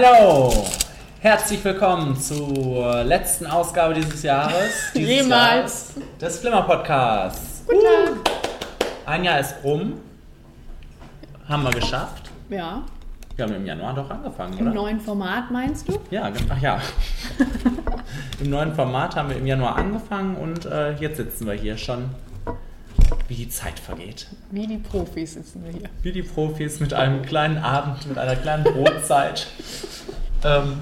[0.00, 0.52] Hello!
[1.18, 4.92] Herzlich willkommen zur letzten Ausgabe dieses Jahres.
[4.94, 5.92] Dieses Jemals.
[5.96, 7.64] Jahres des Flimmer Podcasts.
[7.66, 8.30] Guten Tag.
[9.06, 9.94] Ein Jahr ist rum.
[11.48, 12.30] Haben wir geschafft.
[12.48, 12.82] Ja,
[13.34, 14.74] Wir haben im Januar doch angefangen, im oder?
[14.76, 15.98] neuen Format meinst du?
[16.12, 16.80] Ja, ach ja.
[18.40, 22.04] Im neuen Format haben wir im Januar angefangen und äh, jetzt sitzen wir hier schon,
[23.28, 24.26] wie die Zeit vergeht.
[24.50, 25.88] Wie die Profis sitzen wir hier.
[26.02, 29.46] Wie die Profis mit einem kleinen Abend, mit einer kleinen Brotzeit.
[30.44, 30.78] ähm,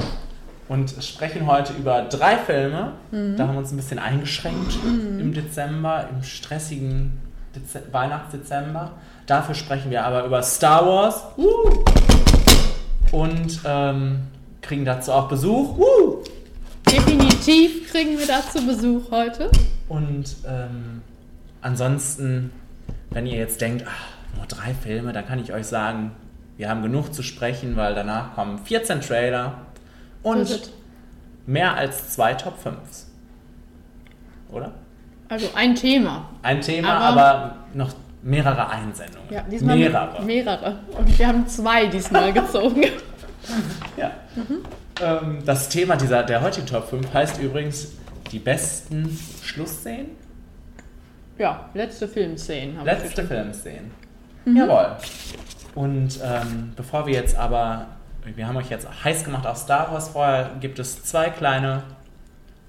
[0.69, 2.92] und sprechen heute über drei Filme.
[3.10, 7.20] Da haben wir uns ein bisschen eingeschränkt im Dezember, im stressigen
[7.55, 8.92] Dez Weihnachtsdezember.
[9.27, 11.22] Dafür sprechen wir aber über Star Wars.
[11.36, 11.84] Uh!
[13.12, 14.22] Und ähm,
[14.61, 15.78] kriegen dazu auch Besuch.
[15.78, 16.24] Uh!
[16.91, 19.50] Definitiv kriegen wir dazu Besuch heute.
[19.89, 21.02] Und ähm,
[21.62, 22.50] ansonsten,
[23.10, 26.12] wenn ihr jetzt denkt, ach, nur drei Filme, dann kann ich euch sagen,
[26.56, 29.54] wir haben genug zu sprechen, weil danach kommen 14 Trailer
[30.22, 30.58] und So
[31.46, 33.04] mehr als zwei Top 5s.
[34.50, 34.72] Oder?
[35.28, 36.28] Also ein Thema.
[36.42, 39.28] Ein Thema, aber, Aber- noch mehrere Einsendungen.
[39.32, 40.22] Ja, diesmal mehrere.
[40.24, 40.78] mehrere.
[40.96, 42.82] Und wir haben zwei diesmal gezogen.
[43.96, 44.10] Ja.
[45.00, 47.88] Ähm, das Thema dieser, der heutigen Top 5 heißt übrigens
[48.32, 50.10] die besten Schlussszenen.
[51.39, 53.25] Ja, letzte Filmszenen haben wir Letzte.
[53.27, 53.91] Filmszenen.
[54.47, 54.97] Jawohl.
[55.75, 57.87] Und ähm, bevor wir jetzt aber,
[58.25, 61.83] wir haben euch jetzt heiß gemacht auf Star Wars, vorher gibt es zwei kleine,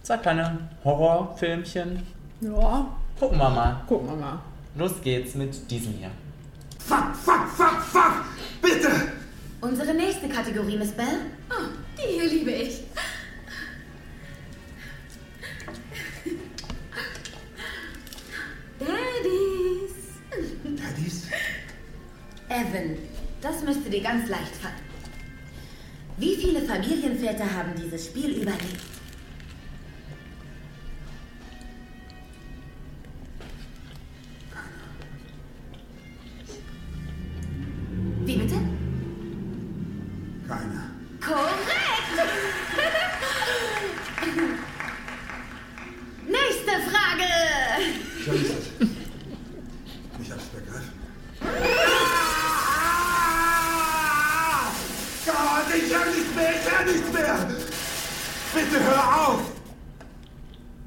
[0.03, 2.03] zwei kleine Horrorfilmchen.
[2.41, 2.87] Ja,
[3.19, 3.81] Gucken wir mal.
[3.87, 4.39] gucken wir mal.
[4.75, 6.09] Los geht's mit diesem hier.
[6.79, 8.23] Fuck, fuck, fuck, fuck!
[8.61, 8.89] Bitte!
[9.61, 11.05] Unsere nächste Kategorie, Miss Bell?
[11.49, 11.63] Oh,
[11.97, 12.81] die hier liebe ich.
[18.79, 19.93] Daddies.
[20.63, 21.27] Daddies?
[22.49, 22.97] Evan,
[23.41, 24.73] das müsste dir ganz leicht fallen.
[26.17, 28.81] Wie viele Familienväter haben dieses Spiel überlebt?
[38.25, 38.55] Wie bitte?
[40.47, 40.91] Keiner.
[41.21, 42.31] Korrekt!
[46.77, 47.23] Nächste Frage!
[48.25, 48.49] So ist es.
[50.21, 50.91] Ich hab's begriffen.
[52.59, 54.71] Ah!
[55.25, 57.35] Gott, ich hör nicht mehr, ich hör nicht mehr!
[58.53, 59.39] Bitte hör auf!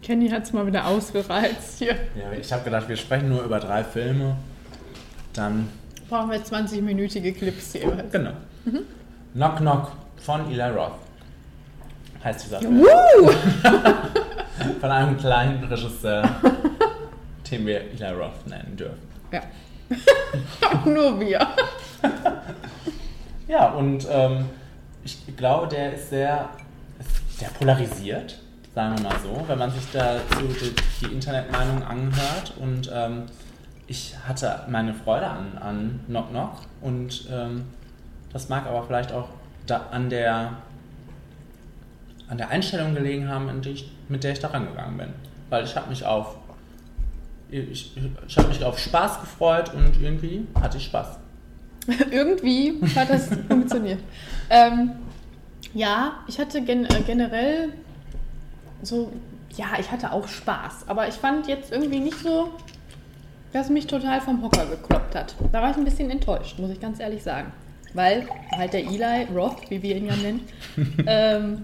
[0.02, 1.94] Kenny hat es mal wieder ausgereizt hier.
[2.16, 4.36] Ja, ich habe gedacht, wir sprechen nur über drei Filme.
[5.34, 5.68] Dann,
[6.08, 8.04] Brauchen wir 20-minütige Clips hier.
[8.10, 8.32] genau.
[9.34, 9.92] Knock Knock
[10.24, 10.92] von Eli Roth.
[12.22, 12.80] Heißt dieser Film.
[12.80, 13.30] Woo!
[14.80, 16.22] Von einem kleinen Regisseur,
[17.50, 19.08] den wir Eli Roth nennen dürfen.
[19.32, 19.40] Ja.
[20.68, 21.46] Auch nur wir.
[23.50, 24.48] Ja, und ähm,
[25.02, 26.50] ich glaube, der ist sehr,
[27.40, 28.38] der polarisiert,
[28.76, 32.54] sagen wir mal so, wenn man sich dazu die, die Internetmeinung anhört.
[32.60, 33.24] Und ähm,
[33.88, 37.64] ich hatte meine Freude an, an Knock Knock und ähm,
[38.32, 39.30] das mag aber vielleicht auch
[39.66, 40.52] da, an der
[42.30, 45.08] an der Einstellung gelegen haben, ich, mit der ich da rangegangen bin.
[45.50, 46.36] Weil ich habe mich auf
[47.50, 47.96] ich,
[48.28, 51.18] ich habe mich auf Spaß gefreut und irgendwie hatte ich Spaß.
[52.10, 53.98] Irgendwie hat das funktioniert.
[54.48, 54.92] Ähm,
[55.74, 57.70] ja, ich hatte gen äh, generell
[58.82, 59.10] so,
[59.56, 62.50] ja, ich hatte auch Spaß, aber ich fand jetzt irgendwie nicht so,
[63.52, 65.34] dass mich total vom Hocker gekloppt hat.
[65.50, 67.52] Da war ich ein bisschen enttäuscht, muss ich ganz ehrlich sagen.
[67.94, 70.46] Weil halt der Eli Roth, wie wir ihn ja nennen,
[71.06, 71.62] ähm,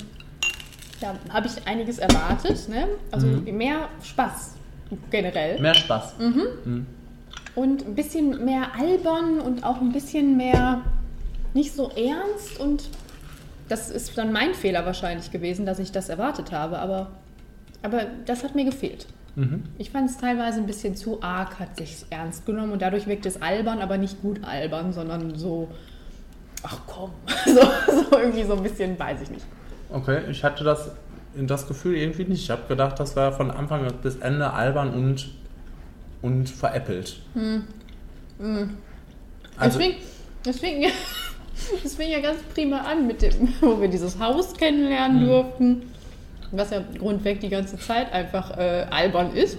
[1.01, 2.89] da habe ich einiges erwartet, ne?
[3.11, 4.57] Also mehr Spaß
[5.11, 5.61] generell.
[5.61, 6.15] Mehr Spaß.
[7.55, 10.83] Und ein bisschen mehr albern und auch ein bisschen mehr
[11.55, 12.61] nicht so ernst.
[12.61, 12.85] Und
[13.69, 16.79] das ist dann mein Fehler wahrscheinlich gewesen, dass ich das erwartet habe.
[16.79, 17.11] Aber,
[17.83, 19.07] aber das hat mir gefehlt.
[19.79, 23.27] Ich fand es teilweise ein bisschen zu arg, hat sich ernst genommen und dadurch wirkt
[23.27, 25.69] es albern, aber nicht gut albern, sondern so,
[26.63, 27.11] ach komm,
[27.45, 27.61] so,
[28.11, 29.45] so irgendwie so ein bisschen, weiß ich nicht.
[29.91, 30.91] Okay, ich hatte das,
[31.35, 32.43] das Gefühl irgendwie nicht.
[32.43, 35.31] Ich habe gedacht, das war von Anfang bis Ende albern und,
[36.23, 37.21] und veräppelt.
[39.57, 39.97] Also, deswegen,
[40.45, 40.83] deswegen,
[41.83, 45.83] das fing ja ganz prima an mit dem, wo wir dieses Haus kennenlernen durften,
[46.51, 49.59] was ja grundweg die ganze Zeit einfach äh, albern ist.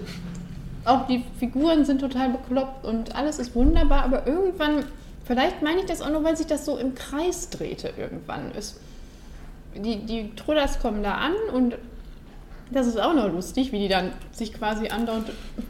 [0.85, 4.85] Auch die Figuren sind total bekloppt und alles ist wunderbar, aber irgendwann,
[5.25, 8.51] vielleicht meine ich das auch nur, weil sich das so im Kreis drehte irgendwann.
[8.57, 8.79] Es,
[9.79, 11.75] die, die Trullers kommen da an und
[12.71, 15.29] das ist auch noch lustig, wie die dann sich quasi andauernd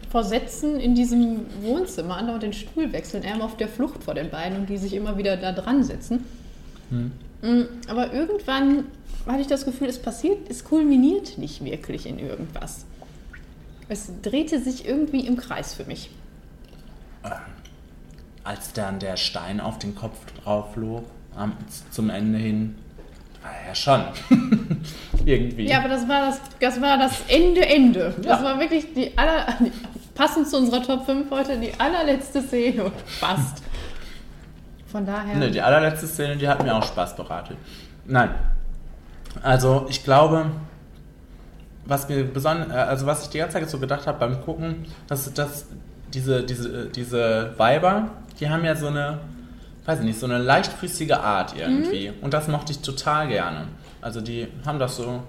[0.09, 4.29] versetzen in diesem Wohnzimmer, andauernd den Stuhl wechseln, er immer auf der Flucht vor den
[4.29, 6.25] beiden und die sich immer wieder da dran setzen.
[6.89, 8.85] Mm, Aber irgendwann
[9.27, 12.85] hatte ich das Gefühl, es passiert, es kulminiert nicht wirklich in irgendwas.
[13.89, 16.09] Es drehte sich irgendwie im Kreis für mich.
[18.43, 21.03] Als dann der Stein auf den Kopf drauf flog,
[21.35, 21.53] am,
[21.91, 22.75] zum Ende hin,
[23.67, 24.01] ja schon.
[25.25, 25.67] Irgendwie.
[25.67, 28.13] Ja, aber das war das, das war das Ende, Ende.
[28.17, 28.43] Das Ja.
[28.43, 29.45] war wirklich die aller,
[30.15, 32.91] passend zu unserer Top 5 heute, die allerletzte Szene.
[33.05, 33.61] Fast.
[34.91, 35.35] Von daher.
[35.35, 37.57] Ne, die allerletzte Szene, die hat mir auch Spaß bereitet.
[38.05, 38.29] Nein.
[39.43, 40.45] Also, ich glaube,
[41.85, 45.31] was mir besonders, also was ich die ganze Zeit so gedacht habe beim Gucken, dass,
[45.33, 45.65] dass
[46.13, 49.19] diese, diese, diese Weiber, die haben ja so eine,
[49.87, 52.11] weiß ich nicht, so eine leichtfüßige Art irgendwie.
[52.21, 53.67] Und das mochte ich total gerne.
[54.01, 55.23] Also die haben das so,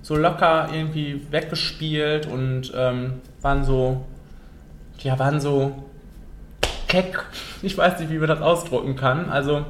[0.00, 4.06] so locker irgendwie weggespielt und ähm, waren so,
[5.00, 5.84] ja, waren so
[6.88, 7.24] keck.
[7.62, 9.28] Ich weiß nicht, wie man das ausdrücken kann.
[9.28, 9.66] Also,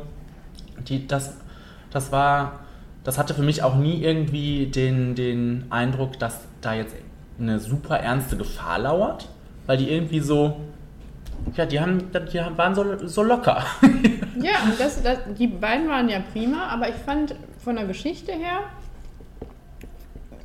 [0.88, 1.34] die, das,
[1.90, 2.60] das war,
[3.02, 6.94] das hatte für mich auch nie irgendwie den, den Eindruck, dass da jetzt
[7.40, 9.28] eine super ernste Gefahr lauert,
[9.66, 10.60] weil die irgendwie so,
[11.56, 13.64] ja, die haben, die haben- waren so, so locker.
[14.42, 18.60] Ja, das, das, die beiden waren ja prima, aber ich fand von der Geschichte her,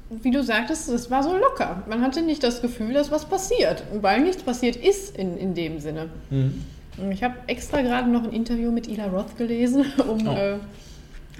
[0.10, 1.82] wie du sagtest, es war so locker.
[1.88, 5.80] Man hatte nicht das Gefühl, dass was passiert, weil nichts passiert ist in, in dem
[5.80, 6.10] Sinne.
[6.30, 10.34] Und Ich habe extra gerade noch ein Interview mit Ila Roth gelesen, um Oh.
[10.36, 10.58] äh,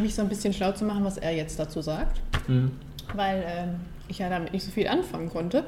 [0.02, 2.72] mich so ein bisschen schlau zu machen, was er jetzt dazu sagt, Mhm.
[3.16, 3.70] weil ähm,
[4.08, 5.66] ich ja damit nicht so viel anfangen konnte.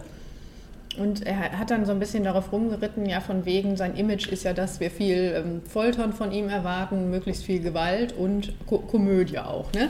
[0.99, 4.43] Und er hat dann so ein bisschen darauf rumgeritten, ja, von wegen, sein Image ist
[4.43, 9.39] ja, dass wir viel ähm, Foltern von ihm erwarten, möglichst viel Gewalt und Ko Komödie
[9.39, 9.89] auch, ne?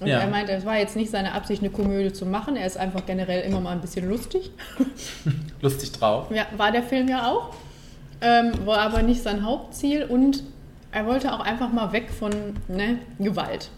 [0.00, 0.18] Und Ja.
[0.20, 2.56] er meinte, es war jetzt nicht seine Absicht, eine Komödie zu machen.
[2.56, 4.50] Er ist einfach generell immer mal ein bisschen lustig.
[5.62, 6.26] Lustig drauf.
[6.30, 7.54] Ja, war der Film ja auch.
[8.20, 10.42] Ähm, war aber nicht sein Hauptziel und
[10.90, 12.30] er wollte auch einfach mal weg von
[12.68, 13.70] ne, Gewalt.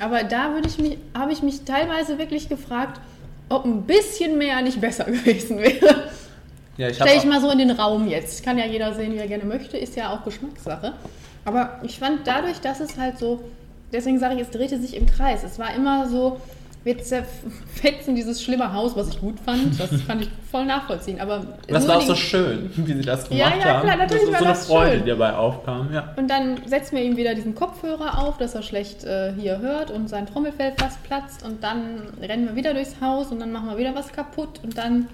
[0.00, 3.00] Aber da würde ich mich, habe ich mich teilweise wirklich gefragt,
[3.48, 6.10] ob ein bisschen mehr nicht besser gewesen wäre.
[6.76, 8.42] Ja, ich Stell ich mal so in den Raum jetzt.
[8.44, 10.94] Kann ja jeder sehen, wie er gerne möchte, ist ja auch Geschmackssache.
[11.44, 13.42] Aber ich fand dadurch, dass es halt so,
[13.92, 15.42] deswegen sage ich, es drehte sich im Kreis.
[15.44, 16.40] Es war immer so,
[16.84, 19.78] wir zerfetzen dieses schlimme Haus, was ich gut fand.
[19.78, 21.20] Das kann ich voll nachvollziehen.
[21.20, 23.82] Aber Das war auch so schön, wie sie das gemacht Ja, ja, haben.
[23.84, 25.04] klar, natürlich das war so eine das Freude, schön.
[25.04, 25.92] die dabei aufkam.
[25.92, 26.12] Ja.
[26.16, 29.90] Und dann setzen wir ihm wieder diesen Kopfhörer auf, dass er schlecht äh, hier hört
[29.92, 31.44] und sein Trommelfell fast platzt.
[31.44, 34.60] Und dann rennen wir wieder durchs Haus und dann machen wir wieder was kaputt.
[34.64, 35.06] Und dann,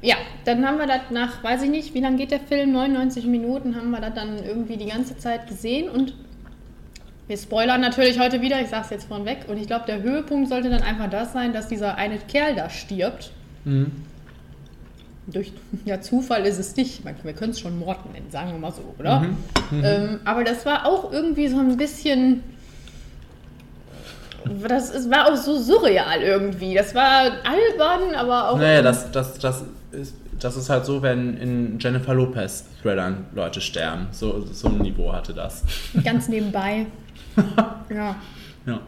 [0.00, 2.72] ja, dann haben wir das nach, weiß ich nicht, wie lange geht der Film?
[2.72, 5.90] 99 Minuten haben wir das dann irgendwie die ganze Zeit gesehen.
[5.90, 6.14] Und
[7.28, 9.46] wir spoilern natürlich heute wieder, ich sag's jetzt vornweg.
[9.48, 12.68] Und ich glaube, der Höhepunkt sollte dann einfach das sein, dass dieser eine Kerl da
[12.68, 13.30] stirbt.
[13.64, 13.92] Mhm.
[15.28, 15.52] Durch
[15.84, 17.02] ja, Zufall ist es nicht.
[17.22, 19.20] Wir können es schon Mord nennen, sagen wir mal so, oder?
[19.20, 19.84] Mhm.
[19.84, 22.42] Ähm, aber das war auch irgendwie so ein bisschen.
[24.68, 26.74] Das ist, war auch so surreal irgendwie.
[26.74, 28.58] Das war albern, aber auch.
[28.58, 33.60] Naja, das, das, das, ist, das ist halt so, wenn in Jennifer Lopez Thrillern Leute
[33.60, 34.08] sterben.
[34.10, 35.62] So, so ein Niveau hatte das.
[36.04, 36.86] ganz nebenbei.
[37.94, 38.16] ja.
[38.66, 38.80] Ja.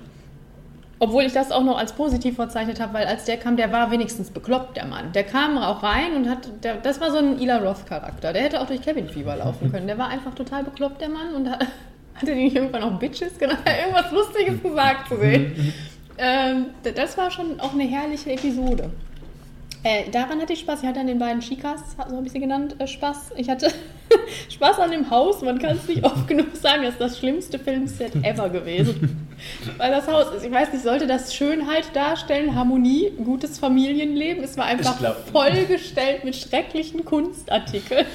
[1.00, 3.90] Obwohl ich das auch noch als positiv verzeichnet habe, weil als der kam, der war
[3.90, 5.12] wenigstens bekloppt, der Mann.
[5.12, 8.32] Der kam auch rein und hat, der, das war so ein Ila Roth-Charakter.
[8.32, 9.86] Der hätte auch durch Cabin Fever laufen können.
[9.86, 11.66] Der war einfach total bekloppt, der Mann, und hat,
[12.14, 15.74] hatte die nicht irgendwann auch Bitches genannt, irgendwas Lustiges gesagt zu sehen.
[16.16, 18.90] ähm, d- das war schon auch eine herrliche Episode.
[19.84, 20.82] Äh, daran hatte ich Spaß.
[20.82, 23.32] Ich hatte an den beiden Chicas, so habe ich sie genannt, äh, Spaß.
[23.36, 23.70] Ich hatte
[24.48, 25.42] Spaß an dem Haus.
[25.42, 29.28] Man kann es nicht oft genug sagen, das ist das schlimmste Filmset ever gewesen.
[29.76, 34.42] Weil das Haus ist, ich weiß nicht, sollte das Schönheit darstellen, Harmonie, gutes Familienleben.
[34.42, 34.96] Es war einfach
[35.30, 38.06] vollgestellt mit schrecklichen Kunstartikeln,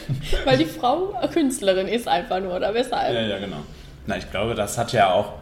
[0.46, 3.14] weil die Frau Künstlerin ist einfach nur, oder weshalb?
[3.14, 3.58] ja, ja, genau.
[4.08, 5.34] Na, ich glaube, das hat ja auch.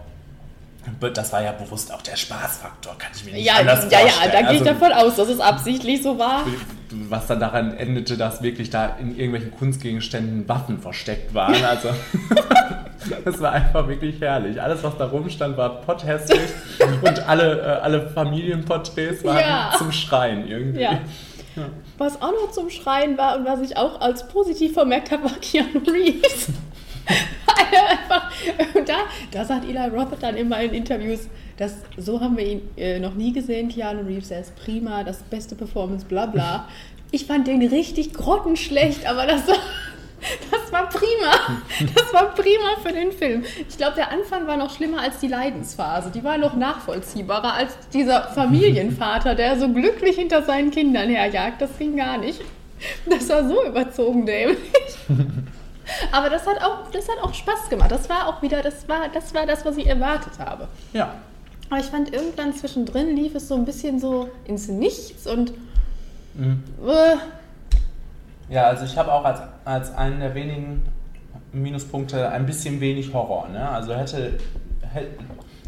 [1.13, 4.07] Das war ja bewusst auch der Spaßfaktor, kann ich mir nicht Ja, anders ja, ja,
[4.07, 4.31] vorstellen.
[4.31, 6.45] da gehe ich Also, davon aus, dass es absichtlich so war.
[7.09, 11.61] was dann daran endete, dass wirklich da in irgendwelchen Kunstgegenständen Waffen versteckt waren.
[11.63, 11.89] Also
[13.25, 14.61] das war einfach wirklich herrlich.
[14.61, 16.39] Alles, was da rumstand, war potthässlich
[17.01, 19.73] und alle, äh, alle Familienporträts waren Ja.
[19.77, 20.81] zum Schreien irgendwie.
[20.81, 20.99] Ja.
[21.97, 25.31] Was auch noch zum Schreien war und was ich auch als positiv vermerkt habe, war
[25.41, 26.49] Keanu Reeves.
[28.73, 28.97] Und da,
[29.31, 33.15] da sagt Eli Roth dann immer in Interviews, dass so haben wir ihn äh, noch
[33.15, 36.67] nie gesehen, Keanu Reeves, er ist prima, das beste Performance, bla bla.
[37.11, 39.43] Ich fand den richtig grottenschlecht, aber das
[40.51, 41.61] das war prima.
[41.95, 43.43] Das war prima für den Film.
[43.69, 46.11] Ich glaube, der Anfang war noch schlimmer als die Leidensphase.
[46.11, 51.61] Die war noch nachvollziehbarer als dieser Familienvater, der so glücklich hinter seinen Kindern herjagt.
[51.61, 52.41] Das ging gar nicht.
[53.09, 54.57] Das war so überzogen dämlich.
[56.11, 57.91] Aber das hat auch, das hat auch Spaß gemacht.
[57.91, 60.67] Das war auch wieder, das war, das war das, was ich erwartet habe.
[60.93, 61.13] Ja.
[61.69, 65.53] Aber ich fand irgendwann zwischendrin lief es so ein bisschen so ins Nichts und
[66.33, 66.63] Mhm.
[66.87, 67.15] äh,
[68.53, 70.83] Ja, also ich habe auch als, als einen der wenigen
[71.51, 73.49] Minuspunkte ein bisschen wenig Horror.
[73.49, 73.67] Ne?
[73.67, 74.33] Also hätte,
[74.93, 75.07] hätte,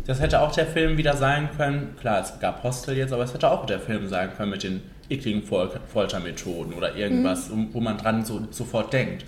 [0.06, 1.96] das hätte auch der Film wieder sein können.
[2.00, 4.82] Klar, es gab Hostel jetzt, aber es hätte auch der Film sein können mit den
[5.10, 9.26] ekligen Fol Foltermethoden oder irgendwas, um- wo man dran so, sofort denkt.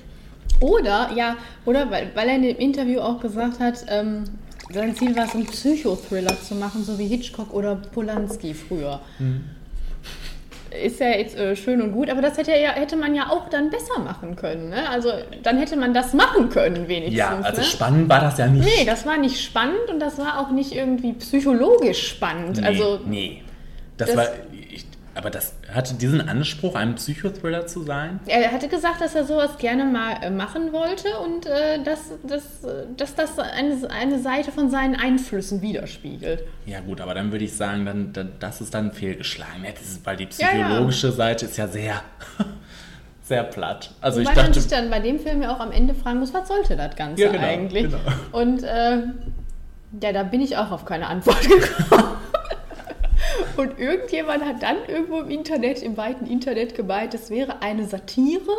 [0.59, 4.25] Oder, ja, oder weil, weil er in dem Interview auch gesagt hat, ähm,
[4.71, 9.01] sein Ziel war es, einen Psychothriller zu machen, so wie Hitchcock oder Polanski früher.
[10.83, 13.49] Ist ja jetzt äh, schön und gut, aber das hätte, ja, hätte man ja auch
[13.49, 14.69] dann besser machen können.
[14.69, 14.87] Ne?
[14.89, 15.11] Also
[15.43, 17.17] dann hätte man das machen können, wenigstens.
[17.17, 17.67] Ja, also ne?
[17.67, 18.63] spannend war das ja nicht.
[18.63, 22.61] Nee, das war nicht spannend und das war auch nicht irgendwie psychologisch spannend.
[22.61, 23.41] Nee, also nee.
[23.97, 24.27] Das, das- war.
[25.13, 28.19] Aber das hatte diesen Anspruch, ein Psychothriller zu sein?
[28.27, 32.43] Er hatte gesagt, dass er sowas gerne mal äh, machen wollte und äh, dass, dass,
[32.95, 36.43] dass das eine, eine Seite von seinen Einflüssen widerspiegelt.
[36.65, 39.65] Ja gut, aber dann würde ich sagen, dann, dann, das ist dann fehlgeschlagen.
[39.65, 40.65] ist, weil die Ja, ja.
[40.65, 42.01] psychologische Seite ist ja sehr,
[43.23, 43.91] sehr platt.
[43.99, 46.19] Also Wobei ich man dachte, sich dann bei dem Film ja auch am Ende fragen
[46.19, 47.83] muss, was sollte das Ganze Ja, genau, eigentlich?
[47.83, 47.97] genau.
[48.31, 48.97] Und äh,
[50.01, 52.11] ja, da bin ich auch auf keine Antwort gekommen.
[53.57, 58.55] Und irgendjemand hat dann irgendwo im Internet, im weiten Internet gemeint, es wäre eine Satire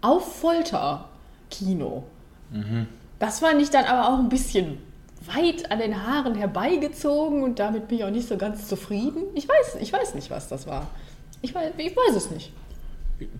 [0.00, 2.04] auf Folterkino.
[2.50, 2.86] Mhm.
[3.18, 4.78] Das fand ich dann aber auch ein bisschen
[5.34, 9.22] weit an den Haaren herbeigezogen und damit bin ich auch nicht so ganz zufrieden.
[9.34, 10.86] Ich weiß, ich weiß nicht, was das war.
[11.42, 12.52] Ich weiß, ich weiß es nicht.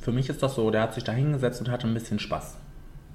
[0.01, 2.57] für mich ist das so, der hat sich da hingesetzt und hatte ein bisschen Spaß.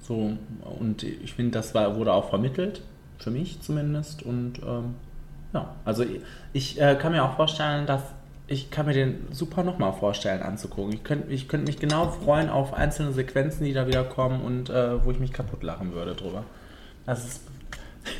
[0.00, 0.32] So,
[0.80, 2.82] und ich finde, das war, wurde auch vermittelt,
[3.18, 4.22] für mich zumindest.
[4.22, 4.94] Und ähm,
[5.52, 6.20] ja, also ich,
[6.52, 8.02] ich äh, kann mir auch vorstellen, dass
[8.48, 10.92] ich kann mir den super nochmal vorstellen anzugucken.
[10.92, 14.68] Ich könnte ich könnt mich genau freuen auf einzelne Sequenzen, die da wieder kommen und
[14.68, 16.42] äh, wo ich mich kaputt lachen würde drüber.
[17.06, 17.40] Das ist,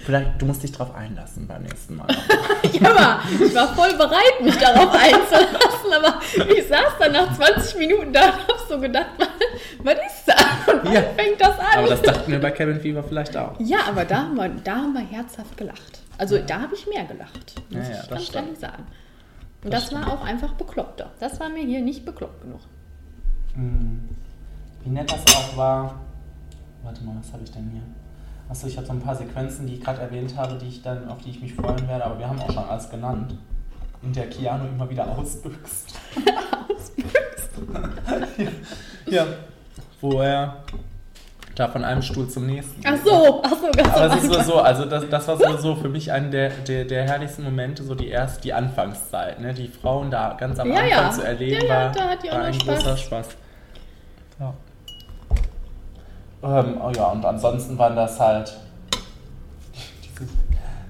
[0.05, 2.07] vielleicht, du musst dich drauf einlassen beim nächsten Mal.
[2.73, 6.21] Ja, aber ich war voll bereit, mich darauf einzulassen, aber
[6.57, 9.07] ich saß dann nach 20 Minuten da und hab so gedacht,
[9.83, 10.75] was, ist das?
[10.75, 11.03] Und wann Ja.
[11.17, 11.79] fängt das an?
[11.79, 13.59] Aber das dachten wir bei Cabin Fever vielleicht auch.
[13.59, 15.99] ja, aber da haben, wir, da haben wir herzhaft gelacht.
[16.19, 18.45] Also da habe ich mehr gelacht, muss Ja, ja, ich das ganz stimmt.
[18.47, 18.85] ehrlich sagen.
[19.65, 21.11] Und das, war auch einfach bekloppter.
[21.21, 22.61] Das war mir hier nicht bekloppt genug.
[23.55, 26.01] Wie nett das auch war.
[26.83, 27.83] Warte mal, was habe ich denn hier?
[28.49, 31.09] Achso, ich habe so ein paar Sequenzen, die ich gerade erwähnt habe, die ich dann,
[31.09, 33.39] auf die ich mich freuen werde, aber wir haben auch schon alles genannt.
[34.03, 35.95] In der Keanu immer wieder ausbüchst.
[36.69, 37.51] ausbüchst?
[39.07, 39.27] ja.
[40.01, 40.65] Wo er
[41.63, 44.61] da von einem Stuhl zum nächsten Ach so, ach so, ganz Aber es ist so,
[44.61, 48.09] also das, das war sowieso für mich einer der, der, der herrlichsten Momente, so die
[48.09, 49.55] erst die Anfangszeit, ne?
[49.55, 51.11] Die Frauen da ganz am Ja, Anfang ja.
[51.11, 52.79] zu erleben, Ja, ja, war, war ein Spaß.
[52.79, 53.29] großer Spaß.
[54.41, 54.55] Ja.
[56.43, 58.53] Ähm, oh ja, und ansonsten waren das halt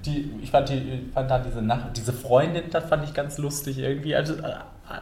[0.05, 3.77] die, ich fand, die, fand da diese Nach diese Freundin, das fand ich ganz lustig
[3.79, 4.15] irgendwie.
[4.15, 4.55] Also äh,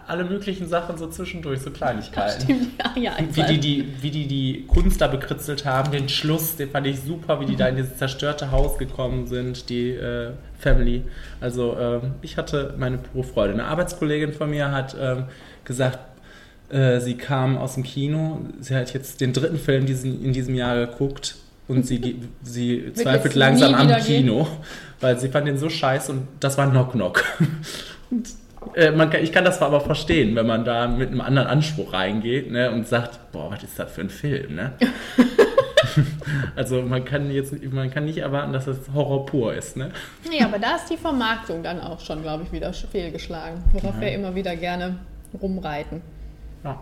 [0.08, 2.42] alle möglichen Sachen so zwischendurch, so Kleinigkeiten.
[2.42, 3.18] Stimmt, ja, ja.
[3.32, 7.02] Wie die, die, wie die die Kunst da bekritzelt haben, den Schluss, den fand ich
[7.02, 11.04] super, wie die da in dieses zerstörte Haus gekommen sind, die äh, Family.
[11.40, 13.54] Also ähm, ich hatte meine pure Freude.
[13.54, 15.26] Eine Arbeitskollegin von mir hat ähm,
[15.66, 16.00] gesagt,
[16.70, 20.54] äh, sie kam aus dem Kino, sie hat jetzt den dritten Film diesen, in diesem
[20.54, 21.36] Jahr geguckt
[21.68, 24.26] und sie, sie zweifelt langsam am wieder gehen?
[24.26, 24.48] Kino,
[25.00, 27.24] weil sie fand den so scheiße und das war Knock Knock.
[28.76, 31.48] Äh, man kann, ich kann das zwar aber verstehen, wenn man da mit einem anderen
[31.48, 34.74] Anspruch reingeht ne, und sagt, boah, was ist das für ein Film, ne?
[36.56, 39.92] also man kann jetzt man kann nicht erwarten, dass es Horror pur ist, ne?
[40.30, 43.64] Nee, aber da ist die Vermarktung dann auch schon, glaube ich, wieder fehlgeschlagen.
[43.74, 44.98] Worauf wir immer wieder gerne
[45.42, 46.02] rumreiten.
[46.64, 46.80] Ja.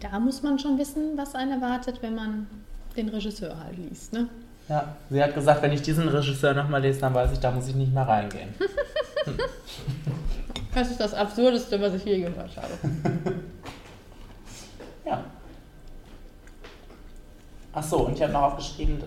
[0.00, 2.46] Da muss man schon wissen, was einen erwartet, wenn man
[2.96, 4.12] den Regisseur halt liest.
[4.12, 4.28] Ne?
[4.68, 4.96] ja.
[5.10, 7.74] Sie hat gesagt, wenn ich diesen Regisseur nochmal lese, dann weiß ich, da muss ich
[7.74, 8.48] nicht mehr reingehen.
[10.74, 12.72] Das ist das Absurdeste, was ich je gehört habe.
[15.06, 15.24] Ja.
[17.72, 19.02] Ach so, und ich habe noch aufgeschrieben,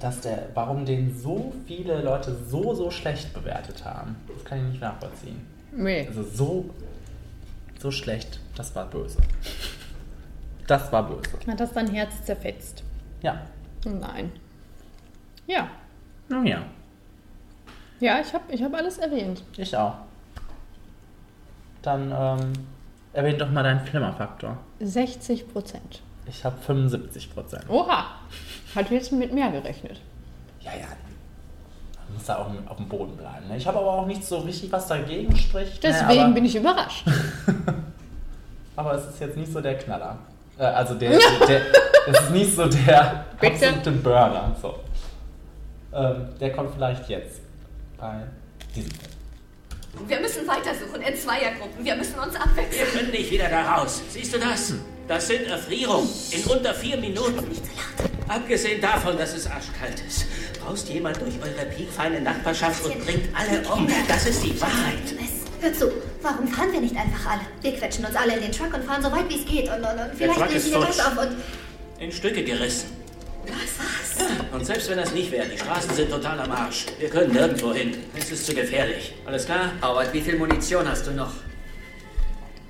[0.00, 4.16] dass der, warum den so viele Leute so, so schlecht bewertet haben.
[4.34, 5.46] Das kann ich nicht nachvollziehen.
[5.70, 6.08] Nee.
[6.08, 6.70] Also so,
[7.78, 9.18] so schlecht, das war böse.
[10.66, 11.30] Das war böse.
[11.46, 12.82] Hat das dein Herz zerfetzt?
[13.22, 13.42] Ja.
[13.84, 14.32] Nein.
[15.46, 15.70] Ja.
[16.28, 16.64] Nun ja,
[18.00, 19.42] Ja, ich habe ich hab alles erwähnt.
[19.56, 19.94] ich auch.
[21.82, 22.52] Dann ähm,
[23.12, 24.56] erwähn doch mal deinen Flimmerfaktor.
[24.80, 26.02] 60 Prozent.
[26.26, 27.64] Ich habe 75 Prozent.
[27.68, 28.06] Oha.
[28.74, 30.00] Hat jetzt mit mehr gerechnet.
[30.60, 30.86] Ja, ja.
[32.06, 33.48] Man muss da auch auf dem Boden bleiben.
[33.48, 33.56] Ne?
[33.56, 35.82] Ich habe aber auch nicht so richtig, was dagegen spricht.
[35.82, 36.34] Deswegen ne?
[36.34, 37.06] bin ich überrascht.
[38.76, 40.18] aber es ist jetzt nicht so der Knaller.
[40.58, 41.10] Äh, also der,
[41.48, 41.62] der,
[42.06, 44.54] das ist nicht so der absolute Burner.
[44.60, 44.74] So.
[45.92, 47.40] Ähm, der kommt vielleicht jetzt
[47.98, 48.22] bei
[48.72, 48.88] Film.
[50.06, 51.84] Wir müssen weitersuchen in Zweiergruppen.
[51.84, 52.86] Wir müssen uns abwechseln.
[52.86, 54.00] Wir können nicht wieder da raus.
[54.10, 54.74] Siehst du das?
[55.08, 57.44] Das sind Erfrierungen in unter vier Minuten.
[58.28, 60.26] Abgesehen davon, dass es arschkalt ist,
[60.62, 63.88] braust jemand durch eure piekfeine Nachbarschaft und bringt alle um.
[64.06, 65.14] Das ist die Wahrheit.
[65.60, 65.90] Hör zu,
[66.22, 67.40] warum fahren wir nicht einfach alle?
[67.62, 69.68] Wir quetschen uns alle in den Truck und fahren so weit wie es geht.
[69.68, 71.36] Und, und, und vielleicht lösen wir das auf und...
[71.98, 72.90] In Stücke gerissen.
[73.46, 74.07] Was?
[74.52, 76.86] Und selbst wenn das nicht wäre, die Straßen sind total am Arsch.
[76.98, 77.96] Wir können nirgendwo hin.
[78.16, 79.14] Es ist zu gefährlich.
[79.24, 79.72] Alles klar?
[79.82, 81.32] Howard, wie viel Munition hast du noch?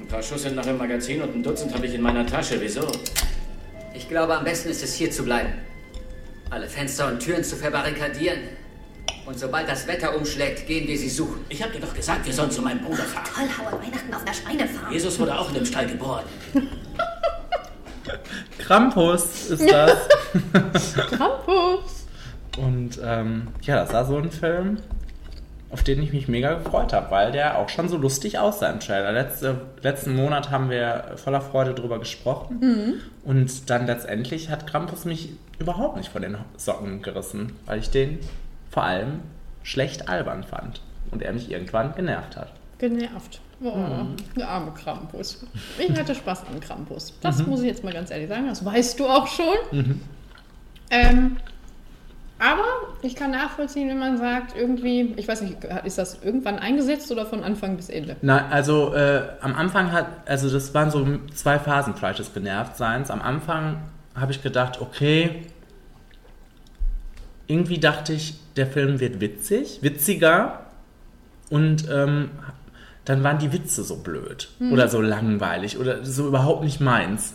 [0.00, 2.60] Ein paar Schuss sind noch im Magazin und ein Dutzend habe ich in meiner Tasche.
[2.60, 2.86] Wieso?
[3.94, 5.52] Ich glaube, am besten ist es hier zu bleiben.
[6.50, 8.40] Alle Fenster und Türen zu verbarrikadieren.
[9.26, 11.44] Und sobald das Wetter umschlägt, gehen wir sie suchen.
[11.48, 13.24] Ich habe dir doch gesagt, wir sollen zu meinem Bruder fahren.
[13.34, 14.92] Toll, Howard, Weihnachten auf einer Schweinefarm.
[14.92, 16.24] Jesus wurde auch in dem Stall geboren.
[18.58, 19.96] Krampus ist das.
[21.10, 22.06] Krampus.
[22.56, 24.78] Und ähm, ja, das war so ein Film,
[25.70, 28.80] auf den ich mich mega gefreut habe, weil der auch schon so lustig aussah im
[28.80, 29.12] Trailer.
[29.12, 32.60] Letzte, letzten Monat haben wir voller Freude drüber gesprochen.
[33.24, 38.18] Und dann letztendlich hat Krampus mich überhaupt nicht von den Socken gerissen, weil ich den
[38.70, 39.20] vor allem
[39.62, 40.80] schlecht albern fand.
[41.10, 42.52] Und er mich irgendwann genervt hat.
[42.78, 43.40] Genervt.
[43.60, 43.74] Oh,
[44.36, 45.44] der arme Krampus.
[45.78, 47.12] Ich hatte Spaß an Krampus.
[47.20, 48.46] Das muss ich jetzt mal ganz ehrlich sagen.
[48.46, 50.00] Das weißt du auch schon.
[50.90, 51.36] Ähm,
[52.38, 52.64] aber
[53.02, 57.26] ich kann nachvollziehen, wenn man sagt, irgendwie, ich weiß nicht, ist das irgendwann eingesetzt oder
[57.26, 58.16] von Anfang bis Ende?
[58.22, 61.04] Na, also äh, am Anfang hat, also das waren so
[61.34, 63.10] zwei Phasen vielleicht des Genervtseins.
[63.10, 63.82] Am Anfang
[64.14, 65.42] habe ich gedacht, okay,
[67.48, 70.66] irgendwie dachte ich, der Film wird witzig, witziger
[71.50, 72.30] und ähm,
[73.08, 77.34] dann waren die Witze so blöd oder so langweilig oder so überhaupt nicht meins.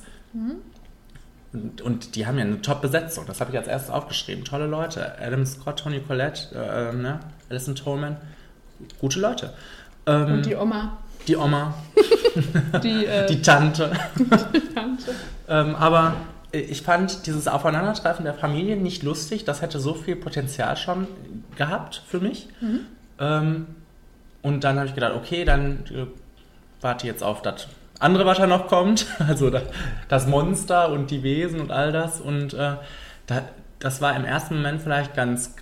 [1.52, 4.44] Und, und die haben ja eine Top-Besetzung, das habe ich als erstes aufgeschrieben.
[4.44, 5.14] Tolle Leute.
[5.20, 7.20] Adam Scott, Tony Collette, äh, ne?
[7.50, 8.18] Alison Tolman,
[9.00, 9.54] gute Leute.
[10.06, 11.74] Ähm, Und die Oma, die Oma,
[12.84, 13.92] die, äh, die Tante.
[14.76, 15.16] Tante.
[15.48, 16.16] ähm, aber
[16.52, 19.44] ich fand dieses Aufeinandertreffen der Familien nicht lustig.
[19.44, 21.08] Das hätte so viel Potenzial schon
[21.56, 22.48] gehabt für mich.
[23.20, 23.68] Ähm,
[24.44, 26.06] und dann habe ich gedacht, okay, dann äh,
[26.82, 27.68] warte jetzt auf das
[28.00, 29.08] andere, was da noch kommt.
[29.20, 29.62] Also da,
[30.10, 32.22] das Monster und die Wesen und all das.
[32.22, 32.76] Und äh,
[33.26, 33.42] da,
[33.80, 35.56] das war im ersten Moment vielleicht ganz,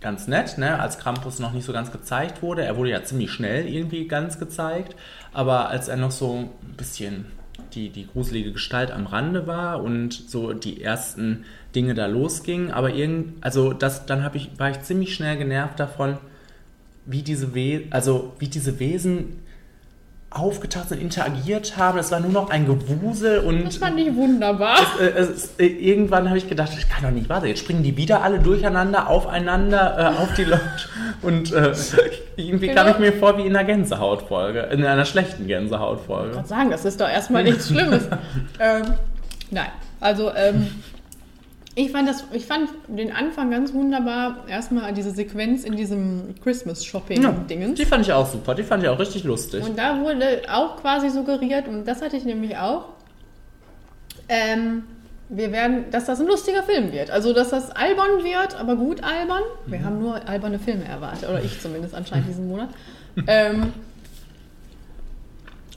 [0.00, 0.80] ganz nett, ne?
[0.80, 2.64] als Krampus noch nicht so ganz gezeigt wurde.
[2.64, 4.94] Er wurde ja ziemlich schnell irgendwie ganz gezeigt.
[5.32, 7.26] Aber als er noch so ein bisschen
[7.74, 12.70] die, die gruselige Gestalt am Rande war und so die ersten Dinge da losgingen.
[12.70, 16.18] Aber irgend, also das, dann ich, war ich ziemlich schnell genervt davon,
[17.06, 19.40] wie diese, We also wie diese Wesen
[20.34, 21.98] aufgetaucht sind, interagiert haben.
[21.98, 24.78] Es war nur noch ein Gewusel und Das fand ich wunderbar.
[24.98, 27.50] äh, es, äh, irgendwann habe ich gedacht, das kann doch nicht wahr sein.
[27.50, 30.62] Jetzt springen die wieder alle durcheinander, aufeinander, äh, auf die Leute.
[31.20, 31.72] Und äh,
[32.36, 32.90] irgendwie kam Genau.
[32.92, 36.30] ich mir vor wie in einer Gänsehautfolge, in einer schlechten Gänsehautfolge.
[36.30, 38.04] Ich kann sagen, das ist doch erstmal nichts Schlimmes.
[38.58, 38.84] ähm,
[39.50, 39.68] nein,
[40.00, 40.66] also ähm,
[41.74, 44.44] ich, fand das, ich fand den Anfang ganz wunderbar.
[44.48, 47.74] Erstmal diese Sequenz in diesem Christmas-Shopping-Dingen.
[47.74, 49.64] Die fand ich auch super, die fand ich auch richtig lustig.
[49.64, 52.86] Und da wurde auch quasi suggeriert, und das hatte ich nämlich auch,
[54.28, 54.84] ähm,
[55.28, 57.10] wir werden, dass das ein lustiger Film wird.
[57.10, 59.42] Also, dass das albern wird, aber gut albern.
[59.64, 62.68] Wir haben nur alberne Filme erwartet, oder ich zumindest anscheinend diesen Monat.
[63.26, 63.72] ähm,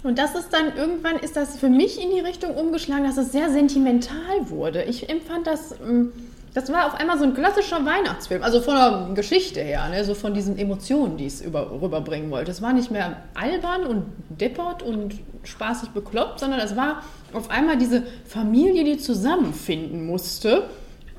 [0.05, 3.31] und das ist dann irgendwann ist das für mich in die Richtung umgeschlagen, dass es
[3.31, 4.83] sehr sentimental wurde.
[4.83, 6.11] Ich empfand das, ähm,
[6.53, 10.05] das war auf einmal so ein klassischer Weihnachtsfilm, also von der Geschichte her, ne?
[10.05, 12.51] so von diesen Emotionen, die es über, rüberbringen wollte.
[12.51, 17.01] Es war nicht mehr albern und deppert und spaßig bekloppt, sondern es war
[17.33, 20.69] auf einmal diese Familie, die zusammenfinden musste,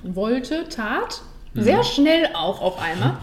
[0.05, 1.22] wollte, tat,
[1.55, 3.16] sehr schnell auch auf einmal.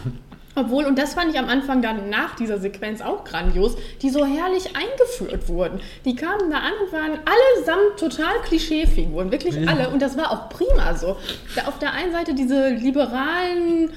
[0.55, 4.23] Obwohl, und das fand ich am Anfang dann nach dieser Sequenz auch grandios, die so
[4.25, 5.79] herrlich eingeführt wurden.
[6.05, 9.89] Die kamen da an und waren allesamt total Klischeefiguren, wirklich alle.
[9.89, 11.17] Und das war auch prima so.
[11.55, 13.91] Da auf der einen Seite diese liberalen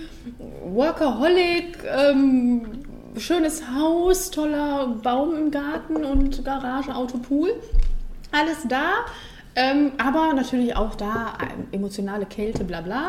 [0.65, 2.85] Workaholic, ähm,
[3.19, 7.53] schönes Haus, toller Baum im Garten und Garage, Auto, Pool.
[8.33, 8.91] Alles da.
[9.55, 13.09] Ähm, aber natürlich auch da ähm, emotionale Kälte, bla bla.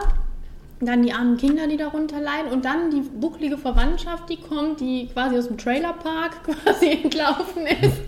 [0.80, 5.08] Dann die armen Kinder, die darunter leiden und dann die bucklige Verwandtschaft, die kommt, die
[5.08, 8.02] quasi aus dem Trailerpark quasi entlaufen ist.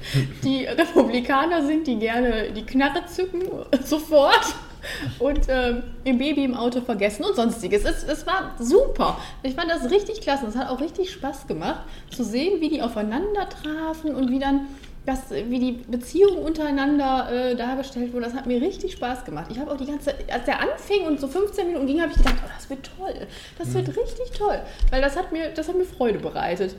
[0.44, 3.42] Die Republikaner sind, die gerne die Knarre zücken
[3.84, 4.54] sofort
[5.20, 7.84] und ähm, ihr Baby im Auto vergessen und sonstiges.
[7.86, 9.18] Es, es war super.
[9.44, 10.46] Ich fand das richtig klasse.
[10.48, 14.68] Es hat auch richtig Spaß gemacht zu sehen, wie die aufeinander trafen und wie dann
[15.10, 19.48] das, wie die Beziehungen untereinander äh, dargestellt wurden, das hat mir richtig Spaß gemacht.
[19.50, 22.12] Ich habe auch die ganze Zeit, als der anfing und so 15 Minuten ging, habe
[22.12, 23.14] ich gedacht, oh, das wird toll.
[23.58, 24.60] Das wird richtig toll.
[24.92, 26.76] Weil das hat mir, das hat mir Freude bereitet.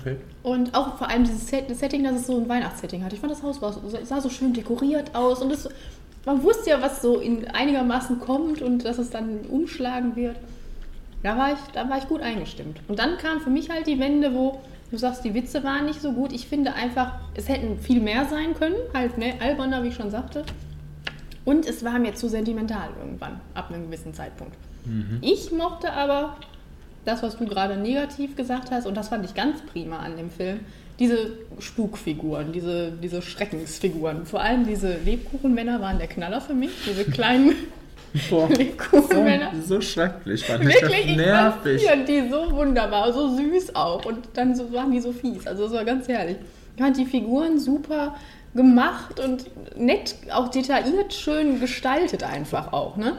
[0.00, 0.16] Okay.
[0.42, 3.12] Und auch vor allem dieses Set, das Setting, dass es so ein Weihnachtssetting hat.
[3.12, 5.68] Ich fand das Haus war, so- sah so schön dekoriert aus und es,
[6.24, 10.36] man wusste ja, was so in einigermaßen kommt und dass es dann umschlagen wird.
[11.22, 12.78] Da war, ich, da war ich gut eingestimmt.
[12.88, 16.00] Und dann kam für mich halt die Wende, wo du sagst, die Witze waren nicht
[16.00, 16.32] so gut.
[16.32, 18.76] Ich finde einfach, es hätten viel mehr sein können.
[18.94, 20.44] Halt ne, alberner, wie ich schon sagte.
[21.44, 24.56] Und es war mir zu sentimental irgendwann, ab einem gewissen Zeitpunkt.
[25.20, 26.36] Ich mochte aber
[27.04, 30.30] das, was du gerade negativ gesagt hast, und das fand ich ganz prima an dem
[30.30, 30.60] Film,
[30.98, 34.26] diese Spukfiguren, diese, diese Schreckensfiguren.
[34.26, 37.54] Vor allem diese Lebkuchenmänner waren der Knaller für mich, diese kleinen
[38.30, 39.52] Boah, Lebkuchenmänner.
[39.60, 40.44] so, so schrecklich.
[40.44, 41.84] Fand ich Wirklich, das ich nervig.
[41.84, 44.04] fand die so wunderbar, so süß auch.
[44.04, 45.46] Und dann so, waren die so fies.
[45.46, 46.36] Also das war ganz herrlich.
[46.76, 48.14] Ich fand die Figuren super
[48.54, 49.44] gemacht und
[49.78, 52.96] nett, auch detailliert schön gestaltet einfach auch.
[52.96, 53.12] Ne?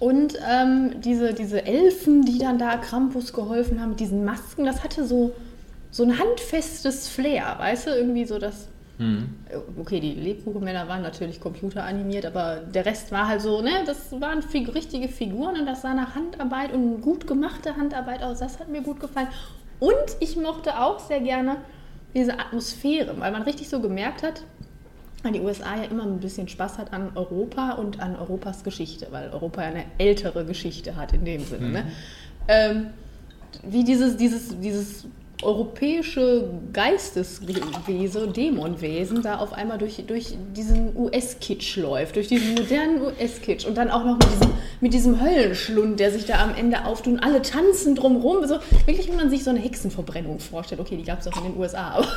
[0.00, 4.82] Und ähm, diese, diese Elfen, die dann da Krampus geholfen haben mit diesen Masken, das
[4.82, 5.32] hatte so,
[5.90, 7.90] so ein handfestes Flair, weißt du?
[7.90, 8.68] Irgendwie so das.
[9.78, 14.42] Okay, die Lebkuchenmänner waren natürlich computeranimiert, aber der Rest war halt so, ne, das waren
[14.42, 18.40] fig richtige Figuren und das sah nach Handarbeit und gut gemachte Handarbeit aus.
[18.40, 19.28] Das hat mir gut gefallen.
[19.78, 21.56] Und ich mochte auch sehr gerne
[22.14, 24.42] diese Atmosphäre, weil man richtig so gemerkt hat,
[25.22, 29.08] weil die USA ja immer ein bisschen Spaß hat an Europa und an Europas Geschichte,
[29.10, 31.68] weil Europa ja eine ältere Geschichte hat in dem Sinne.
[31.68, 31.84] Ne?
[32.48, 32.86] Ähm,
[33.62, 35.06] wie dieses, dieses, dieses
[35.42, 43.66] europäische Geisteswesen, Dämonwesen da auf einmal durch, durch diesen US-Kitsch läuft, durch diesen modernen US-Kitsch
[43.66, 47.14] und dann auch noch mit diesem, mit diesem Höllenschlund, der sich da am Ende auftut
[47.14, 48.46] und alle tanzen drumrum.
[48.46, 50.80] So, wirklich, wie man sich so eine Hexenverbrennung vorstellt.
[50.80, 52.08] Okay, die gab es auch in den USA, aber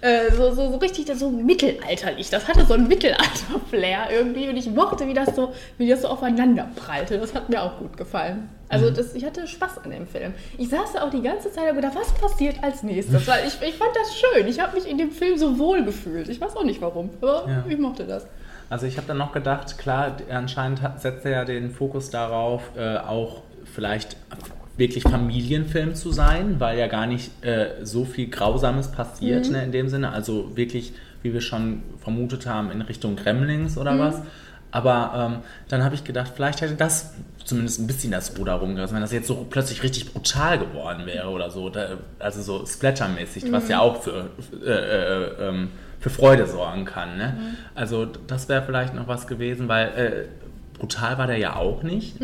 [0.00, 2.30] äh, so, so, so richtig so mittelalterlich.
[2.30, 6.08] Das hatte so ein Mittelalter-Flair irgendwie und ich mochte, wie das so, wie das so
[6.08, 7.18] aufeinander prallte.
[7.18, 8.48] Das hat mir auch gut gefallen.
[8.72, 10.32] Also das, ich hatte Spaß an dem Film.
[10.58, 13.26] Ich saß da auch die ganze Zeit und gedacht, was passiert als nächstes?
[13.28, 14.46] Weil ich, ich fand das schön.
[14.48, 16.28] Ich habe mich in dem Film so wohl gefühlt.
[16.28, 17.64] Ich weiß auch nicht warum, aber Ja.
[17.68, 18.26] ich mochte das.
[18.70, 22.96] Also ich habe dann noch gedacht, klar, anscheinend setzt er ja den Fokus darauf, äh,
[22.96, 23.42] auch
[23.74, 24.16] vielleicht
[24.78, 29.72] wirklich Familienfilm zu sein, weil ja gar nicht äh, so viel Grausames passiert ne, in
[29.72, 30.12] dem Sinne.
[30.12, 34.22] Also wirklich, wie wir schon vermutet haben, in Richtung Gremlings oder was.
[34.70, 37.12] Aber ähm, dann habe ich gedacht, vielleicht hätte das
[37.44, 41.28] zumindest ein bisschen das Ruder rumgerissen, wenn das jetzt so plötzlich richtig brutal geworden wäre
[41.28, 41.68] oder so.
[41.70, 44.30] Da, also so splattermäßig, was ja auch für,
[44.64, 47.16] äh, äh, ähm, für Freude sorgen kann.
[47.16, 47.36] Ne?
[47.74, 52.20] Also das wäre vielleicht noch was gewesen, weil äh, brutal war der ja auch nicht.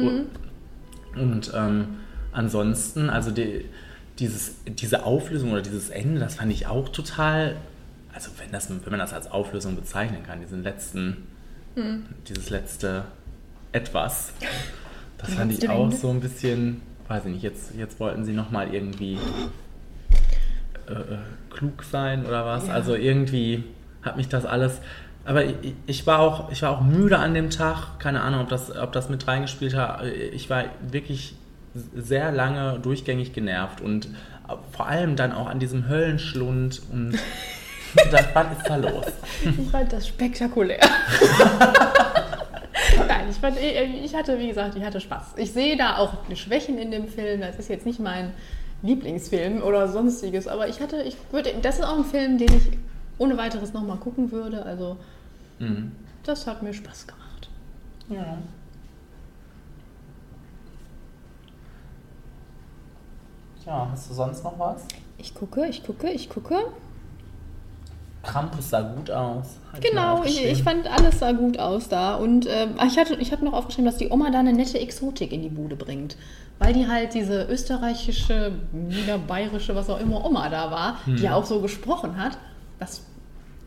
[1.17, 1.89] Und ähm,
[2.33, 3.65] ansonsten, also die,
[4.19, 7.57] dieses, diese Auflösung oder dieses Ende, das fand ich auch total,
[8.13, 11.27] also wenn, das, wenn man das als Auflösung bezeichnen kann, diesen letzten,
[12.29, 13.05] dieses letzte
[13.73, 14.33] Etwas,
[15.19, 18.73] das fand ich auch so ein bisschen, weiß ich nicht, jetzt, jetzt wollten sie nochmal
[18.73, 19.19] irgendwie
[20.89, 21.19] äh, äh,
[21.51, 22.71] klug sein oder was.
[22.71, 23.65] Also irgendwie
[24.03, 24.81] hat mich das alles.
[25.25, 27.99] Aber ich, ich, war auch, ich war auch müde an dem Tag.
[27.99, 30.05] Keine Ahnung, ob das, ob das mit reingespielt hat.
[30.05, 31.35] Ich war wirklich
[31.95, 34.09] sehr lange durchgängig genervt und
[34.73, 37.13] vor allem dann auch an diesem Höllenschlund und
[38.11, 39.07] das, was ist da los?
[39.45, 40.81] Ich fand das spektakulär.
[43.09, 45.35] Nein, ich, fand, ich ich hatte, wie gesagt, ich hatte Spaß.
[45.37, 47.41] Ich sehe da auch Schwächen in dem Film.
[47.41, 48.33] Das ist jetzt nicht mein
[48.83, 52.71] Lieblingsfilm oder sonstiges, aber ich hatte, ich würde, das ist auch ein Film, den ich
[53.19, 54.65] ohne weiteres nochmal gucken würde.
[54.65, 54.97] Also,
[55.59, 55.91] Mhm.
[56.25, 57.49] das hat mir Spaß gemacht.
[58.09, 58.39] Ja.
[63.67, 64.83] Ja, hast du sonst noch was?
[65.19, 66.57] Ich gucke, ich gucke, ich gucke.
[68.29, 69.57] Krampus sah gut aus.
[69.81, 72.17] Genau, ich, ich fand alles sah gut aus da.
[72.17, 75.33] Und ähm, ich hatte ich hab noch aufgeschrieben, dass die Oma da eine nette Exotik
[75.33, 76.17] in die Bude bringt.
[76.59, 81.45] Weil die halt diese österreichische, niederbayerische, was auch immer Oma da war, die ja auch
[81.45, 82.37] so gesprochen hat.
[82.81, 83.03] Das,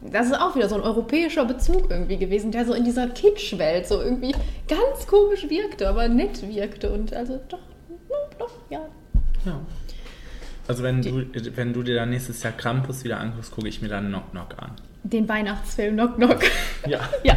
[0.02, 3.88] das ist auch wieder so ein europäischer Bezug irgendwie gewesen, der so in dieser Kitschwelt
[3.88, 4.36] so irgendwie
[4.68, 6.92] ganz komisch wirkte, aber nett wirkte.
[6.92, 7.60] Und also doch,
[8.38, 8.82] doch, ja.
[9.46, 9.60] Ja.
[10.68, 13.90] Also wenn du, wenn du dir dann nächstes Jahr Krampus wieder anguckst, gucke ich mir
[13.90, 14.72] dann Knock Knock an.
[15.04, 16.40] Den Weihnachtsfilm Knock Knock.
[16.88, 17.00] Ja.
[17.24, 17.36] ja,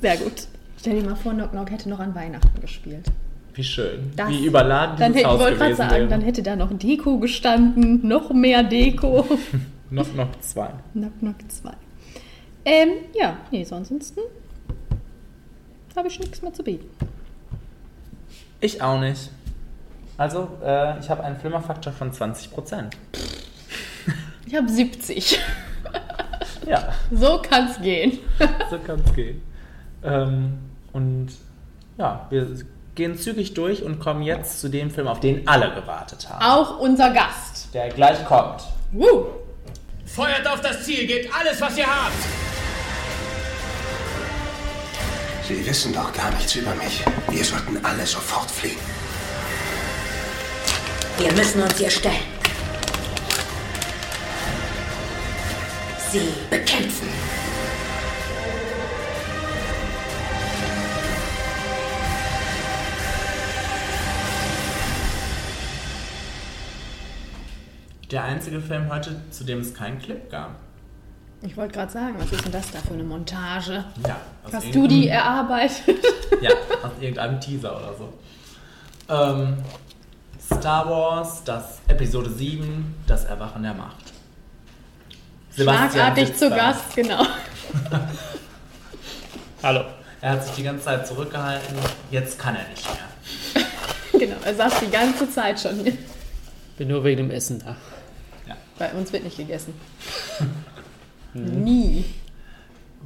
[0.00, 0.46] sehr gut.
[0.78, 3.06] Stell dir mal vor, Knock Knock hätte noch an Weihnachten gespielt.
[3.54, 4.12] Wie schön.
[4.16, 6.08] Das- Wie überladen Dann dieses hätte, ich Haus wollte gerade gewesen sagen, wäre.
[6.08, 9.26] dann hätte da noch Deko gestanden, noch mehr Deko.
[9.90, 10.70] Knock Knock 2.
[10.94, 11.70] Knock Knock 2.
[12.64, 14.20] Ähm, ja, nee, ansonsten
[15.96, 16.86] habe ich nichts mehr zu bieten.
[18.60, 19.30] Ich auch nicht.
[20.22, 22.92] Also, äh, ich habe einen Flimmerfaktor von 20%.
[24.46, 25.40] Ich habe 70.
[26.64, 28.20] Ja, So kann's gehen.
[28.70, 29.42] so kann es gehen.
[30.04, 30.60] Ähm,
[30.92, 31.30] und
[31.98, 32.46] ja, wir
[32.94, 36.40] gehen zügig durch und kommen jetzt zu dem Film, auf den alle gewartet haben.
[36.44, 37.74] Auch unser Gast.
[37.74, 38.62] Der gleich kommt.
[38.92, 39.24] Woo.
[40.06, 42.12] Feuert auf das Ziel, gebt alles, was ihr habt!
[45.48, 47.04] Sie wissen doch gar nichts über mich.
[47.28, 48.78] Wir sollten alle sofort fliehen.
[51.18, 52.16] Wir müssen uns ihr stellen.
[56.10, 57.08] Sie bekämpfen.
[68.10, 70.56] Der einzige Film heute, zu dem es keinen Clip gab.
[71.40, 73.84] Ich wollte gerade sagen, was ist denn das da für eine Montage?
[74.06, 74.16] Ja,
[74.52, 76.04] Hast du die erarbeitet?
[76.40, 76.50] Ja,
[76.82, 78.12] aus irgendeinem Teaser oder so.
[79.08, 79.56] Ähm,
[80.58, 84.12] Star Wars, das Episode 7, das Erwachen der Macht.
[85.54, 86.50] Schlagartig sitzt zu.
[86.50, 87.26] Gast, genau.
[89.62, 89.84] Hallo.
[90.20, 91.76] Er hat sich die ganze Zeit zurückgehalten,
[92.10, 93.64] jetzt kann er nicht mehr.
[94.12, 95.96] Genau, er saß die ganze Zeit schon hier.
[96.76, 97.74] Bin nur wegen dem Essen da.
[98.78, 99.74] Bei uns wird nicht gegessen.
[101.34, 102.04] Nie.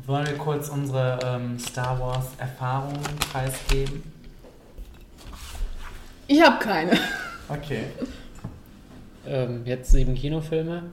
[0.04, 3.00] Wollen wir kurz unsere ähm, Star Wars Erfahrungen
[3.32, 4.02] preisgeben?
[6.26, 6.98] Ich habe keine.
[7.48, 7.84] Okay.
[9.26, 10.84] Ähm, jetzt sieben Kinofilme.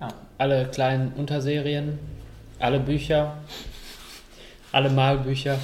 [0.00, 0.08] Ja.
[0.38, 1.98] Alle kleinen Unterserien.
[2.58, 3.36] Alle Bücher.
[4.72, 5.58] Alle Malbücher.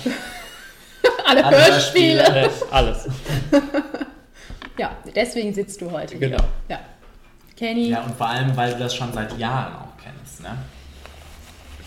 [1.26, 2.22] Alle, Alle Hörspiele.
[2.34, 2.72] Hörspiele.
[2.72, 3.08] alles.
[4.78, 6.38] Ja, deswegen sitzt du heute Genau.
[6.66, 6.76] hier.
[6.76, 6.80] Ja.
[7.56, 10.56] Kenny, Ja, und vor allem, weil du das schon seit Jahren auch kennst, ne?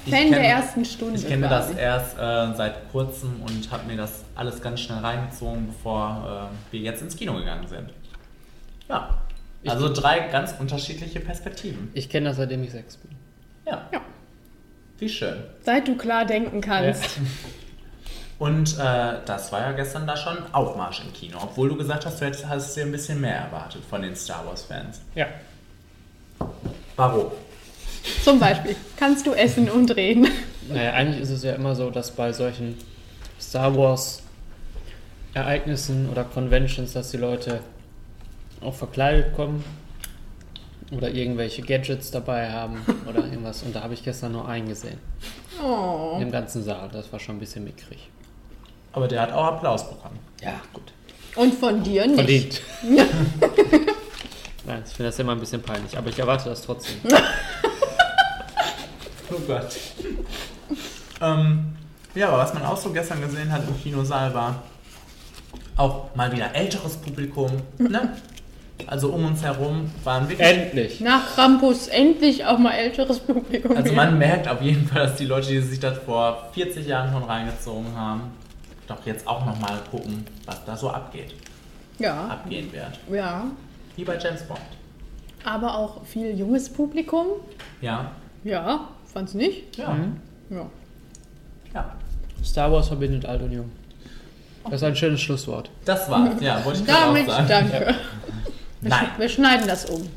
[0.06, 1.20] Ich Fan der ersten Stunde.
[1.20, 5.68] Ich kenne das erst äh, seit kurzem und habe mir das alles ganz schnell reingezogen,
[5.68, 7.92] bevor äh, wir jetzt ins Kino gegangen sind.
[8.88, 9.22] Ja.
[9.66, 11.90] Also drei ganz unterschiedliche Perspektiven.
[11.94, 13.12] Ich kenne das, seitdem ich sechs bin.
[13.66, 13.82] Ja.
[13.92, 14.02] Ja.
[15.00, 15.44] Wie schön.
[15.64, 17.20] Seit du klar denken kannst.
[18.38, 22.20] Und äh, das war ja gestern da schon Aufmarsch im Kino, obwohl du gesagt hast,
[22.20, 25.02] du hättest, hast dir ein bisschen mehr erwartet von den Star Wars-Fans.
[25.16, 25.28] Ja.
[26.98, 27.32] Warum?
[28.24, 30.28] Zum Beispiel, kannst du essen und reden.
[30.70, 32.78] Naja, eigentlich ist es ja immer so, dass bei solchen
[33.40, 34.22] Star Wars
[35.34, 37.60] Ereignissen oder Conventions, dass die Leute
[38.62, 39.64] auch verkleidet kommen
[40.92, 43.64] oder irgendwelche Gadgets dabei haben oder irgendwas.
[43.64, 44.98] Und da habe ich gestern nur einen gesehen.
[45.62, 46.18] Oh.
[46.22, 46.90] Im ganzen Saal.
[46.92, 48.10] Das war schon ein bisschen mickrig.
[48.94, 50.20] Aber der hat auch Applaus bekommen.
[50.42, 50.94] Ja, gut.
[51.36, 52.16] Und von dir nicht.
[52.16, 52.62] Verdient.
[54.66, 56.96] Nein, ich finde das immer ein bisschen peinlich, aber ich erwarte das trotzdem.
[59.36, 59.68] Oh Gott.
[61.22, 61.66] ähm,
[62.14, 64.64] ja, aber was man auch so gestern gesehen hat im Kinosaal war
[65.78, 67.52] auch mal wieder älteres Publikum.
[67.78, 68.14] Ne?
[68.88, 70.48] Also um uns herum waren wirklich.
[70.48, 71.02] Endlich!
[71.02, 73.76] Nach Krampus endlich auch mal älteres Publikum.
[73.76, 77.12] Also man merkt auf jeden Fall, dass die Leute, die sich das vor 40 Jahren
[77.12, 78.32] schon reingezogen haben,
[78.88, 81.34] doch jetzt auch nochmal gucken, was da so abgeht,
[82.00, 83.00] Ja, abgehen wird.
[83.12, 83.46] ja.
[83.98, 84.60] Wie bei James Bond.
[85.46, 87.28] Aber auch viel junges Publikum.
[87.82, 88.12] Ja,
[88.44, 89.78] Ja, fand's nicht?
[89.78, 89.96] ja,
[90.50, 90.66] Ja.
[91.74, 91.96] ja.
[92.44, 93.72] Star Wars verbindet alt und jung.
[94.66, 95.70] Das ist ein schönes Schlusswort.
[95.86, 96.42] Das war's.
[96.42, 97.48] Ja, wollte ich gerade auch Damit sagen.
[97.50, 97.96] danke.
[98.82, 99.06] Wir, Nein.
[99.06, 100.08] sch- wir schneiden das um.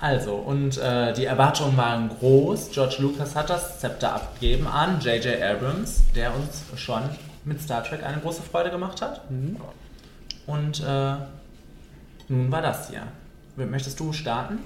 [0.00, 2.70] Also, und äh, die Erwartungen waren groß.
[2.72, 5.40] George Lucas hat das Zepter abgegeben an J.J.
[5.42, 7.02] Abrams, der uns schon
[7.44, 9.22] mit Star Trek eine große Freude gemacht hat.
[10.46, 11.14] Und äh,
[12.28, 13.02] nun war das hier.
[13.56, 14.58] Möchtest du starten?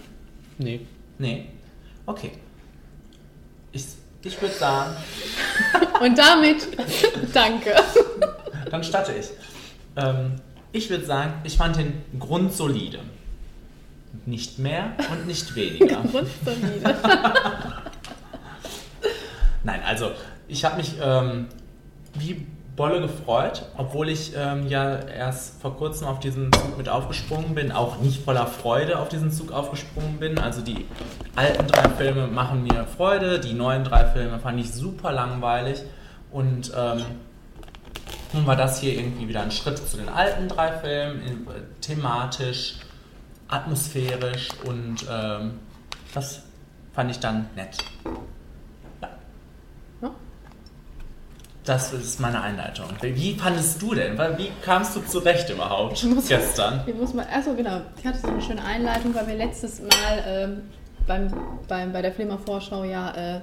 [0.58, 0.80] Nee.
[1.18, 1.46] Nee.
[2.06, 2.32] Okay.
[3.72, 3.84] Ich,
[4.22, 4.96] ich würde sagen,
[6.00, 6.66] Und damit
[7.32, 7.74] danke.
[8.70, 9.28] dann starte ich.
[9.96, 10.36] Ähm,
[10.72, 13.00] ich würde sagen, ich fand den grundsolide.
[14.26, 16.02] Nicht mehr und nicht weniger.
[16.10, 16.96] Grundsolide.
[19.62, 20.12] Nein, also
[20.48, 21.46] ich habe mich ähm,
[22.14, 22.46] wie
[22.80, 27.72] Bolle gefreut, obwohl ich ähm, ja erst vor kurzem auf diesen Zug mit aufgesprungen bin,
[27.72, 30.38] auch nicht voller Freude auf diesen Zug aufgesprungen bin.
[30.38, 30.86] Also die
[31.36, 35.82] alten drei Filme machen mir Freude, die neuen drei Filme fand ich super langweilig
[36.32, 37.04] und ähm,
[38.32, 41.60] nun war das hier irgendwie wieder ein Schritt zu den alten drei Filmen, in, äh,
[41.82, 42.76] thematisch,
[43.48, 45.58] atmosphärisch und ähm,
[46.14, 46.44] das
[46.94, 47.76] fand ich dann nett.
[51.64, 52.86] Das ist meine Einleitung.
[53.02, 54.18] Wie fandest du denn?
[54.38, 56.82] Wie kamst du zurecht überhaupt muss- gestern?
[56.86, 57.82] Hier muss man, achso, genau.
[57.98, 60.62] Ich hatte so eine schöne Einleitung, weil wir letztes Mal ähm,
[61.06, 61.30] beim,
[61.68, 63.40] beim, bei der Filmervorschau ja, äh,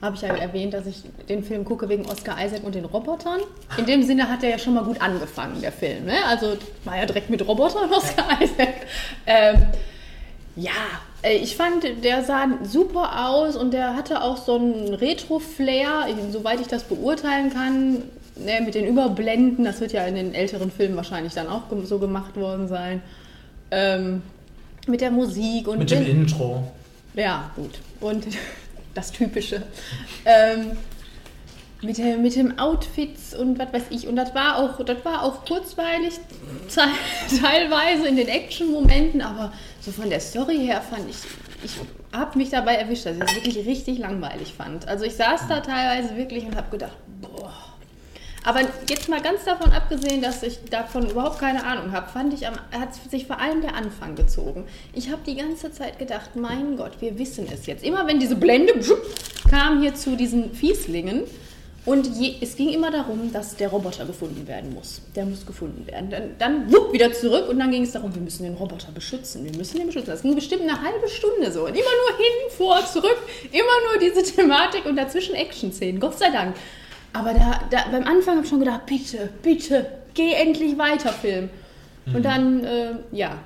[0.00, 3.40] habe ich ja erwähnt, dass ich den Film gucke wegen Oscar Isaac und den Robotern.
[3.76, 6.06] In dem Sinne hat er ja schon mal gut angefangen, der Film.
[6.06, 6.14] Ne?
[6.26, 8.74] Also war ja direkt mit Robotern Oscar Isaac.
[9.26, 9.62] Ähm,
[10.56, 10.70] ja,
[11.22, 16.66] Ich fand, der sah super aus und der hatte auch so einen Retro-Flair, soweit ich
[16.66, 18.02] das beurteilen kann.
[18.34, 21.98] Ne, mit den Überblenden, das wird ja in den älteren Filmen wahrscheinlich dann auch so
[21.98, 23.02] gemacht worden sein.
[23.70, 24.22] Ähm,
[24.86, 26.64] mit der Musik und Mit dem Intro.
[27.14, 27.78] Ja, gut.
[28.00, 28.26] Und
[28.94, 29.62] das Typische.
[30.24, 30.72] Ähm,
[31.82, 34.06] mit, mit dem Outfits und was weiß ich.
[34.06, 36.14] Und das war auch, das war auch kurzweilig
[36.72, 41.16] te- teilweise in den Action-Momenten, aber so von der Story her fand ich,
[41.64, 41.72] ich
[42.16, 44.86] habe mich dabei erwischt, dass ich es wirklich richtig langweilig fand.
[44.88, 47.52] Also ich saß da teilweise wirklich und habe gedacht, boah.
[48.44, 52.44] Aber jetzt mal ganz davon abgesehen, dass ich davon überhaupt keine Ahnung habe, fand ich,
[52.48, 54.64] am- hat sich vor allem der Anfang gezogen.
[54.94, 57.84] Ich habe die ganze Zeit gedacht, mein Gott, wir wissen es jetzt.
[57.84, 58.72] Immer wenn diese Blende
[59.48, 61.22] kam hier zu diesen Fieslingen
[61.84, 65.00] und je, es ging immer darum, dass der Roboter gefunden werden muss.
[65.16, 66.10] Der muss gefunden werden.
[66.10, 69.44] Dann, dann wupp, wieder zurück und dann ging es darum, wir müssen den Roboter beschützen.
[69.44, 70.12] Wir müssen den beschützen.
[70.12, 71.62] Das ging bestimmt eine halbe Stunde so.
[71.62, 73.18] Und immer nur hin, vor, zurück.
[73.50, 75.98] Immer nur diese Thematik und dazwischen Action-Szenen.
[75.98, 76.54] Gott sei Dank.
[77.12, 81.50] Aber da, da, beim Anfang habe ich schon gedacht, bitte, bitte, geh endlich weiter, Film.
[82.06, 83.38] Und dann, äh, ja,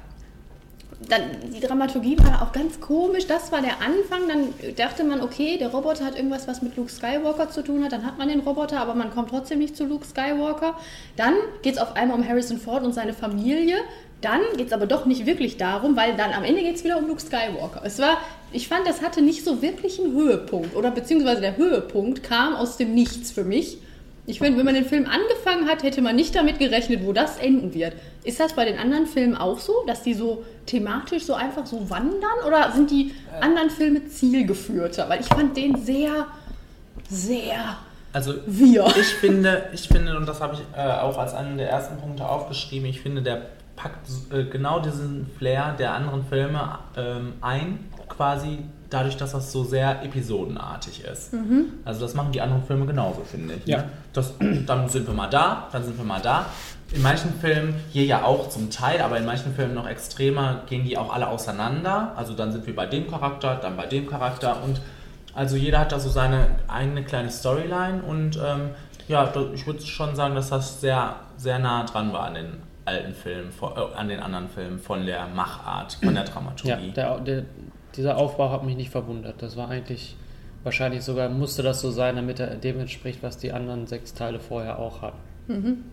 [1.08, 1.22] dann
[1.54, 3.26] die Dramaturgie war auch ganz komisch.
[3.26, 4.28] Das war der Anfang.
[4.28, 7.92] Dann dachte man, okay, der Roboter hat irgendwas, was mit Luke Skywalker zu tun hat.
[7.92, 10.74] Dann hat man den Roboter, aber man kommt trotzdem nicht zu Luke Skywalker.
[11.16, 13.76] Dann geht es auf einmal um Harrison Ford und seine Familie.
[14.22, 16.96] Dann geht es aber doch nicht wirklich darum, weil dann am Ende geht es wieder
[16.96, 17.82] um Luke Skywalker.
[17.84, 18.16] Es war,
[18.50, 20.74] ich fand, das hatte nicht so wirklich einen Höhepunkt.
[20.74, 23.78] Oder beziehungsweise der Höhepunkt kam aus dem Nichts für mich.
[24.28, 27.38] Ich finde, wenn man den Film angefangen hat, hätte man nicht damit gerechnet, wo das
[27.38, 27.94] enden wird.
[28.24, 31.88] Ist das bei den anderen Filmen auch so, dass die so thematisch so einfach so
[31.88, 32.44] wandern?
[32.44, 35.08] Oder sind die anderen Filme zielgeführter?
[35.08, 36.26] Weil ich fand den sehr,
[37.08, 37.78] sehr
[38.12, 38.86] Also wir.
[38.98, 42.28] ich finde, ich finde, und das habe ich äh, auch als einen der ersten Punkte
[42.28, 43.42] aufgeschrieben, ich finde, der
[43.76, 48.58] packt äh, genau diesen Flair der anderen Filme ähm, ein, quasi
[48.90, 51.32] dadurch, dass das so sehr episodenartig ist.
[51.84, 53.66] Also das machen die anderen Filme genauso, finde ich.
[53.66, 53.78] Ja.
[53.78, 53.84] Ne?
[54.12, 54.34] Das,
[54.66, 56.46] dann sind wir mal da, dann sind wir mal da.
[56.92, 60.84] In manchen Filmen, hier ja auch zum Teil, aber in manchen Filmen noch extremer, gehen
[60.84, 62.12] die auch alle auseinander.
[62.16, 64.80] Also dann sind wir bei dem Charakter, dann bei dem Charakter und
[65.34, 68.70] also jeder hat da so seine eigene kleine Storyline und ähm,
[69.08, 73.14] ja, ich würde schon sagen, dass das sehr, sehr nah dran war an den alten
[73.14, 76.90] Filmen, äh, an den anderen Filmen von der Machart, von der Ja, Dramaturgie.
[76.92, 77.42] der, der,
[77.96, 79.42] dieser Aufbau hat mich nicht verwundert.
[79.42, 80.16] Das war eigentlich,
[80.62, 84.40] wahrscheinlich sogar musste das so sein, damit er dem entspricht, was die anderen sechs Teile
[84.40, 85.84] vorher auch hatten.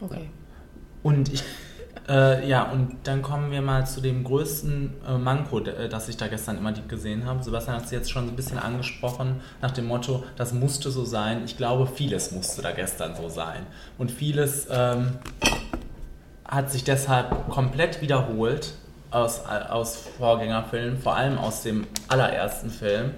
[0.00, 0.28] Okay.
[1.02, 1.42] Und ich,
[2.08, 6.16] äh, ja, und dann kommen wir mal zu dem größten äh, Manko, äh, das ich
[6.16, 7.42] da gestern immer gesehen habe.
[7.42, 11.42] Sebastian hat es jetzt schon ein bisschen angesprochen, nach dem Motto, das musste so sein.
[11.44, 13.66] Ich glaube, vieles musste da gestern so sein.
[13.96, 15.12] Und vieles ähm,
[16.44, 18.74] hat sich deshalb komplett wiederholt
[19.14, 23.12] aus, aus Vorgängerfilmen, vor allem aus dem allerersten Film.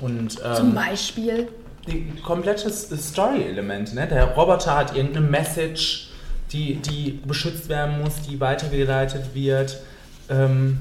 [0.00, 1.48] Und, ähm, Zum Beispiel.
[1.86, 3.94] die komplette Story-Elemente.
[3.94, 4.06] Ne?
[4.06, 6.10] Der Roboter hat irgendeine Message,
[6.52, 9.80] die, die beschützt werden muss, die weitergeleitet wird.
[10.28, 10.80] Ähm,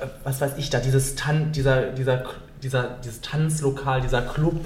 [0.00, 2.24] äh, was weiß ich da, dieses Tan dieser, dieser,
[2.62, 4.64] dieser, dieses Tanzlokal, dieser Club.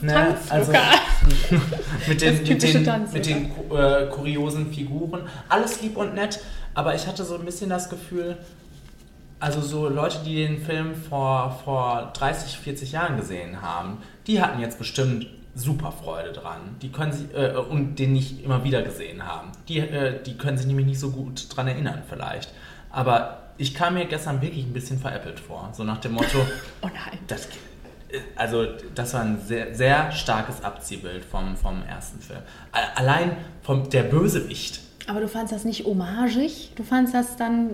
[0.00, 0.36] Ne?
[0.48, 0.72] Also
[2.08, 3.08] mit den, mit den, Tanzlokal.
[3.12, 5.22] mit den äh, kuriosen Figuren.
[5.48, 6.40] Alles lieb und nett,
[6.74, 8.36] aber ich hatte so ein bisschen das Gefühl,
[9.40, 14.60] also so Leute, die den Film vor, vor 30, 40 Jahren gesehen haben, die hatten
[14.60, 16.76] jetzt bestimmt super Freude dran.
[16.80, 19.50] Die können sich, äh, und den nicht immer wieder gesehen haben.
[19.68, 22.52] Die, äh, die können sich nämlich nicht so gut dran erinnern vielleicht.
[22.90, 25.70] Aber ich kam mir gestern wirklich ein bisschen veräppelt vor.
[25.72, 26.38] So nach dem Motto,
[26.82, 27.18] Oh nein.
[27.26, 27.46] das,
[28.10, 32.40] äh, also das war ein sehr, sehr starkes Abziehbild vom, vom ersten Film.
[32.70, 34.80] A- Allein vom, der Bösewicht.
[35.08, 36.72] Aber du fandst das nicht homagig?
[36.76, 37.70] Du fandst das dann.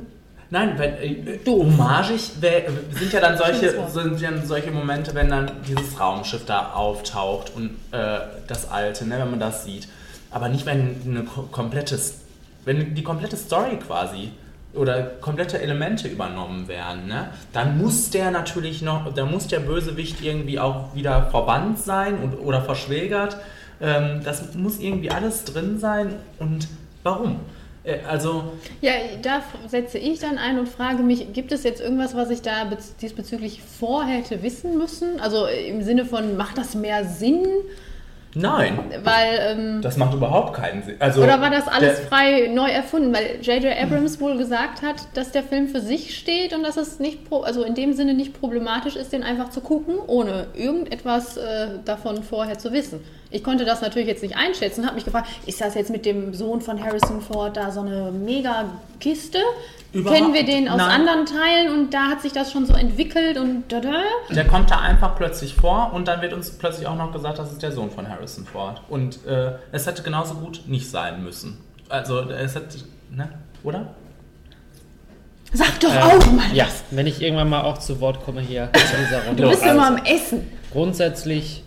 [0.50, 0.94] Nein, wenn,
[1.26, 1.62] äh, Doof.
[1.66, 7.52] homagig sind ja dann solche, sind ja solche Momente, wenn dann dieses Raumschiff da auftaucht
[7.54, 9.88] und äh, das alte, ne, wenn man das sieht.
[10.30, 11.98] Aber nicht, wenn eine ko- komplette,
[12.64, 14.30] wenn die komplette Story quasi
[14.74, 20.22] oder komplette Elemente übernommen werden, ne, dann muss der natürlich noch, da muss der Bösewicht
[20.22, 23.36] irgendwie auch wieder verbannt sein und, oder verschwägert.
[23.82, 26.68] Ähm, das muss irgendwie alles drin sein und
[27.02, 27.40] warum?
[27.84, 28.44] Äh, also
[28.80, 28.92] Ja,
[29.22, 32.64] da setze ich dann ein und frage mich, gibt es jetzt irgendwas, was ich da
[32.64, 35.20] bez- diesbezüglich vor hätte wissen müssen?
[35.20, 37.46] Also im Sinne von, macht das mehr Sinn?
[38.34, 38.78] Nein.
[39.02, 40.96] Weil, ähm, Das macht überhaupt keinen Sinn.
[40.98, 43.12] Also, oder war das alles frei neu erfunden?
[43.14, 43.76] Weil J.J.
[43.80, 47.40] Abrams wohl gesagt hat, dass der Film für sich steht und dass es nicht, pro,
[47.40, 52.22] also in dem Sinne nicht problematisch ist, den einfach zu gucken, ohne irgendetwas äh, davon
[52.22, 53.00] vorher zu wissen.
[53.30, 56.32] Ich konnte das natürlich jetzt nicht einschätzen, habe mich gefragt, ist das jetzt mit dem
[56.32, 58.64] Sohn von Harrison Ford da so eine mega
[59.00, 59.38] Kiste?
[59.92, 60.90] Überhaupt- kennen wir den aus Nein.
[61.00, 64.02] anderen Teilen und da hat sich das schon so entwickelt und da, da.
[64.30, 67.50] Der kommt da einfach plötzlich vor und dann wird uns plötzlich auch noch gesagt, das
[67.52, 68.82] ist der Sohn von Harrison Ford.
[68.90, 71.58] Und äh, es hätte genauso gut nicht sein müssen.
[71.88, 72.78] Also es hätte,
[73.10, 73.30] ne?
[73.62, 73.88] Oder?
[75.54, 76.52] Sag doch Ähm, auch mal.
[76.54, 79.42] Ja, wenn ich irgendwann mal auch zu Wort komme hier zu dieser Runde.
[79.42, 80.46] Du bist Also, immer am Essen.
[80.70, 81.62] Grundsätzlich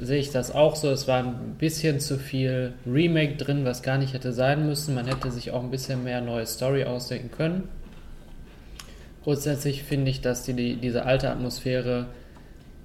[0.00, 0.90] sehe ich das auch so.
[0.90, 4.94] Es war ein bisschen zu viel Remake drin, was gar nicht hätte sein müssen.
[4.94, 7.68] Man hätte sich auch ein bisschen mehr neue Story ausdenken können.
[9.24, 12.06] Grundsätzlich finde ich, dass die, die diese alte Atmosphäre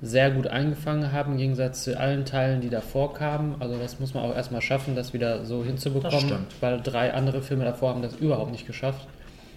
[0.02, 3.56] sehr gut eingefangen haben, im Gegensatz zu allen Teilen, die davor kamen.
[3.60, 7.64] Also das muss man auch erstmal schaffen, das wieder so hinzubekommen, weil drei andere Filme
[7.64, 9.08] davor haben das überhaupt nicht geschafft.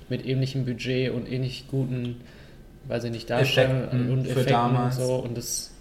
[0.08, 2.20] Mit ähnlichem Budget und ähnlich guten,
[2.86, 5.16] weiß ich nicht, Darstellungen und Effekten und so.
[5.16, 5.72] Und das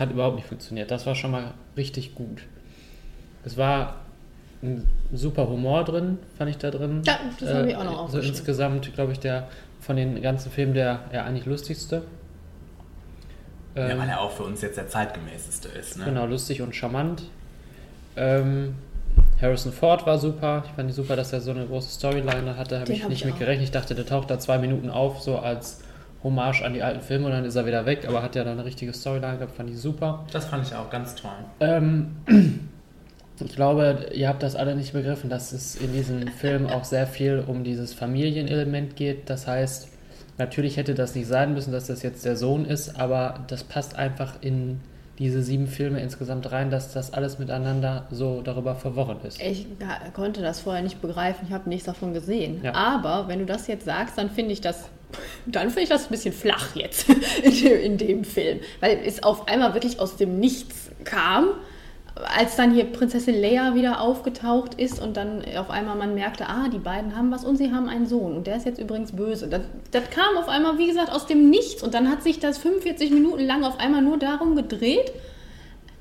[0.00, 0.90] hat überhaupt nicht funktioniert.
[0.90, 2.42] Das war schon mal richtig gut.
[3.44, 3.96] Es war
[4.62, 7.02] ein super Humor drin, fand ich da drin.
[7.06, 8.28] Ja, das habe ich auch noch So aufgeschrieben.
[8.30, 9.48] insgesamt, glaube ich, der
[9.80, 12.02] von den ganzen Filmen der ja eigentlich lustigste.
[13.74, 16.04] Ja, Ähm, weil er auch für uns jetzt der zeitgemäßeste ist, ne?
[16.04, 17.22] Genau, lustig und charmant.
[18.16, 18.74] Ähm,
[19.40, 20.64] Harrison Ford war super.
[20.66, 22.80] Ich fand es super, dass er so eine große Storyline hatte.
[22.80, 23.64] Habe ich hab nicht ich mit gerechnet.
[23.64, 25.80] Ich dachte, der taucht da zwei Minuten auf, so als
[26.22, 28.06] Hommage an die alten Filme und dann ist er wieder weg.
[28.08, 30.24] Aber hat ja dann eine richtige Storyline gehabt, fand ich super.
[30.32, 31.30] Das fand ich auch ganz toll.
[31.60, 32.16] Ähm,
[33.40, 37.06] ich glaube, ihr habt das alle nicht begriffen, dass es in diesem Film auch sehr
[37.06, 39.30] viel um dieses Familienelement geht.
[39.30, 39.88] Das heißt,
[40.38, 43.96] natürlich hätte das nicht sein müssen, dass das jetzt der Sohn ist, aber das passt
[43.96, 44.80] einfach in
[45.20, 49.40] diese sieben Filme insgesamt rein, dass das alles miteinander so darüber verworren ist.
[49.40, 49.66] Ich
[50.14, 52.60] konnte das vorher nicht begreifen, ich habe nichts davon gesehen.
[52.64, 52.74] Ja.
[52.74, 54.88] Aber wenn du das jetzt sagst, dann finde ich das,
[55.46, 57.08] dann finde ich das ein bisschen flach jetzt
[57.42, 61.48] in dem, in dem Film, weil es auf einmal wirklich aus dem Nichts kam,
[62.36, 66.68] als dann hier Prinzessin Leia wieder aufgetaucht ist und dann auf einmal man merkte, ah,
[66.68, 69.48] die beiden haben was und sie haben einen Sohn und der ist jetzt übrigens böse.
[69.48, 72.58] Das, das kam auf einmal, wie gesagt, aus dem Nichts und dann hat sich das
[72.58, 75.12] 45 Minuten lang auf einmal nur darum gedreht,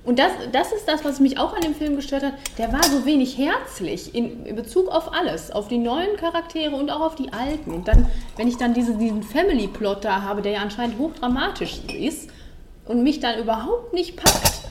[0.10, 2.34] und das, das ist das, was mich auch an dem Film gestört hat.
[2.58, 6.90] Der war so wenig herzlich in, in Bezug auf alles, auf die neuen Charaktere und
[6.90, 7.70] auch auf die alten.
[7.70, 12.32] Und dann, wenn ich dann diese, diesen Family-Plot da habe, der ja anscheinend hochdramatisch ist
[12.86, 14.62] und mich dann überhaupt nicht packt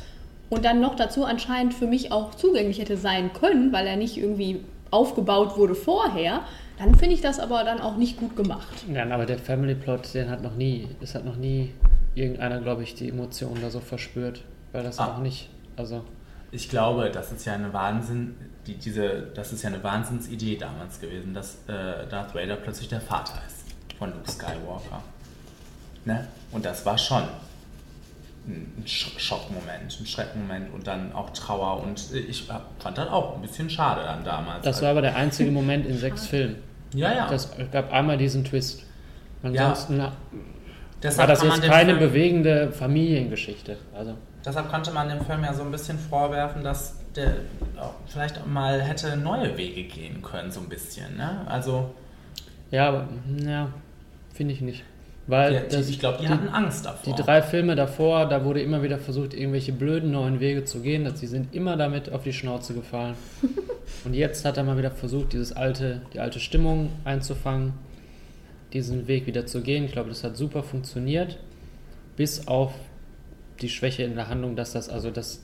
[0.50, 4.16] und dann noch dazu anscheinend für mich auch zugänglich hätte sein können, weil er nicht
[4.16, 6.40] irgendwie aufgebaut wurde vorher,
[6.80, 8.84] dann finde ich das aber dann auch nicht gut gemacht.
[8.92, 11.70] Ja, aber der Family Plot, den hat noch nie, es hat noch nie
[12.16, 14.42] irgendeiner, glaube ich, die Emotionen da so verspürt,
[14.72, 15.06] weil das Ah.
[15.14, 16.04] auch nicht, also
[16.50, 18.34] Ich glaube, das ist ja eine Wahnsinn,
[18.66, 23.00] die, diese, das ist ja eine Wahnsinnsidee damals gewesen, dass äh, Darth Vader plötzlich der
[23.02, 23.64] Vater ist
[23.98, 25.02] von Luke Skywalker.
[26.06, 26.26] Ne?
[26.52, 27.22] Und das war schon
[28.46, 32.48] ein ein Sch- Schockmoment, ein Schreckmoment und dann auch Trauer und ich
[32.78, 34.64] fand das auch ein bisschen schade dann damals.
[34.64, 36.56] das war aber der einzige Moment in sechs Filmen.
[36.94, 37.26] ja, ja.
[37.28, 38.84] Das gab einmal diesen Twist.
[39.42, 39.48] Ja.
[39.68, 40.12] Ansonsten war
[41.02, 43.76] Deshalb das jetzt keine Film- bewegende Familiengeschichte.
[43.94, 44.14] Also
[44.48, 47.36] Deshalb konnte man dem Film ja so ein bisschen vorwerfen, dass der
[48.06, 51.18] vielleicht auch mal hätte neue Wege gehen können, so ein bisschen.
[51.18, 51.42] Ne?
[51.46, 51.90] Also,
[52.70, 53.08] ja, aber
[53.44, 53.68] ja,
[54.32, 54.84] finde ich nicht.
[55.26, 57.14] Weil die, die, das, ich glaube, die, hatten Angst davor.
[57.14, 61.04] die drei Filme davor, da wurde immer wieder versucht, irgendwelche blöden neuen Wege zu gehen,
[61.04, 63.16] dass sie sind immer damit auf die Schnauze gefallen.
[64.06, 67.74] Und jetzt hat er mal wieder versucht, dieses alte, die alte Stimmung einzufangen,
[68.72, 69.84] diesen Weg wieder zu gehen.
[69.84, 71.36] Ich glaube, das hat super funktioniert,
[72.16, 72.72] bis auf
[73.60, 75.42] die Schwäche in der Handlung, dass das, also dass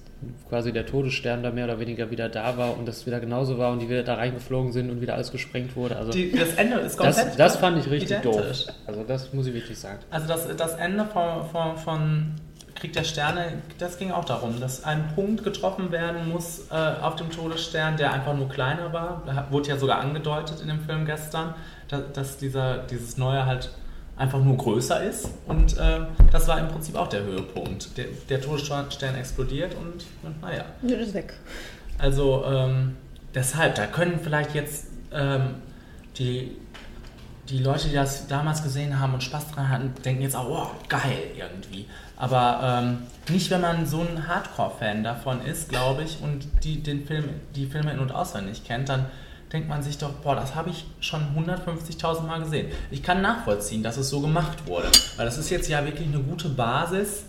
[0.49, 3.73] quasi der Todesstern da mehr oder weniger wieder da war und das wieder genauso war
[3.73, 5.97] und die wieder da reingeflogen sind und wieder alles gesprengt wurde.
[5.97, 8.67] Also Die, das Ende ist komplett das, das fand ich richtig identisch.
[8.67, 8.75] doof.
[8.87, 9.99] Also das muss ich wirklich sagen.
[10.11, 12.35] Also das, das Ende von, von, von
[12.75, 17.17] Krieg der Sterne, das ging auch darum, dass ein Punkt getroffen werden muss äh, auf
[17.17, 19.23] dem Todesstern, der einfach nur kleiner war.
[19.51, 21.55] Wurde ja sogar angedeutet in dem Film gestern,
[21.89, 23.71] dass, dass dieser, dieses Neue halt
[24.17, 25.29] einfach nur größer ist.
[25.47, 26.01] Und äh,
[26.31, 27.97] das war im Prinzip auch der Höhepunkt.
[27.97, 30.65] Der, der Todesstern explodiert und, und naja.
[30.83, 31.35] Ja, das ist weg.
[31.99, 32.97] Also ähm,
[33.35, 35.57] deshalb, da können vielleicht jetzt ähm,
[36.19, 36.57] die,
[37.49, 40.71] die Leute, die das damals gesehen haben und Spaß dran hatten, denken jetzt auch, wow,
[40.89, 41.87] geil irgendwie.
[42.17, 42.99] Aber ähm,
[43.29, 47.67] nicht, wenn man so ein Hardcore-Fan davon ist, glaube ich, und die, den Film, die
[47.67, 49.07] Filme in- und auswendig kennt, dann
[49.55, 52.73] denkt man sich doch, boah, das habe ich schon 150.000 Mal gesehen.
[52.91, 56.19] Ich kann nachvollziehen, dass es so gemacht wurde, weil das ist jetzt ja wirklich eine
[56.19, 57.25] gute Basis.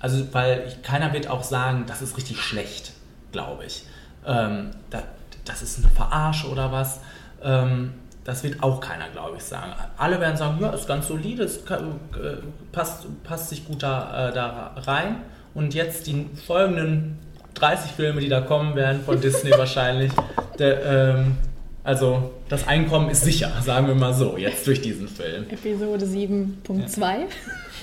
[0.00, 2.92] Also, weil ich, keiner wird auch sagen, das ist richtig schlecht,
[3.30, 3.84] glaube ich.
[4.26, 5.04] Ähm, da,
[5.44, 7.00] das ist eine Verarsche oder was.
[7.42, 9.72] Ähm, das wird auch keiner, glaube ich, sagen.
[9.96, 14.32] Alle werden sagen, ja, ist ganz solide, kann, äh, passt, passt sich gut da, äh,
[14.34, 15.22] da rein.
[15.54, 17.18] Und jetzt die folgenden
[17.54, 20.12] 30 Filme, die da kommen werden, von Disney wahrscheinlich,
[20.58, 21.36] der, ähm,
[21.84, 25.46] Also das Einkommen ist sicher, sagen wir mal so, jetzt durch diesen Film.
[25.50, 27.24] Episode 7.2.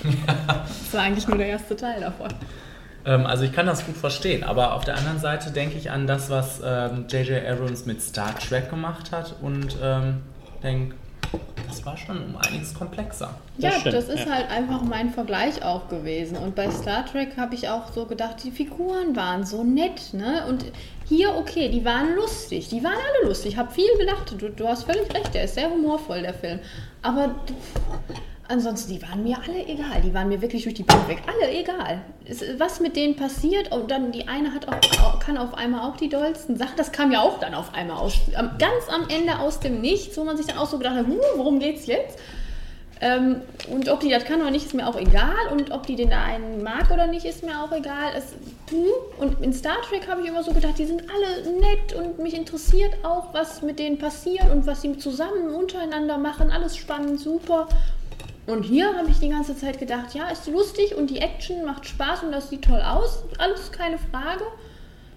[0.66, 2.28] Das war eigentlich nur der erste Teil davon.
[3.06, 6.06] Ähm, also ich kann das gut verstehen, aber auf der anderen Seite denke ich an
[6.06, 7.46] das, was ähm, J.J.
[7.46, 10.18] Abrams mit Star Trek gemacht hat und ähm,
[10.62, 10.94] denke,
[11.66, 13.34] das war schon um einiges komplexer.
[13.58, 14.34] Ja, Das das, stimmt, ist ja.
[14.34, 16.36] halt einfach mein Vergleich auch gewesen.
[16.36, 20.44] Und bei Star Trek habe ich auch so gedacht, die Figuren waren so nett, ne?
[20.48, 20.64] Und
[21.08, 22.68] hier, okay, die waren lustig.
[22.68, 23.52] Die waren alle lustig.
[23.52, 24.34] Ich habe viel gelacht.
[24.38, 26.58] Du, du hast völlig recht, der ist sehr humorvoll, der Film.
[27.02, 27.34] Aber
[28.48, 30.00] ansonsten, die waren mir alle egal.
[30.02, 31.22] Die waren mir wirklich durch die Bank weg.
[31.26, 32.00] Alle egal.
[32.24, 35.96] Es, was mit denen passiert, und dann die eine hat auch, kann auf einmal auch
[35.96, 36.76] die dollsten Sachen.
[36.76, 38.14] Das kam ja auch dann auf einmal aus.
[38.58, 41.20] Ganz am Ende aus dem Nichts, wo man sich dann auch so gedacht hat, "Huh,
[41.36, 42.18] worum geht's jetzt?
[43.00, 45.34] Ähm, und ob die das kann oder nicht, ist mir auch egal.
[45.52, 48.12] Und ob die den da einen mag oder nicht, ist mir auch egal.
[48.16, 48.32] Es,
[48.70, 48.86] hm.
[49.18, 52.34] Und in Star Trek habe ich immer so gedacht, die sind alle nett und mich
[52.34, 56.50] interessiert auch, was mit denen passiert und was sie zusammen untereinander machen.
[56.50, 57.68] Alles spannend, super.
[58.46, 61.86] Und hier habe ich die ganze Zeit gedacht, ja, ist lustig und die Action macht
[61.86, 63.24] Spaß und das sieht toll aus.
[63.38, 64.44] Alles keine Frage.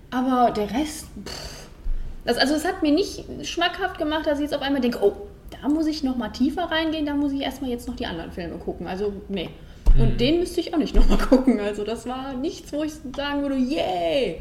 [0.09, 1.67] Aber der Rest, pff,
[2.25, 5.13] das, also es hat mir nicht schmackhaft gemacht, dass ich jetzt auf einmal denke, oh,
[5.61, 8.31] da muss ich noch mal tiefer reingehen, da muss ich erstmal jetzt noch die anderen
[8.31, 8.87] Filme gucken.
[8.87, 9.49] Also, nee.
[9.97, 11.59] Und den müsste ich auch nicht noch mal gucken.
[11.59, 14.39] Also, das war nichts, wo ich sagen würde, yay,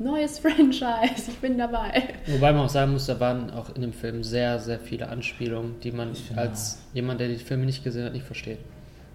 [0.00, 2.02] neues Franchise, ich bin dabei.
[2.26, 5.78] Wobei man auch sagen muss, da waren auch in dem Film sehr, sehr viele Anspielungen,
[5.80, 8.58] die man als jemand, der die Filme nicht gesehen hat, nicht versteht.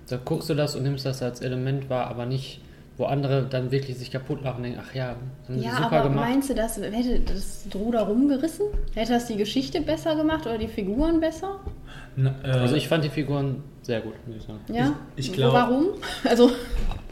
[0.07, 2.61] Da guckst du das und nimmst das als Element wahr, aber nicht,
[2.97, 5.15] wo andere dann wirklich sich kaputt machen und denken, ach ja,
[5.47, 6.29] haben sie Ja, super aber gemacht.
[6.29, 8.67] meinst du, das hätte das Ruder rumgerissen?
[8.93, 11.59] Hätte das die Geschichte besser gemacht oder die Figuren besser?
[12.15, 14.59] N- äh, Also ich fand die Figuren sehr gut, muss ich sagen.
[14.71, 14.95] Ja?
[15.15, 15.87] Ich- ich glaub- Warum?
[16.23, 16.51] Also,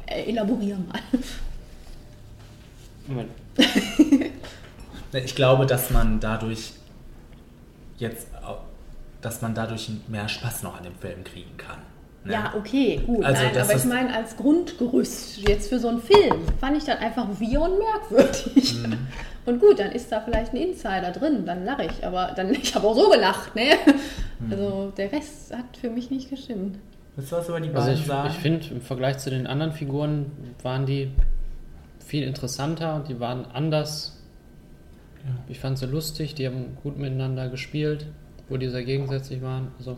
[0.05, 0.99] äh, elaborier mal.
[3.07, 3.29] Moment.
[5.13, 6.73] Ich glaube, dass man dadurch
[7.97, 8.27] jetzt,
[9.21, 11.77] dass man dadurch mehr Spaß noch an dem Film kriegen kann.
[12.25, 12.33] ne?
[12.33, 13.23] Ja, okay, gut.
[13.23, 16.97] Also, Nein, aber ich meine, als Grundgerüst jetzt für so einen Film fand ich das
[16.99, 18.75] einfach wir und merkwürdig.
[18.75, 18.97] Mhm.
[19.45, 22.03] Und gut, dann ist da vielleicht ein Insider drin, dann lache ich.
[22.05, 23.75] Aber dann, ich habe auch so gelacht, ne?
[24.39, 24.51] Mhm.
[24.51, 26.77] Also der Rest hat für mich nicht gestimmt.
[27.15, 28.29] Willst du was über die Also beiden ich, sagen?
[28.31, 30.31] ich finde, im Vergleich zu den anderen Figuren
[30.63, 31.11] waren die
[32.13, 34.15] viel interessanter, die waren anders.
[35.47, 38.05] Ich fand sie lustig, die haben gut miteinander gespielt,
[38.49, 39.69] wo die sehr gegensätzlich waren.
[39.79, 39.97] Also,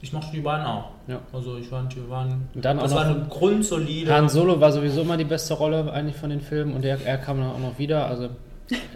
[0.00, 0.92] Ich mochte die beiden auch.
[1.06, 1.20] ja.
[1.34, 2.48] Also ich fand, die waren.
[2.54, 4.10] Und dann das war eine grundsolide.
[4.10, 7.18] Han Solo war sowieso immer die beste Rolle eigentlich von den Filmen und er, er
[7.18, 8.06] kam dann auch noch wieder.
[8.06, 8.30] Also,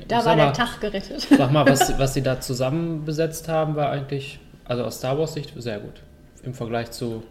[0.09, 1.21] Da war der mal, Tag gerettet.
[1.21, 5.35] Sag mal, was, was sie da zusammen besetzt haben, war eigentlich, also aus Star Wars
[5.35, 6.01] Sicht, sehr gut.
[6.45, 7.25] Im Vergleich zu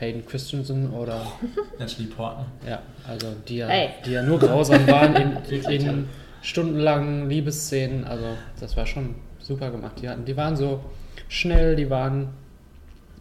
[0.00, 1.20] Hayden Christensen oder,
[1.78, 2.46] Natalie Portman.
[2.66, 3.90] ja, also die ja, Hey.
[4.04, 5.14] die ja nur grausam waren
[5.50, 6.08] in, in
[6.42, 8.04] stundenlangen Liebesszenen.
[8.04, 8.24] Also
[8.58, 9.96] das war schon super gemacht.
[10.00, 10.80] Die, hatten, die waren so
[11.28, 12.28] schnell, die waren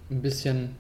[0.10, 0.76] ein bisschen,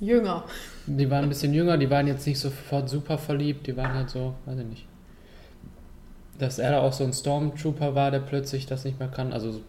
[0.00, 0.44] Jünger.
[0.86, 4.10] die waren ein bisschen jünger, die waren jetzt nicht sofort super verliebt, die waren halt
[4.10, 4.86] so, weiß ich nicht.
[6.38, 9.32] Dass er da auch so ein Stormtrooper war, der plötzlich das nicht mehr kann.
[9.32, 9.60] Also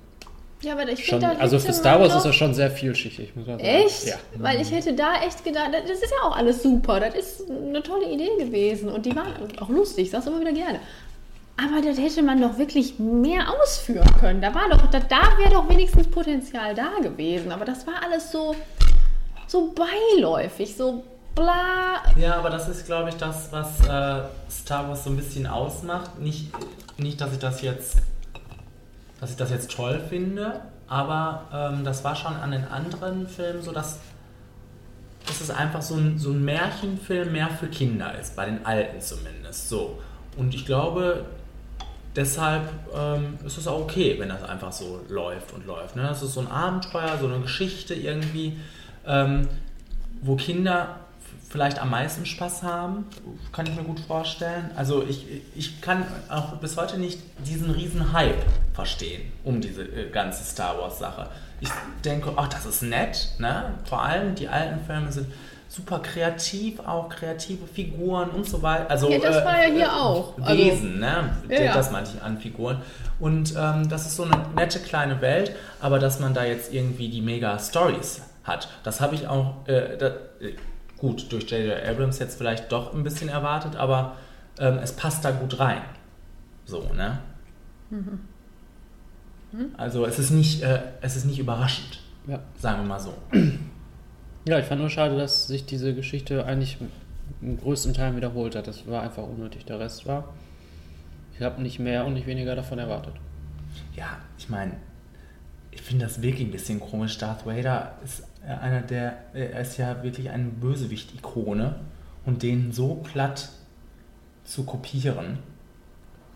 [0.61, 3.33] Ja, aber ich Schon, finde, da also für Star Wars ist er schon sehr vielschichtig,
[3.35, 3.69] muss man sagen.
[3.69, 4.07] Echt?
[4.07, 4.15] Ja.
[4.35, 6.99] Weil ich hätte da echt gedacht, das ist ja auch alles super.
[6.99, 8.89] Das ist eine tolle Idee gewesen.
[8.89, 10.79] Und die waren auch lustig, ich sag's immer wieder gerne.
[11.55, 14.41] Aber das hätte man doch wirklich mehr ausführen können.
[14.41, 17.51] Da war doch, da, da wäre doch wenigstens Potenzial da gewesen.
[17.51, 18.55] Aber das war alles so,
[19.47, 21.03] so beiläufig, so
[21.35, 22.03] bla.
[22.17, 26.19] Ja, aber das ist, glaube ich, das, was äh, Star Wars so ein bisschen ausmacht.
[26.19, 26.51] Nicht,
[26.97, 27.97] nicht, dass ich das jetzt,
[29.19, 33.61] dass ich das jetzt toll finde, aber ähm, das war schon an den anderen Filmen
[33.61, 33.99] so, dass,
[35.27, 38.99] dass es einfach so ein, so ein Märchenfilm mehr für Kinder ist, bei den alten
[39.01, 39.69] zumindest.
[39.69, 39.99] So.
[40.37, 41.25] Und ich glaube,
[42.15, 45.95] deshalb ähm, ist es auch okay, wenn das einfach so läuft und läuft.
[45.95, 46.03] Ne?
[46.03, 48.57] Das ist so ein Abenteuer, so eine Geschichte irgendwie,
[49.05, 49.47] ähm,
[50.21, 50.97] wo Kinder
[51.49, 53.05] vielleicht am meisten Spaß haben,
[53.51, 54.69] kann ich mir gut vorstellen.
[54.75, 55.25] Also ich,
[55.55, 58.43] ich kann auch bis heute nicht diesen riesen Hype
[58.73, 61.27] verstehen um diese äh, ganze Star Wars Sache.
[61.61, 61.69] Ich
[62.05, 63.73] denke, ach, das ist nett, ne?
[63.85, 65.27] Vor allem die alten Filme sind
[65.67, 68.89] super kreativ, auch kreative Figuren und so weiter.
[68.89, 70.37] Also, Ja, das war ja hier auch.
[70.41, 71.35] Also- Wesen, ne?
[71.49, 71.73] Ja, ja.
[71.73, 72.81] Das meinte ich an Figuren.
[73.19, 77.09] Und ähm, das ist so eine nette kleine Welt, aber dass man da jetzt irgendwie
[77.09, 80.53] die Mega-Stories hat, das habe ich auch, äh, da, äh,
[80.99, 81.83] gut, durch J.J.
[81.87, 84.17] Abrams jetzt vielleicht doch ein bisschen erwartet, aber
[84.59, 85.81] ähm, es passt da gut rein.
[86.65, 87.19] So, ne?
[89.77, 92.39] Also es ist nicht, äh, es ist nicht überraschend, Ja.
[92.57, 93.13] sagen wir mal so.
[94.45, 96.77] ja, ich fand nur schade, dass sich diese Geschichte eigentlich
[97.41, 98.67] im größten Teil wiederholt hat.
[98.67, 99.65] Das war einfach unnötig.
[99.65, 100.33] Der Rest war,
[101.33, 103.13] ich habe nicht mehr und nicht weniger davon erwartet.
[103.95, 104.73] Ja, ich meine,
[105.79, 107.17] ich finde das wirklich ein bisschen komisch.
[107.17, 111.75] Darth Vader ist äh, einer der, äh, er ist ja wirklich eine Bösewicht-Ikone
[112.25, 113.49] und den so platt
[114.43, 115.39] zu kopieren,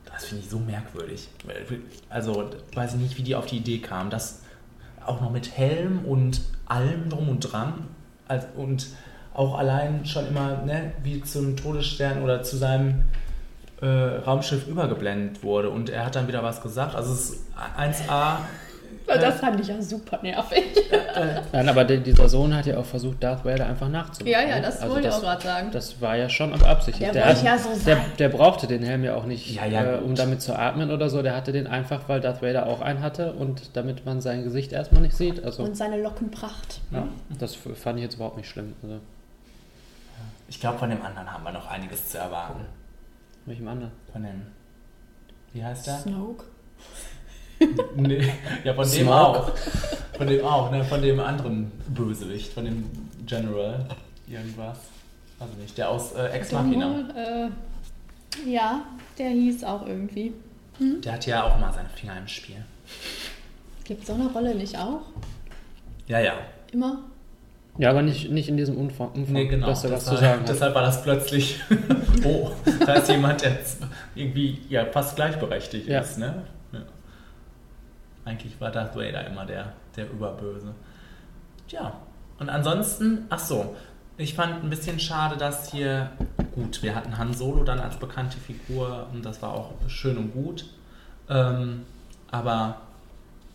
[0.06, 1.28] das finde ich so merkwürdig.
[2.10, 4.42] Also weiß ich nicht, wie die auf die Idee kamen, das
[5.06, 7.88] auch noch mit Helm und allem drum und dran
[8.56, 8.88] und
[9.34, 13.04] auch allein schon immer ne, wie zum Todesstern oder zu seinem
[13.82, 16.96] äh, Raumschiff übergeblendet wurde und er hat dann wieder was gesagt.
[16.96, 17.44] Also es ist
[17.78, 18.38] 1A.
[19.18, 20.64] Das fand ich ja super nervig.
[21.52, 24.32] Nein, aber der, dieser Sohn hat ja auch versucht, Darth Vader einfach nachzumachen.
[24.32, 25.70] Ja, ja, das Also wollte ich auch gerade sagen.
[25.72, 27.14] Das war ja schon beabsichtigt.
[27.14, 29.98] Der hat- ja so der, der brauchte den Helm ja auch nicht, Ja, ja, äh,
[30.00, 31.22] um damit zu atmen oder so.
[31.22, 34.72] Der hatte den einfach, weil Darth Vader auch einen hatte und damit man sein Gesicht
[34.72, 35.44] erstmal nicht sieht.
[35.44, 36.82] Also, Und seine Lockenpracht.
[36.92, 37.08] ja,
[37.40, 38.74] das fand ich jetzt überhaupt nicht schlimm.
[38.84, 39.00] Also,
[40.48, 42.66] Ich glaube, von dem anderen haben wir noch einiges zu erwarten.
[43.46, 43.92] welchem anderen?
[44.12, 44.42] Von dem.
[45.54, 46.00] Wie heißt der?
[46.00, 46.46] Snoke.
[47.96, 48.28] Nee,
[48.64, 49.52] ja, von dem auch.
[50.18, 50.84] Von dem auch, ne?
[50.84, 52.86] Von dem anderen Bösewicht, von dem
[53.26, 53.86] General.
[54.28, 54.78] Irgendwas.
[55.40, 57.00] Also nicht, der aus äh, Ex Machina.
[57.16, 58.82] Äh, ja,
[59.18, 60.34] der hieß auch irgendwie.
[60.80, 62.56] Der hat ja auch mal seine Finger im Spiel.
[63.84, 65.02] Gibt so eine Rolle nicht auch?
[66.08, 66.34] Ja, ja.
[66.72, 67.00] Immer?
[67.78, 69.68] Ja, aber nicht, nicht in diesem Umfang, Umfang Nee, genau.
[69.68, 70.50] dass er was zu Deshalb- sagen hat.
[70.50, 71.60] Deshalb war das plötzlich,
[72.24, 72.52] oh,
[72.86, 73.80] da ist jemand, der jetzt
[74.16, 76.00] irgendwie ja, fast gleichberechtigt Ja.
[76.02, 76.18] ist.
[76.20, 76.44] Ne?
[78.26, 80.74] Eigentlich war Darth Vader immer der, der Überböse.
[81.68, 81.94] Tja,
[82.40, 83.76] und ansonsten, ach so,
[84.18, 86.12] ich fand ein bisschen schade, dass hier,
[86.54, 90.34] gut, wir hatten Han Solo dann als bekannte Figur und das war auch schön und
[90.34, 90.66] gut.
[91.30, 91.86] Ähm,
[92.32, 92.82] aber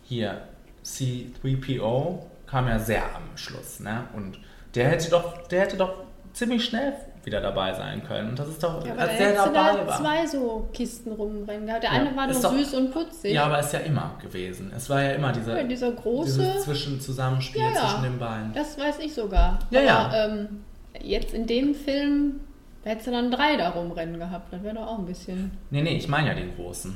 [0.03, 0.41] hier,
[0.83, 4.05] C3PO kam ja sehr am Schluss, ne?
[4.13, 4.39] Und
[4.75, 6.03] der hätte doch, der hätte doch
[6.33, 6.93] ziemlich schnell
[7.23, 8.29] wieder dabei sein können.
[8.29, 9.97] Und das ist doch, Ja, aber du dabei da war.
[9.99, 11.67] zwei so Kisten rumrennen.
[11.67, 13.33] Der Ja, eine war noch doch- süß und putzig.
[13.33, 14.71] Ja, aber ist ja immer gewesen.
[14.75, 16.39] Es war ja immer dieser, Ja, dieser große.
[16.39, 17.75] dieses Zwischenzusammenspiel Ja, ja.
[17.87, 18.53] zwischen den beiden.
[18.53, 19.59] Das weiß ich sogar.
[19.69, 20.63] Ja, aber Ähm,
[21.01, 22.39] jetzt in dem Film
[22.83, 24.51] hättest du dann drei da rumrennen gehabt.
[24.53, 25.51] Das wäre doch auch ein bisschen.
[25.69, 26.95] Nee, nee, ich meine ja den großen.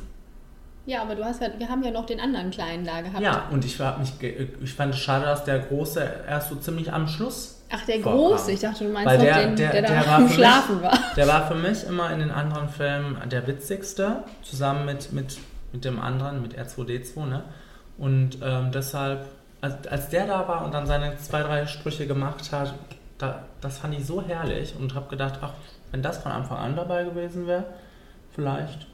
[0.86, 3.22] Ja, aber du hast ja, wir haben ja noch den anderen kleinen da gehabt.
[3.22, 4.14] Ja, und ich, mich,
[4.62, 7.53] ich fand es schade, dass der große erst so ziemlich am Schluss.
[7.76, 8.20] Ach, der vorkam.
[8.20, 8.52] große.
[8.52, 10.76] Ich dachte, du meinst Weil der, den, der, der, da der war am für Schlafen
[10.76, 11.00] mich, war.
[11.16, 15.38] Der war für mich immer in den anderen Filmen der witzigste, zusammen mit, mit,
[15.72, 17.44] mit dem anderen, mit R2D2, ne?
[17.98, 19.26] Und ähm, deshalb,
[19.62, 22.74] als, als der da war und dann seine zwei, drei Sprüche gemacht hat,
[23.18, 25.54] da, das fand ich so herrlich und habe gedacht, ach,
[25.92, 27.66] wenn das von Anfang an dabei gewesen wäre,
[28.36, 28.88] vielleicht.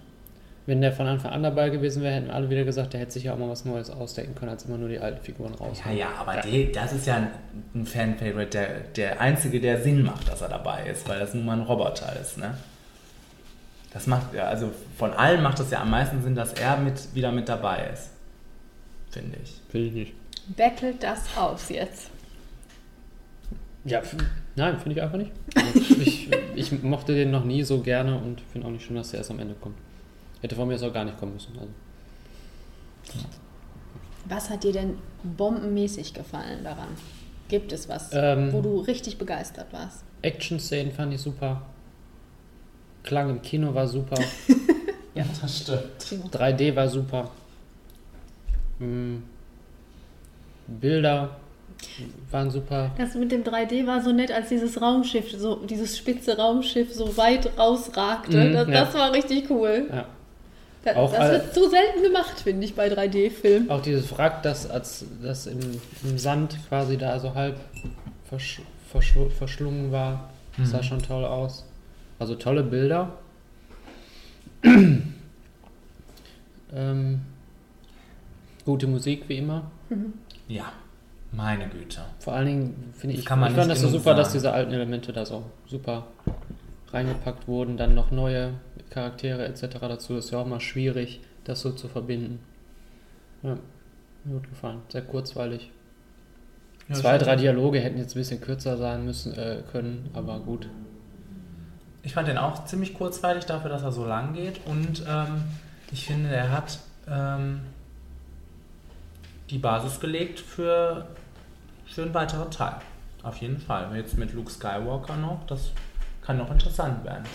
[0.70, 3.24] Wenn der von Anfang an dabei gewesen wäre, hätten alle wieder gesagt, der hätte sich
[3.24, 5.82] ja auch mal was Neues ausdenken können, als immer nur die alten Figuren raus.
[5.84, 7.32] Ja, ja, aber Die, das ist ja ein,
[7.74, 11.44] ein Fan-Favorite, der, der einzige, der Sinn macht, dass er dabei ist, weil das nun
[11.44, 12.54] mal ein Roboter ist, ne?
[13.92, 17.16] Das macht ja, also von allen macht es ja am meisten Sinn, dass er mit,
[17.16, 18.12] wieder mit dabei ist.
[19.10, 19.60] Finde ich.
[19.74, 20.14] Will ich nicht.
[20.56, 22.12] Bettelt das aus jetzt.
[23.86, 24.04] Ja,
[24.56, 25.32] nein, finde ich einfach nicht.
[25.56, 29.10] Also ich, ich mochte den noch nie so gerne und finde auch nicht schön, dass
[29.10, 29.76] der erst am Ende kommt.
[30.42, 31.54] Hätte von mir jetzt auch gar nicht kommen müssen.
[31.58, 31.70] Also.
[34.26, 36.90] Was hat dir denn bombenmäßig gefallen daran?
[37.48, 38.54] Gibt es was, Ähm.
[38.54, 40.04] wo du richtig begeistert warst?
[40.22, 41.64] Action-Szenen fand ich super.
[43.04, 44.18] Klang im Kino war super.
[45.16, 46.34] Ja, das stimmt.
[46.34, 47.30] 3D war super.
[48.78, 49.18] Mm.
[50.68, 51.32] Bilder
[52.32, 52.92] waren super.
[52.98, 57.18] Das mit dem 3D war so nett, als dieses Raumschiff, so dieses spitze Raumschiff so
[57.18, 58.38] weit rausragte.
[58.38, 58.74] Mhm, das, ja.
[58.74, 59.90] das war richtig cool.
[59.92, 60.06] Ja.
[60.84, 63.70] Das, Auch das wird so selten gemacht, finde ich, bei 3D-Filmen.
[63.70, 65.60] Auch dieses Wrack, das, als, das im,
[66.04, 67.58] im Sand quasi da so halb
[68.30, 70.30] versch verschw verschlungen war,
[70.64, 70.84] sah Mhm.
[70.84, 71.66] schon toll aus.
[72.18, 73.12] Also tolle Bilder.
[76.74, 77.22] ähm,
[78.66, 79.64] gute Musik wie immer.
[80.48, 80.72] Ja,
[81.32, 82.02] meine Güte.
[82.20, 84.40] Vor allen Dingen finde ich, man ich fand das so super, dass sagen.
[84.40, 86.08] diese alten Elemente da so super
[86.94, 87.78] reingepackt wurden.
[87.78, 88.54] Dann noch neue
[88.90, 89.80] Charaktere etc.
[89.82, 90.16] dazu.
[90.16, 92.40] Ist ja auch mal schwierig, das so zu verbinden.
[93.44, 93.58] Ja,
[94.24, 94.82] mir gut gefallen.
[94.90, 95.72] Sehr kurzweilig.
[96.88, 100.68] Ja, Zwei, drei Dialoge hätten jetzt ein bisschen kürzer sein müssen äh, können, aber gut.
[102.02, 104.60] Ich fand den auch ziemlich kurzweilig dafür, dass er so lang geht.
[104.66, 105.44] Und ähm,
[105.92, 107.62] ich finde, er hat ähm,
[109.50, 111.08] die Basis gelegt für,
[111.86, 112.76] für einen weiteren Teil.
[113.24, 113.96] Auf jeden Fall.
[113.96, 115.72] Jetzt mit Luke Skywalker noch, das
[116.30, 117.26] kann noch interessant werden.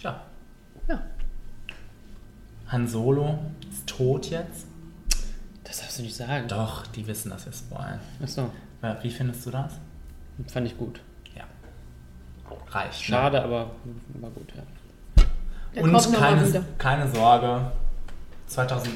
[0.00, 0.22] Ja.
[0.88, 1.02] Ja.
[2.68, 3.38] Han Solo
[3.70, 4.64] ist tot jetzt.
[5.64, 6.48] Das darfst du nicht sagen.
[6.48, 8.00] Doch, die wissen, dass wir spoilern.
[8.22, 8.50] Achso,
[8.80, 9.74] Äh, Wie findest du das?
[10.46, 10.98] fand ich gut.
[11.34, 11.44] Ja.
[12.70, 13.00] Reicht.
[13.00, 13.04] ne?
[13.04, 13.70] Schade, aber
[14.14, 14.62] war gut, ja.
[15.74, 17.70] Der Und keine, keine Sorge,
[18.46, 18.94] 2000,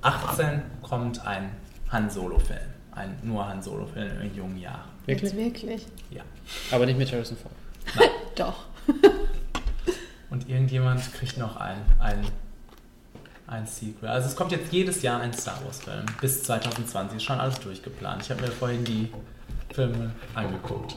[0.00, 1.50] 18 kommt ein
[1.90, 2.70] Han Solo-Film.
[2.92, 4.91] Ein nur Han Solo-Film in jungen Jahren.
[5.06, 5.34] Jetzt Wirklich?
[5.34, 5.86] wirklich?
[6.10, 6.22] Ja.
[6.70, 7.54] Aber nicht mit Harrison Ford.
[8.36, 8.66] Doch.
[10.30, 12.24] Und irgendjemand kriegt noch ein, ein,
[13.46, 14.08] ein Sequel.
[14.08, 16.06] Also es kommt jetzt jedes Jahr ein Star Wars-Film.
[16.20, 18.22] Bis 2020 ist schon alles durchgeplant.
[18.22, 19.10] Ich habe mir vorhin die
[19.74, 20.96] Filme angeguckt.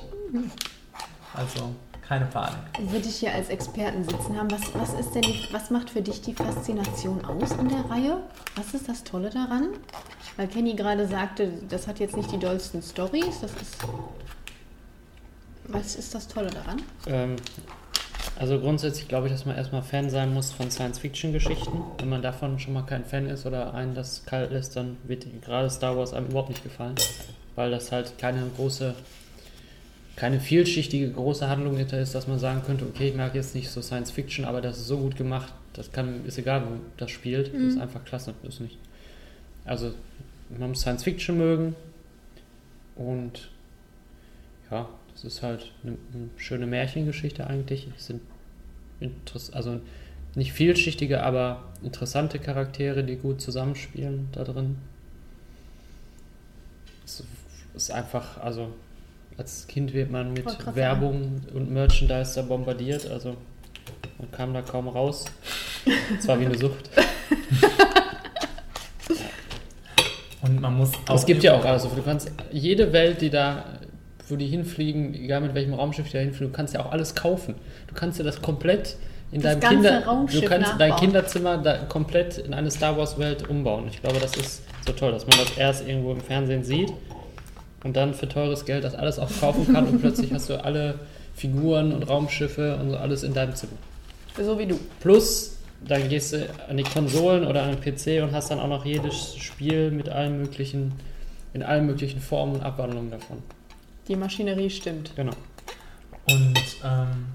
[1.33, 1.75] Also
[2.07, 2.57] keine Panik.
[2.79, 6.01] Würde ich hier als Experten sitzen haben, was, was ist denn, die, was macht für
[6.01, 8.17] dich die Faszination aus an der Reihe?
[8.55, 9.69] Was ist das Tolle daran?
[10.37, 13.77] Weil Kenny gerade sagte, das hat jetzt nicht die dollsten Stories, das ist...
[15.67, 16.81] Was ist das Tolle daran?
[17.07, 17.37] Ähm,
[18.37, 21.81] also grundsätzlich glaube ich, dass man erstmal Fan sein muss von Science-Fiction-Geschichten.
[21.97, 25.25] Wenn man davon schon mal kein Fan ist oder einen das kalt lässt, dann wird
[25.41, 26.95] gerade Star Wars einem überhaupt nicht gefallen.
[27.55, 28.93] Weil das halt keine große,
[30.15, 33.69] keine vielschichtige große Handlung hinter ist, dass man sagen könnte, okay, ich mag jetzt nicht
[33.69, 37.53] so Science-Fiction, aber das ist so gut gemacht, das kann, ist egal, wo das spielt.
[37.53, 38.77] Das ist einfach klasse, ist nicht.
[39.65, 39.93] Also
[40.57, 41.75] man muss Science-Fiction mögen
[42.95, 43.49] und
[44.71, 47.87] ja, das ist halt eine, eine schöne Märchengeschichte eigentlich.
[47.97, 48.21] Es sind
[49.51, 49.81] also
[50.35, 54.77] nicht vielschichtige, aber interessante Charaktere, die gut zusammenspielen da drin.
[57.05, 57.23] Es
[57.73, 58.73] ist einfach, also
[59.37, 63.35] als Kind wird man mit grad Werbung und Merchandise da bombardiert, also
[64.17, 65.25] man kam da kaum raus.
[66.17, 66.89] Es war wie eine Sucht.
[70.41, 71.15] Und man muss auch.
[71.15, 73.65] Es gibt ja auch, also du kannst jede Welt, die da,
[74.29, 77.15] wo die hinfliegen, egal mit welchem Raumschiff die da hinfliegen, du kannst ja auch alles
[77.15, 77.55] kaufen.
[77.87, 78.95] Du kannst ja das komplett
[79.31, 80.99] in Das deinem ganze Kinder, Raumschiff du kannst dein nachbauen.
[80.99, 83.87] Kinderzimmer da komplett in eine Star Wars Welt umbauen.
[83.89, 86.93] Ich glaube, das ist so toll, dass man das erst irgendwo im Fernsehen sieht
[87.85, 90.99] und dann für teures Geld das alles auch kaufen kann und plötzlich hast du alle
[91.35, 93.77] Figuren und Raumschiffe und so alles in deinem Zimmer.
[94.37, 94.79] So wie du.
[94.99, 95.57] Plus,
[95.87, 98.85] dann gehst du an die Konsolen oder an den PC und hast dann auch noch
[98.85, 100.93] jedes Spiel mit allen möglichen,
[101.53, 103.37] in allen möglichen Formen und Abwandlungen davon.
[104.07, 105.11] Die Maschinerie stimmt.
[105.15, 105.33] Genau.
[106.27, 107.27] Und ähm,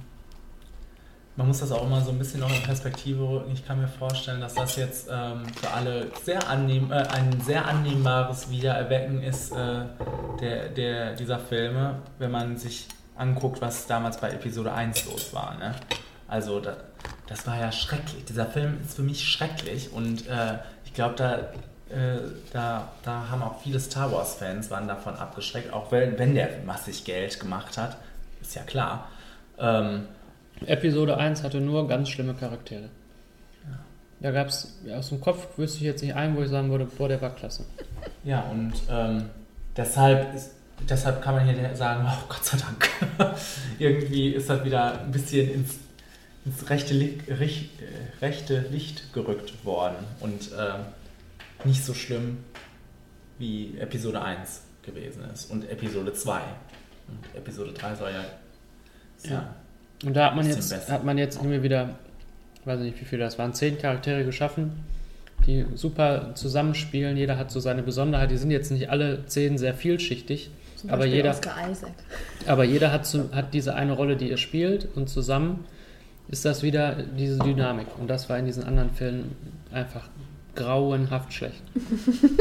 [1.41, 3.51] man muss das auch immer so ein bisschen noch in Perspektive rücken.
[3.55, 7.67] Ich kann mir vorstellen, dass das jetzt ähm, für alle sehr annehm, äh, ein sehr
[7.67, 9.87] annehmbares Wiedererwecken ist äh,
[10.39, 12.87] der, der, dieser Filme, wenn man sich
[13.17, 15.57] anguckt, was damals bei Episode 1 los war.
[15.57, 15.75] Ne?
[16.29, 16.77] Also da,
[17.27, 18.23] das war ja schrecklich.
[18.27, 21.37] Dieser Film ist für mich schrecklich und äh, ich glaube, da,
[21.89, 22.21] äh,
[22.53, 27.07] da, da haben auch viele Star Wars-Fans waren davon abgeschreckt, auch wenn, wenn der massig
[27.07, 27.97] Geld gemacht hat,
[28.43, 29.09] ist ja klar.
[29.59, 30.07] Ähm,
[30.67, 32.91] Episode 1 hatte nur ganz schlimme Charaktere.
[34.21, 36.85] Da gab es, aus dem Kopf wüsste ich jetzt nicht einen, wo ich sagen würde,
[36.85, 37.65] boah, der war klasse.
[38.23, 39.25] Ja, und ähm,
[39.75, 40.53] deshalb, ist,
[40.87, 42.91] deshalb kann man hier sagen, oh Gott sei Dank.
[43.79, 45.79] Irgendwie ist das wieder ein bisschen ins,
[46.45, 50.81] ins rechte, Li rich, äh, rechte Licht gerückt worden und ähm,
[51.65, 52.45] nicht so schlimm
[53.39, 56.41] wie Episode 1 gewesen ist und Episode 2.
[57.09, 59.31] Und Episode 3 soll ja.
[59.31, 59.55] Ja.
[60.05, 60.93] Und da hat man jetzt, besser.
[60.93, 61.91] hat man jetzt irgendwie wieder,
[62.65, 64.85] weiß nicht wie viele das waren, zehn Charaktere geschaffen,
[65.47, 67.17] die super zusammenspielen.
[67.17, 68.31] Jeder hat so seine Besonderheit.
[68.31, 71.37] Die sind jetzt nicht alle zehn sehr vielschichtig, Zum aber Beispiel jeder,
[72.47, 75.65] aber jeder hat, zu, hat diese eine Rolle, die er spielt und zusammen
[76.29, 77.89] ist das wieder diese Dynamik.
[77.99, 79.37] Und das war in diesen anderen Filmen
[79.73, 80.09] einfach
[80.55, 81.63] grauenhaft schlecht.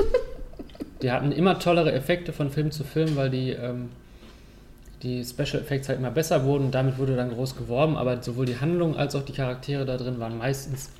[1.01, 3.89] die hatten immer tollere Effekte von Film zu Film, weil die, ähm,
[5.01, 8.59] die Special Effects halt immer besser wurden damit wurde dann groß geworben, aber sowohl die
[8.59, 10.91] Handlung als auch die Charaktere da drin waren meistens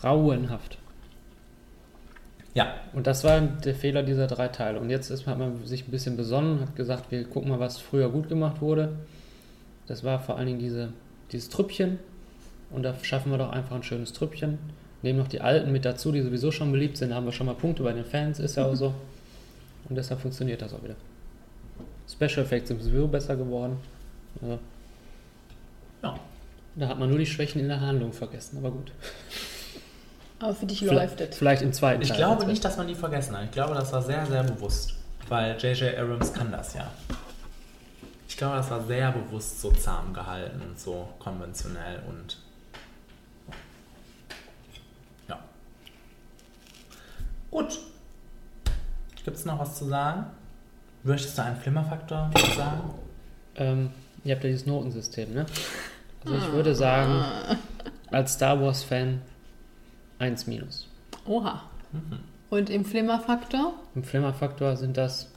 [0.00, 0.78] grauenhaft.
[2.54, 4.80] Ja, Und das war der Fehler dieser drei Teile.
[4.80, 7.76] Und jetzt ist, hat man sich ein bisschen besonnen, hat gesagt, wir gucken mal, was
[7.76, 8.94] früher gut gemacht wurde.
[9.86, 10.88] Das war vor allen Dingen diese,
[11.32, 11.98] dieses Trüppchen.
[12.70, 14.58] Und da schaffen wir doch einfach ein schönes Trüppchen.
[15.02, 17.10] Nehmen noch die Alten mit dazu, die sowieso schon beliebt sind.
[17.10, 18.94] Da haben wir schon mal Punkte bei den Fans, ist ja auch so.
[19.90, 20.96] Und deshalb funktioniert das auch wieder.
[22.16, 23.76] Special Effects sind sowieso besser geworden.
[24.40, 24.58] Also,
[26.02, 26.18] ja.
[26.76, 28.92] da hat man nur die Schwächen in der Handlung vergessen, aber gut.
[30.38, 31.36] Aber für dich läuft es.
[31.36, 32.18] vielleicht im zweiten Ich Teil.
[32.18, 33.44] glaube wird's nicht, dass man die vergessen hat.
[33.44, 34.94] Ich glaube, das war sehr, sehr bewusst.
[35.28, 35.98] Weil J.J.
[35.98, 36.90] Abrams kann das ja.
[38.28, 42.38] Ich glaube, das war sehr bewusst so zahm gehalten und so konventionell und.
[45.28, 45.38] Ja.
[47.50, 47.78] Gut.
[49.24, 50.26] Gibt es noch was zu sagen?
[51.06, 52.90] Möchtest du einen Flimmerfaktor sagen?
[53.54, 53.90] Ähm,
[54.24, 55.46] ihr habt ja dieses Notensystem, ne?
[56.24, 57.24] Also ich würde sagen,
[58.10, 59.22] als Star Wars-Fan
[60.18, 60.88] 1 minus.
[61.24, 61.62] Oha.
[62.50, 63.74] Und im Flimmerfaktor?
[63.94, 65.30] Im Flimmerfaktor sind das,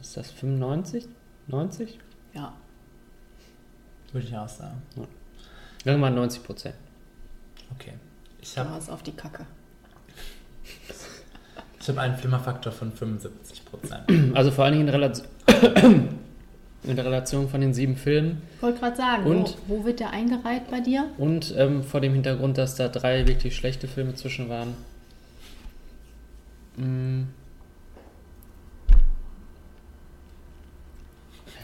[0.00, 1.06] ist das, 95?
[1.46, 2.00] 90?
[2.34, 2.52] Ja.
[4.10, 4.82] Würde ich auch sagen.
[5.84, 6.74] Irgendwann 90 Prozent.
[7.76, 7.92] Okay.
[8.40, 9.46] Ich Da habe war es auf die Kacke.
[11.80, 14.02] Ich habe einen Flimmerfaktor von 75 Prozent.
[14.36, 15.26] Also vor allen Dingen in, Relation,
[16.84, 19.56] in der Relation von den sieben Filmen Ich wollte gerade sagen, Und?
[19.66, 21.08] wo, wo wird der eingereiht bei dir?
[21.16, 24.74] und ähm, vor dem Hintergrund, dass da drei wirklich schlechte Filme zwischen waren.
[26.76, 27.22] Mm.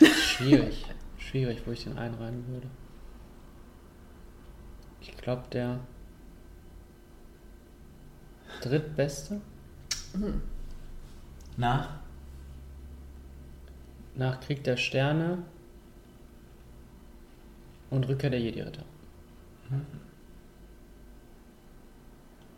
[0.02, 0.84] Schwierig.
[1.18, 2.66] Schwierig, wo ich den einreihen würde.
[5.02, 5.80] Ich glaube, der
[8.62, 9.40] drittbeste
[11.56, 11.90] Nach?
[14.14, 15.38] nach Krieg der Sterne
[17.90, 18.82] und Rückkehr der Jedi-Ritter.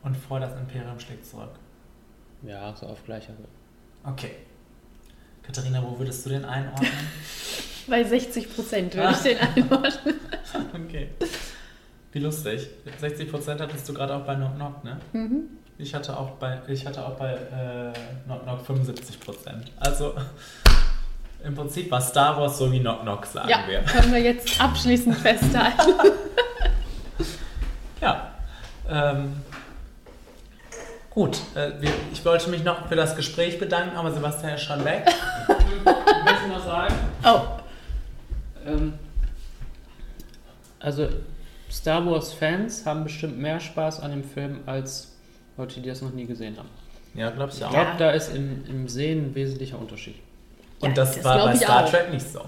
[0.02, 1.50] Und vor das Imperium schlägt zurück.
[2.42, 3.48] Ja, so auf gleicher Höhe.
[4.04, 4.30] Okay.
[5.42, 6.90] Katharina, wo würdest du den einordnen?
[7.88, 9.12] Bei 60 Prozent würde Ah.
[9.12, 10.14] ich den einordnen.
[10.86, 11.08] okay.
[12.12, 12.68] Wie lustig.
[13.00, 15.00] 60 Prozent hattest du gerade auch bei Knock Knock, ne?
[15.12, 15.48] Mhm.
[15.78, 17.92] Ich hatte auch bei, ich hatte auch bei äh,
[18.26, 19.70] Knock Knock 75 Prozent.
[19.78, 20.12] Also
[21.44, 23.80] im Prinzip war Star Wars so wie Knock Knock, sagen Ja, wir.
[23.82, 25.92] können wir jetzt abschließend festhalten.
[28.00, 28.30] Ja.
[28.88, 29.42] Ähm,
[31.10, 34.84] gut, äh, wir, ich wollte mich noch für das Gespräch bedanken, aber Sebastian ist schon
[34.84, 35.04] weg.
[35.48, 35.84] Ich
[36.24, 37.40] möchte noch sagen, Oh,
[38.64, 38.94] ähm,
[40.78, 41.08] also
[41.68, 45.16] Star Wars Fans haben bestimmt mehr Spaß an dem Film als
[45.58, 46.68] Leute, die das noch nie gesehen haben.
[47.14, 47.70] Ja, glaube ich Ich auch.
[47.70, 50.16] glaube, da ist im, im Sehen ein wesentlicher Unterschied.
[50.80, 51.90] Und Ja, das, das war bei ich Star auch.
[51.90, 52.40] Trek nicht so.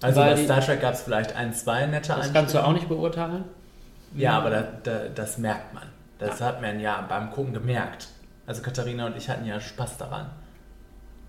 [0.00, 2.72] Also Weil bei Star Trek gab es vielleicht ein, zwei nette Das kannst du auch
[2.72, 3.44] nicht beurteilen.
[4.16, 5.84] Ja, aber da, da, das merkt man.
[6.18, 8.08] Das hat man ja beim Gucken gemerkt.
[8.46, 10.30] Also Katharina und ich hatten ja Spaß daran.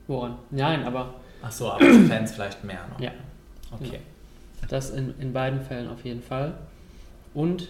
[0.07, 0.38] Woran?
[0.51, 2.99] Nein, aber Ach so, aber Fans vielleicht mehr noch.
[2.99, 3.11] ja,
[3.72, 3.99] Okay.
[4.70, 6.53] das in, in beiden Fällen auf jeden Fall.
[7.34, 7.70] Und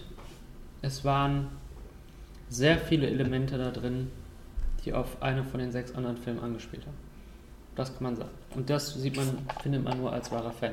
[0.82, 1.48] es waren
[2.48, 4.10] sehr viele Elemente da drin,
[4.84, 6.96] die auf eine von den sechs anderen Filmen angespielt haben.
[7.76, 8.30] Das kann man sagen.
[8.54, 10.72] Und das sieht man, findet man nur als wahrer Fan.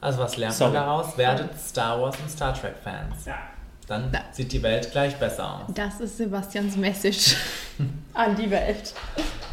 [0.00, 0.72] Also was lernt Sorry.
[0.72, 1.16] man daraus?
[1.18, 3.24] Werdet Star Wars und Star Trek Fans.
[3.24, 3.38] Ja.
[3.86, 5.74] Dann sieht die Welt gleich besser aus.
[5.74, 7.36] das ist Sebastians Message
[8.14, 8.94] an die Welt.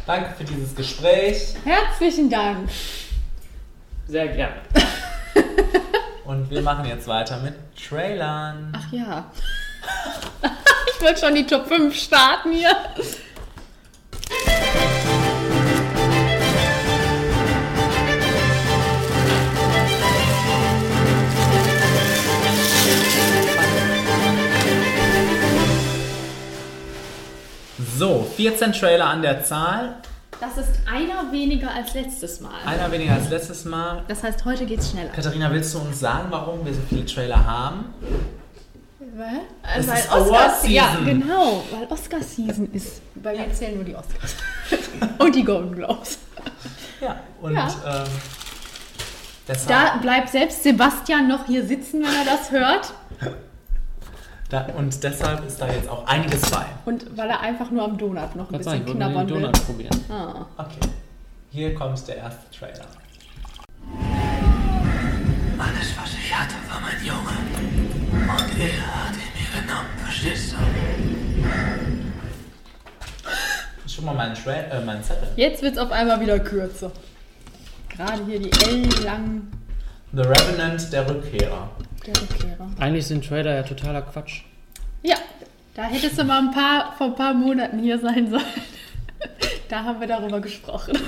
[0.06, 2.68] Danke für dieses Gespräch Herzlichen Dank.
[4.06, 4.56] Sehr gerne.
[6.24, 8.72] und wir machen jetzt weiter mit Trailern.
[8.74, 9.30] Ach ja.
[10.94, 12.76] Ich wollte schon die Top 5 starten hier.
[27.98, 29.96] So, 14 Trailer an der Zahl.
[30.40, 32.50] Das ist einer weniger als letztes Mal.
[32.66, 34.02] Einer weniger als letztes Mal.
[34.08, 35.10] Das heißt, heute geht's schneller.
[35.10, 37.94] Katharina, willst du uns sagen, warum wir so viele Trailer haben?
[39.14, 39.40] Weil,
[39.78, 41.04] Es weil Oscars, ja, Season.
[41.04, 43.02] genau, weil Oscar-Season ist.
[43.16, 44.36] Bei mir zählen nur die Oscars.
[45.18, 46.18] Und die Golden Globes.
[47.00, 47.66] Ja, und Ja.
[47.84, 48.08] Ähm,
[49.46, 52.94] deshalb, Da bleibt selbst Sebastian noch hier sitzen, wenn er das hört.
[54.48, 56.64] da, und deshalb ist da jetzt auch einiges bei.
[56.86, 59.42] Und weil er einfach nur am Donut noch ein sagen, bisschen nur knabbern den will.
[59.42, 60.04] Donut probieren.
[60.10, 60.46] Ah.
[60.56, 60.88] Okay,
[61.50, 62.86] hier kommt der erste Trailer.
[65.58, 67.71] Alles, was ich hatte, war mein Junge.
[68.22, 70.56] Und er hat ihn mir genommen, verstehst du?
[73.88, 75.28] Schon mal meinen, Tra äh, meinen Zettel.
[75.36, 76.92] Jetzt wird es auf einmal wieder kürzer.
[77.88, 79.50] Gerade hier die ellenlangen
[80.12, 81.70] The Revenant, der Rückkehrer.
[82.06, 82.70] der Rückkehrer.
[82.78, 84.42] Eigentlich sind Trailer ja totaler Quatsch.
[85.02, 85.16] Ja,
[85.74, 88.44] da hättest du mal ein paar, vor ein paar Monaten hier sein sollen.
[89.68, 90.98] Da haben wir darüber gesprochen.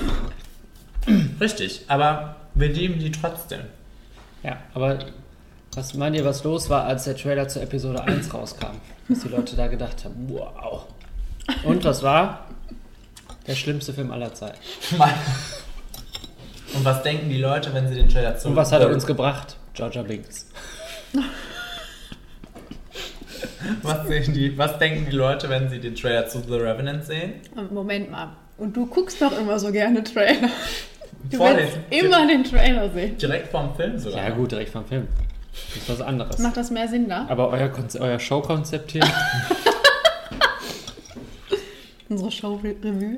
[1.39, 3.59] Richtig, aber wir lieben die trotzdem.
[4.41, 4.97] Ja, aber
[5.75, 8.77] was meint ihr, was los war, als der Trailer zur Episode 1 rauskam?
[9.09, 10.85] Was die Leute da gedacht haben, wow.
[11.63, 12.47] Und was war?
[13.47, 14.57] Der schlimmste Film aller Zeiten.
[16.73, 19.05] Und was denken die Leute, wenn sie den Trailer zu Und was hat er uns
[19.05, 19.55] gebracht?
[19.73, 20.47] Georgia Binks.
[23.83, 27.33] was, sehen die, was denken die Leute, wenn sie den Trailer zu The Revenant sehen?
[27.71, 28.35] Moment mal.
[28.57, 30.49] Und du guckst doch immer so gerne Trailer.
[31.29, 33.17] Du Vor willst den- immer den Trailer sehen.
[33.17, 34.23] Direkt vorm Film sogar.
[34.27, 35.07] Ja gut, direkt vom Film.
[35.73, 36.37] Das ist was anderes.
[36.39, 37.25] Macht das mehr Sinn da?
[37.29, 39.03] Aber euer, Konze euer Showkonzept hier,
[42.09, 43.17] Unsere Show-Revue.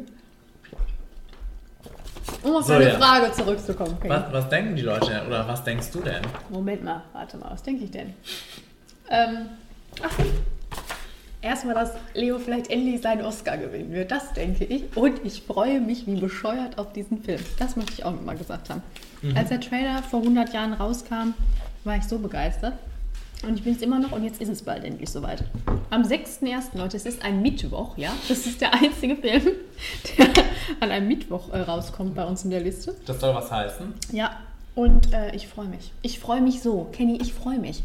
[2.44, 2.98] Um auf So, deine ja.
[3.00, 3.98] Frage zurückzukommen.
[4.08, 5.28] Was, was denken die Leute denn?
[5.28, 6.22] Oder was denkst du denn?
[6.50, 8.14] Moment mal, warte mal, was denke ich denn?
[9.10, 9.50] Ähm,
[10.02, 10.18] ach,
[11.42, 14.84] erstmal, dass Leo vielleicht endlich seinen Oscar gewinnen wird, das denke ich.
[14.96, 17.42] Und ich freue mich wie bescheuert auf diesen Film.
[17.60, 18.82] Das möchte ich auch noch mal gesagt haben.
[19.36, 21.34] Als der Trailer vor 100 Jahren rauskam,
[21.88, 22.74] war ich so begeistert.
[23.44, 25.44] Und ich bin es immer noch und jetzt ist es bald endlich soweit.
[25.92, 28.12] Am 6.1., Leute, es ist ein Mittwoch, ja?
[28.28, 29.44] Das ist der einzige Film,
[30.18, 30.28] der
[30.80, 32.96] an einem Mittwoch äh, rauskommt bei uns in der Liste.
[33.06, 33.94] Das soll was heißen.
[34.12, 34.38] Ja,
[34.74, 35.92] und äh, ich freue mich.
[36.02, 36.88] Ich freue mich so.
[36.92, 37.84] Kenny, ich freue mich.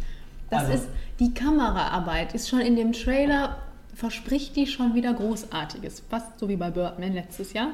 [0.48, 0.72] Das Also.
[0.74, 0.84] ist,
[1.20, 3.58] die Kameraarbeit ist schon in dem Trailer,
[3.94, 6.02] verspricht die schon wieder Großartiges.
[6.08, 7.68] Fast so wie bei Birdman letztes Jahr.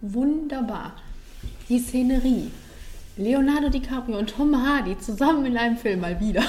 [0.00, 0.92] Wunderbar.
[1.68, 2.50] Die Szenerie.
[3.18, 6.42] Leonardo DiCaprio und Tom Hardy zusammen in einem Film mal wieder.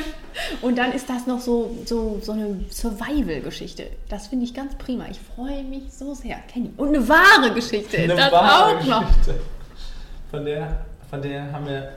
[0.60, 3.86] und dann ist das noch so, so, so eine Survival-Geschichte.
[4.10, 5.06] Das finde ich ganz prima.
[5.10, 6.36] Ich freue mich so sehr.
[6.52, 6.70] Kenny.
[6.76, 9.08] Und eine wahre Geschichte ist das auch noch.
[9.08, 9.40] Geschichte.
[10.30, 11.92] Von der, von der haben wir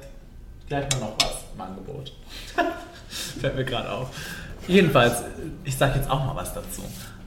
[0.68, 2.14] gleich mal noch was im Angebot.
[3.10, 4.10] Fällt mir gerade auf.
[4.68, 5.24] Jedenfalls,
[5.66, 6.82] ich sage jetzt auch mal was dazu.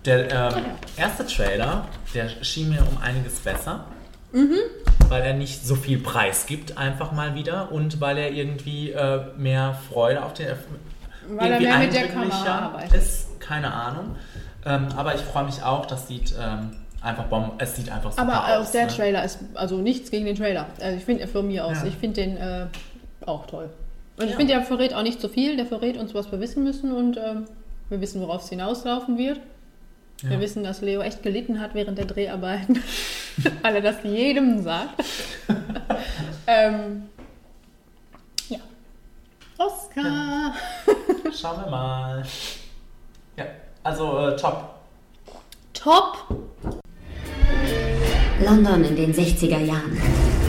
[0.07, 0.64] Der ähm,
[0.97, 3.84] erste Trailer, der schien mir um einiges besser.
[4.33, 7.72] Weil er nicht so viel Preis gibt, einfach mal wieder.
[7.72, 10.49] Und weil er irgendwie äh, mehr Freude auf den.
[11.31, 12.95] Weil er mehr mit der Kamera arbeitet.
[12.95, 13.41] ist.
[13.41, 14.16] Keine Ahnung.
[14.66, 16.70] Ähm, aber ich freue mich auch, das sieht ähm,
[17.01, 18.68] einfach bomb es sieht einfach super Aber aus.
[18.68, 18.93] auch der ne?
[18.93, 20.66] Trailer ist, also nichts gegen den Trailer.
[20.81, 21.87] Also ich finde von mir aus, Ja.
[21.87, 22.66] ich finde den äh,
[23.24, 23.70] auch toll.
[24.18, 24.37] Und ich Ja.
[24.37, 25.57] finde, der verrät auch nicht so viel.
[25.57, 27.45] Der verrät uns, was wir wissen müssen und ähm,
[27.89, 29.41] wir wissen, worauf es hinauslaufen wird.
[30.23, 30.41] Wir Ja.
[30.41, 32.83] wissen, dass Leo echt gelitten hat während der Dreharbeiten,
[33.62, 35.01] weil er das jedem sagt.
[36.47, 37.05] ähm,
[38.49, 38.59] ja.
[39.59, 40.55] Oscar.
[41.33, 42.23] Schauen wir mal.
[43.37, 43.45] Ja,
[43.85, 44.75] also äh, top.
[45.73, 46.27] Top.
[48.45, 50.01] London in den 60er Jahren.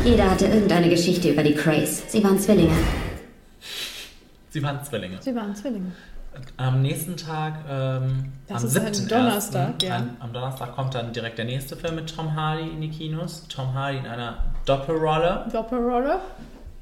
[0.03, 2.03] Jeder hatte irgendeine Geschichte über die Craze.
[2.07, 2.73] Sie waren Zwillinge.
[4.49, 5.17] Sie waren Zwillinge.
[5.21, 5.91] Sie waren Zwillinge.
[6.57, 9.95] Am nächsten Tag, ähm, Das am ist ein 7.1., Donnerstag, ja.
[9.97, 13.47] Am, am Donnerstag kommt dann direkt der nächste Film mit Tom Hardy in die Kinos.
[13.47, 16.19] Tom Hardy in einer Doppelrolle Doppelrolle.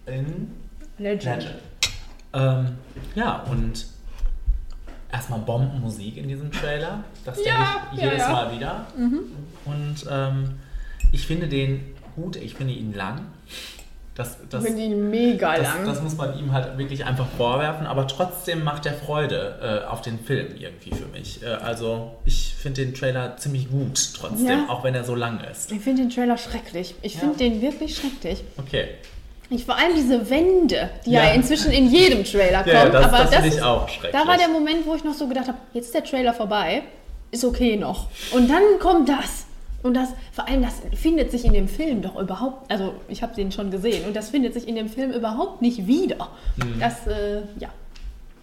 [0.05, 0.51] in
[0.97, 1.25] Legend.
[1.25, 1.55] Legend.
[2.33, 2.77] Ähm,
[3.15, 3.85] ja, und
[5.11, 7.03] erstmal Bombenmusik in diesem Trailer.
[7.23, 8.31] Das Ja, denke ich ja, jedes ja.
[8.31, 8.85] Mal wieder.
[9.65, 10.59] Und ähm,
[11.11, 13.21] ich finde den gut, ich finde ihn lang.
[14.17, 15.85] Das, das, Ich finde ihn mega das, lang.
[15.85, 20.01] das muss man ihm halt wirklich einfach vorwerfen, aber trotzdem macht er Freude äh, auf
[20.01, 21.43] den Film irgendwie für mich.
[21.43, 24.65] Äh, also ich finde den Trailer ziemlich gut trotzdem, Ja.
[24.69, 25.71] auch wenn er so lang ist.
[25.71, 26.95] Ich finde den Trailer schrecklich.
[27.03, 27.19] Ich Ja.
[27.19, 28.43] finde den wirklich schrecklich.
[28.57, 28.87] Okay.
[29.49, 31.31] Ich, vor allem diese Wände, die ja, Ja.
[31.33, 32.75] inzwischen in jedem Trailer kommen.
[32.75, 34.11] Ja, das- aber das das, finde ich ist, auch schrecklich.
[34.13, 36.81] Da war der Moment, wo ich noch so gedacht habe, jetzt ist der Trailer vorbei,
[37.31, 38.07] ist okay noch.
[38.31, 39.45] Und dann kommt das.
[39.83, 43.35] Und das, vor allem, das findet sich in dem Film doch überhaupt, also ich habe
[43.35, 46.29] den schon gesehen, und das findet sich in dem Film überhaupt nicht wieder.
[46.57, 46.79] Mhm.
[46.79, 47.69] Das, äh, ja,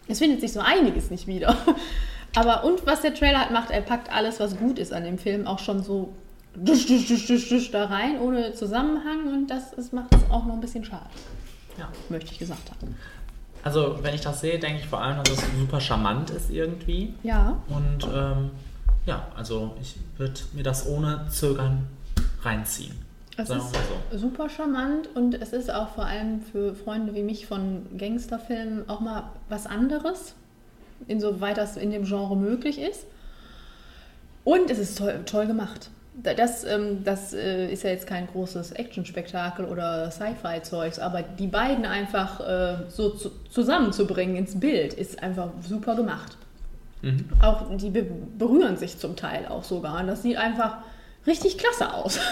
[0.09, 1.57] es findet sich so einiges nicht wieder.
[2.37, 5.19] Aber und was der Trailer halt macht, er packt alles, was gut ist an dem
[5.19, 6.13] Film, auch schon so
[6.57, 9.27] dusch, dusch, dusch, dusch, dusch da rein, ohne Zusammenhang.
[9.33, 11.07] Und das ist, macht es auch noch ein bisschen schade,
[11.79, 11.89] Ja.
[12.09, 12.97] möchte ich gesagt haben.
[13.63, 17.15] Also wenn ich das sehe, denke ich vor allem, dass es super charmant ist irgendwie.
[17.23, 18.51] Ja, Und ähm,
[19.07, 21.87] ja, also ich würde mir das ohne Zögern
[22.43, 22.95] reinziehen.
[23.37, 23.73] es ist
[24.13, 24.19] so.
[24.19, 29.01] super charmant und es ist auch vor allem für Freunde wie mich von Gangsterfilmen auch
[29.01, 30.35] mal was anderes,
[31.09, 33.05] insoweit das in dem Genre möglich ist.
[34.45, 35.91] Und es ist toll, toll gemacht.
[36.23, 41.47] Da- Das, ähm, das äh, ist ja jetzt kein großes Actionspektakel oder Sci-Fi-Zeugs, aber die
[41.47, 46.37] beiden einfach äh, so zu, zusammenzubringen ins Bild ist einfach super gemacht.
[47.05, 47.29] Mhm.
[47.43, 50.01] Auch die be berühren sich zum Teil auch sogar.
[50.01, 50.79] Und das sieht einfach
[51.27, 52.19] richtig klasse aus.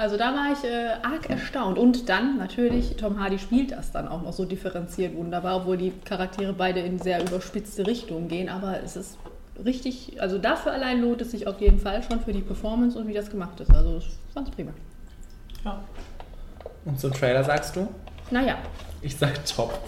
[0.00, 1.76] Also da war ich äh, arg erstaunt.
[1.76, 5.92] Und dann natürlich, Tom Hardy spielt das dann auch noch so differenziert wunderbar, obwohl die
[6.04, 8.48] Charaktere beide in sehr überspitzte Richtungen gehen.
[8.48, 9.18] Aber es ist
[9.64, 13.08] richtig, also dafür allein lohnt es sich auf jeden Fall schon für die Performance und
[13.08, 13.74] wie das gemacht ist.
[13.74, 14.70] Also ich fand's prima.
[15.64, 15.82] Ja.
[16.84, 17.88] Und zum Trailer sagst du?
[18.30, 18.56] Naja,
[19.02, 19.80] Ich sag top.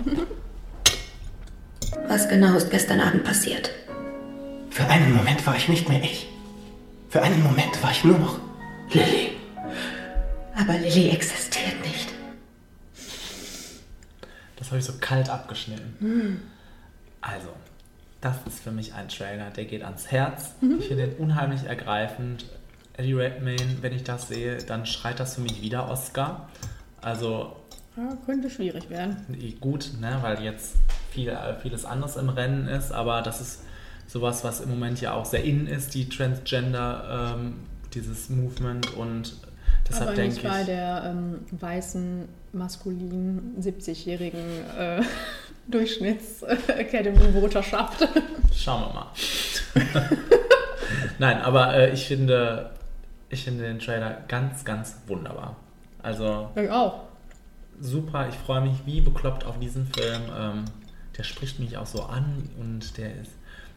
[2.08, 3.70] Was genau ist gestern Abend passiert?
[4.70, 6.28] Für einen Moment war ich nicht mehr ich.
[7.08, 8.38] Für einen Moment war ich nur noch
[8.92, 9.32] Lilly.
[10.54, 12.08] Aber Lilly existiert nicht.
[14.56, 16.40] Das habe ich so kalt abgeschnitten.
[17.20, 17.48] Also,
[18.20, 20.54] das ist für mich ein Trailer, der geht ans Herz.
[20.78, 22.46] Ich finde den unheimlich ergreifend.
[22.96, 26.48] Eddie Redmayne, wenn ich das sehe, dann schreit das für mich wieder Oscar.
[27.00, 27.56] Also
[27.96, 29.16] ja, könnte schwierig werden.
[29.60, 30.76] gut, ne, weil jetzt
[31.10, 33.62] viel, vieles anderes im Rennen ist, aber das ist
[34.10, 37.54] sowas, was im Moment ja auch sehr in ist, die Transgender, ähm,
[37.94, 39.36] dieses Movement und
[39.88, 40.66] deshalb Aber denke nicht bei ich.
[40.66, 45.00] der ähm, weißen, maskulinen, 70-jährigen äh,
[45.68, 48.08] Durchschnitts-Academy-Voterschaft.
[48.52, 49.06] Schauen wir mal.
[51.20, 52.70] Nein, aber äh, ich finde,
[53.28, 55.54] ich finde den Trailer ganz, ganz wunderbar.
[56.02, 57.04] Also ich auch.
[57.80, 60.22] super, ich freue mich wie bekloppt auf diesen Film.
[60.36, 60.64] Ähm,
[61.16, 63.30] der spricht mich auch so an und der ist,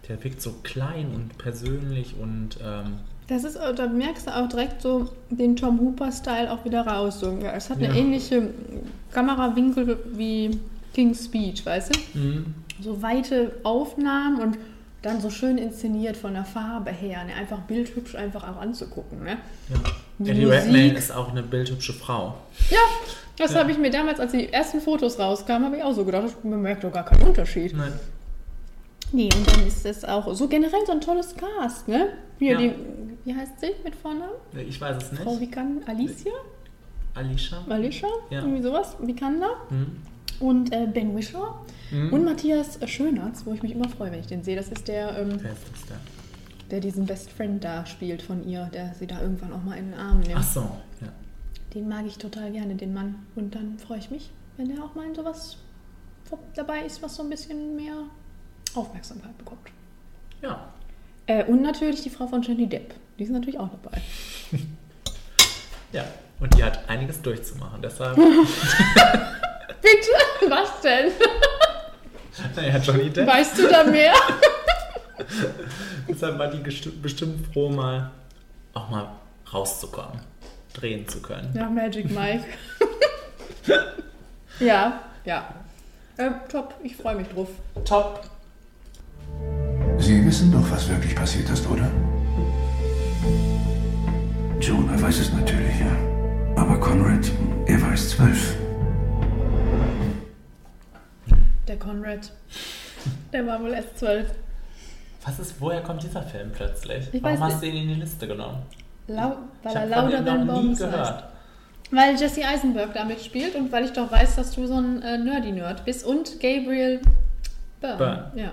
[0.07, 2.95] der wirkt so klein und persönlich und ähm,
[3.27, 7.19] Das ist, da merkst du auch direkt so den Tom Hooper-Style auch wieder raus.
[7.21, 7.37] So.
[7.39, 7.93] Es hat eine Ja.
[7.95, 8.49] ähnliche
[9.11, 10.59] Kamerawinkel wie
[10.93, 12.19] King's Speech, weißt du?
[12.19, 12.53] mhm.
[12.81, 14.57] So weite Aufnahmen und
[15.03, 17.23] dann so schön inszeniert von der Farbe her.
[17.25, 17.33] Ne?
[17.33, 19.23] Einfach bildhübsch einfach auch anzugucken.
[19.23, 19.37] Ne?
[19.69, 19.75] ja.
[20.19, 20.45] Die Eddie.
[20.45, 22.35] Redmayne ist auch eine bildhübsche Frau.
[22.69, 22.77] Ja,
[23.37, 23.59] das Ja.
[23.61, 26.43] habe ich mir damals, als die ersten Fotos rauskamen, habe ich auch so gedacht, ich
[26.43, 27.75] merke doch gar keinen Unterschied.
[27.75, 27.93] Nein.
[29.13, 32.09] Nee, und dann ist das auch so generell so ein tolles Cast, ne?
[32.39, 32.57] Hier, Ja.
[32.57, 32.73] die,
[33.25, 34.33] wie heißt sie mit Vornamen?
[34.67, 35.41] Ich weiß es Frau nicht.
[35.51, 36.31] Vikan, Alicia?
[37.13, 37.63] Alicia?
[37.69, 38.07] Alicia?
[38.31, 38.39] Ja.
[38.41, 39.51] Irgendwie sowas, Vikander.
[39.69, 39.97] Mhm.
[40.39, 41.55] Und äh, Ben Wisher.
[41.91, 42.11] Mhm.
[42.11, 44.55] Und Matthias Schönertz, wo ich mich immer freue, wenn ich den sehe.
[44.55, 45.97] Das ist der, ähm, Wer ist denn?
[46.71, 49.91] der diesen Best Friend da spielt von ihr, der sie da irgendwann auch mal in
[49.91, 50.35] den Arm nimmt.
[50.37, 50.61] Ach so,
[51.01, 51.07] ja.
[51.75, 53.15] Den mag ich total gerne, den Mann.
[53.35, 55.57] Und dann freue ich mich, wenn der auch mal in sowas
[56.55, 57.93] dabei ist, was so ein bisschen mehr
[58.75, 59.69] Aufmerksamkeit bekommt.
[60.41, 60.67] Ja.
[61.27, 62.93] Äh, und natürlich die Frau von Johnny Depp.
[63.17, 64.01] Die ist natürlich auch dabei.
[65.91, 66.03] Ja.
[66.39, 67.81] Und die hat einiges durchzumachen.
[67.81, 68.15] Deshalb.
[69.81, 70.09] Bitte?
[70.49, 71.11] Was denn?
[72.55, 73.27] naja, Johnny Depp.
[73.27, 74.13] Weißt du da mehr?
[76.09, 78.11] Deshalb war die bestimmt froh, mal
[78.73, 79.07] auch mal
[79.53, 80.19] rauszukommen,
[80.73, 81.53] drehen zu können.
[81.55, 82.45] Ja, Magic Mike.
[84.59, 85.53] ja, ja.
[86.17, 87.49] Äh, top, ich freue mich drauf.
[87.85, 88.23] Top.
[89.99, 91.89] Sie wissen doch, was wirklich passiert ist, oder?
[94.59, 96.61] Jonah weiß es natürlich, ja.
[96.61, 97.29] Aber Conrad,
[97.65, 98.55] er war erst zwölf.
[101.67, 102.31] Der Conrad.
[103.31, 104.27] Der war wohl erst zwölf.
[105.25, 107.07] Was ist, woher kommt dieser Film plötzlich?
[107.13, 108.57] Ich Warum weiß hast du ihn in die Liste genommen?
[109.07, 110.91] Lau weil Ich er lauter nie Bombs heißt.
[110.91, 111.23] gehört.
[111.91, 115.17] Weil Jesse Eisenberg da mitspielt und weil ich doch weiß, dass du so ein äh,
[115.17, 116.05] Nerdy-Nerd bist.
[116.05, 117.01] Und Gabriel
[117.79, 117.97] Byrne.
[117.97, 118.31] Byrne.
[118.35, 118.51] Ja.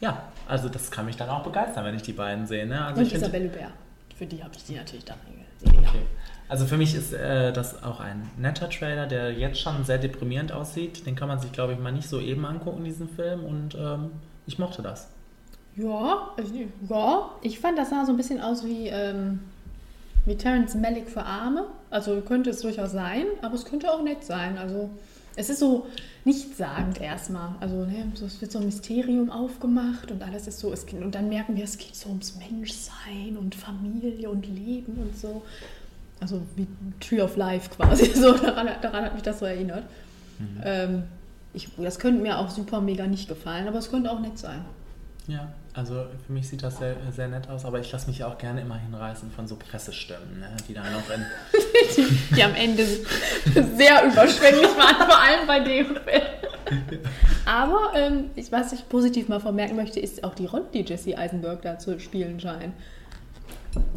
[0.00, 2.66] Ja, also das kann mich dann auch begeistern, wenn ich die beiden sehe.
[2.66, 2.84] Ne?
[2.84, 3.72] Also und ich Isabelle Hubert.
[4.16, 5.18] Für die habe ich die natürlich dann
[5.60, 5.78] gesehen.
[5.78, 6.02] Okay.
[6.48, 10.52] Also für mich ist äh, das auch ein netter Trailer, der jetzt schon sehr deprimierend
[10.52, 11.06] aussieht.
[11.06, 13.44] Den kann man sich, glaube ich, mal nicht so eben angucken, diesen Film.
[13.44, 14.12] Und ähm,
[14.46, 15.08] ich mochte das.
[15.74, 16.54] Ja, also,
[16.88, 19.40] ja, ich fand, das sah so ein bisschen aus wie, ähm,
[20.24, 21.66] wie Terrence Malick für Arme.
[21.90, 24.56] Also könnte es durchaus sein, aber es könnte auch nett sein.
[24.56, 24.90] Also
[25.36, 25.86] es ist so
[26.24, 27.54] nichtssagend erstmal.
[27.60, 31.14] Also ne, so, es wird so ein Mysterium aufgemacht und alles ist so, es, und
[31.14, 35.42] dann merken wir, es geht so ums Menschsein und Familie und Leben und so.
[36.18, 36.66] Also wie
[37.00, 38.06] Tree of Life quasi.
[38.14, 39.84] So, daran, daran hat mich das so erinnert.
[40.64, 41.04] Ähm,
[41.52, 44.64] ich, das könnte mir auch super mega nicht gefallen, aber es könnte auch nett sein.
[45.26, 48.38] Ja, also für mich sieht das sehr, sehr nett aus, aber ich lasse mich auch
[48.38, 50.48] gerne immer hinreißen von so Pressestimmen, ne?
[50.66, 51.24] die da noch in.
[51.96, 56.22] die, die am Ende sehr überschwänglich waren, vor allem bei dem Film.
[57.44, 61.16] Aber ähm, ich, was ich positiv mal vermerken möchte, ist auch die Rolle, die Jesse
[61.16, 62.74] Eisenberg da zu spielen scheint.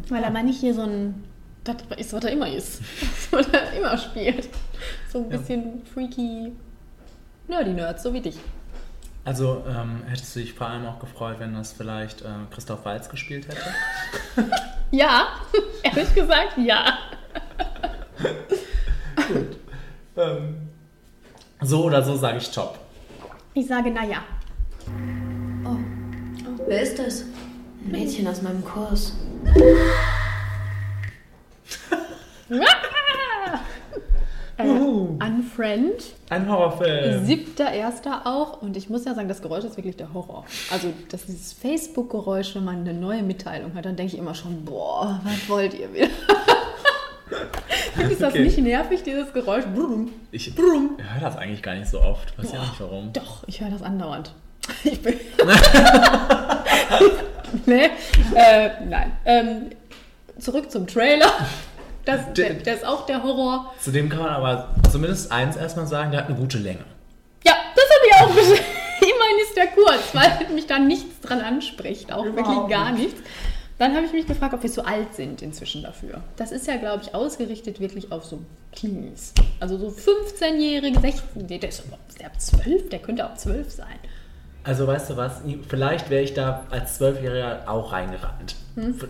[0.08, 1.24] Weil er mal nicht hier so ein,
[1.64, 2.80] das ist, was er immer ist,
[3.30, 4.48] was er immer spielt.
[5.10, 5.38] So ein Ja.
[5.38, 6.52] bisschen freaky
[7.48, 8.36] Nerdy-Nerds, so wie dich.
[9.24, 13.08] Also ähm, hättest du dich vor allem auch gefreut, wenn das vielleicht äh, Christoph Walz
[13.08, 14.50] gespielt hätte?
[14.92, 15.28] Ja,
[15.84, 16.98] ehrlich gesagt, ja.
[20.16, 20.68] Ähm,
[21.60, 22.76] so oder so sage ich top.
[23.54, 24.24] Ich sage, naja.
[26.66, 27.22] Wer ist das?
[27.22, 29.14] Ein Mädchen aus meinem Kurs.
[34.64, 36.02] Äh, Unfriend.
[36.28, 37.24] Ein Horrorfilm.
[37.24, 38.62] Siebter, erster auch.
[38.62, 40.44] Und ich muss ja sagen, das Geräusch ist wirklich der Horror.
[40.70, 44.34] Also das ist dieses Facebook-Geräusch, wenn man eine neue Mitteilung hat, dann denke ich immer
[44.34, 46.06] schon, boah, was wollt ihr wieder?
[48.10, 48.42] ist das Okay.
[48.44, 49.64] nicht nervig, dieses Geräusch?
[49.74, 50.10] Brumm.
[50.30, 50.96] Ich Brumm.
[50.98, 52.36] höre das eigentlich gar nicht so oft.
[52.38, 53.12] Weiß ja nicht warum.
[53.12, 54.32] Doch, ich höre das andauernd.
[54.84, 55.14] Ich bin.
[57.66, 57.86] nee,
[58.36, 59.12] äh, nein.
[59.24, 59.62] Ähm,
[60.38, 61.26] zurück zum Trailer.
[62.04, 63.72] Das, der, der ist auch der Horror.
[63.80, 66.84] Zudem kann man aber zumindest eins erstmal sagen, der hat eine gute Länge.
[67.44, 68.66] Ja, das habe ich auch geschrieben.
[69.00, 72.12] Immerhin ist der kurz, weil mich da nichts dran anspricht.
[72.12, 73.14] Auch wirklich Überhaupt gar nicht.
[73.16, 73.20] nichts.
[73.78, 76.20] Dann habe ich mich gefragt, ob wir so alt sind inzwischen dafür.
[76.36, 78.40] Das ist ja, glaube ich, ausgerichtet wirklich auf so
[78.74, 79.32] Teenies.
[79.58, 82.90] Also so 15-Jährige, 16, nee, der ist, aber- ist der ab 12?
[82.90, 83.86] Der könnte auch 12 sein.
[84.64, 88.54] Also weißt du was, vielleicht wäre ich da als Zwölfjähriger auch reingerannt.
[88.74, 89.00] Hm?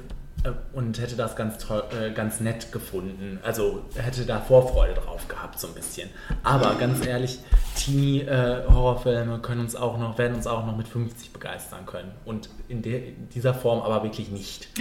[0.44, 3.38] Äh, Und hätte das ganz toll, äh, ganz nett gefunden.
[3.42, 6.08] Also hätte da Vorfreude drauf gehabt, so ein bisschen.
[6.42, 7.38] Aber ganz ehrlich,
[7.76, 12.10] Teenie-Horrorfilme können uns auch noch, werden uns auch noch mit 50 begeistern können.
[12.24, 14.68] Und in, der, in dieser Form aber wirklich nicht.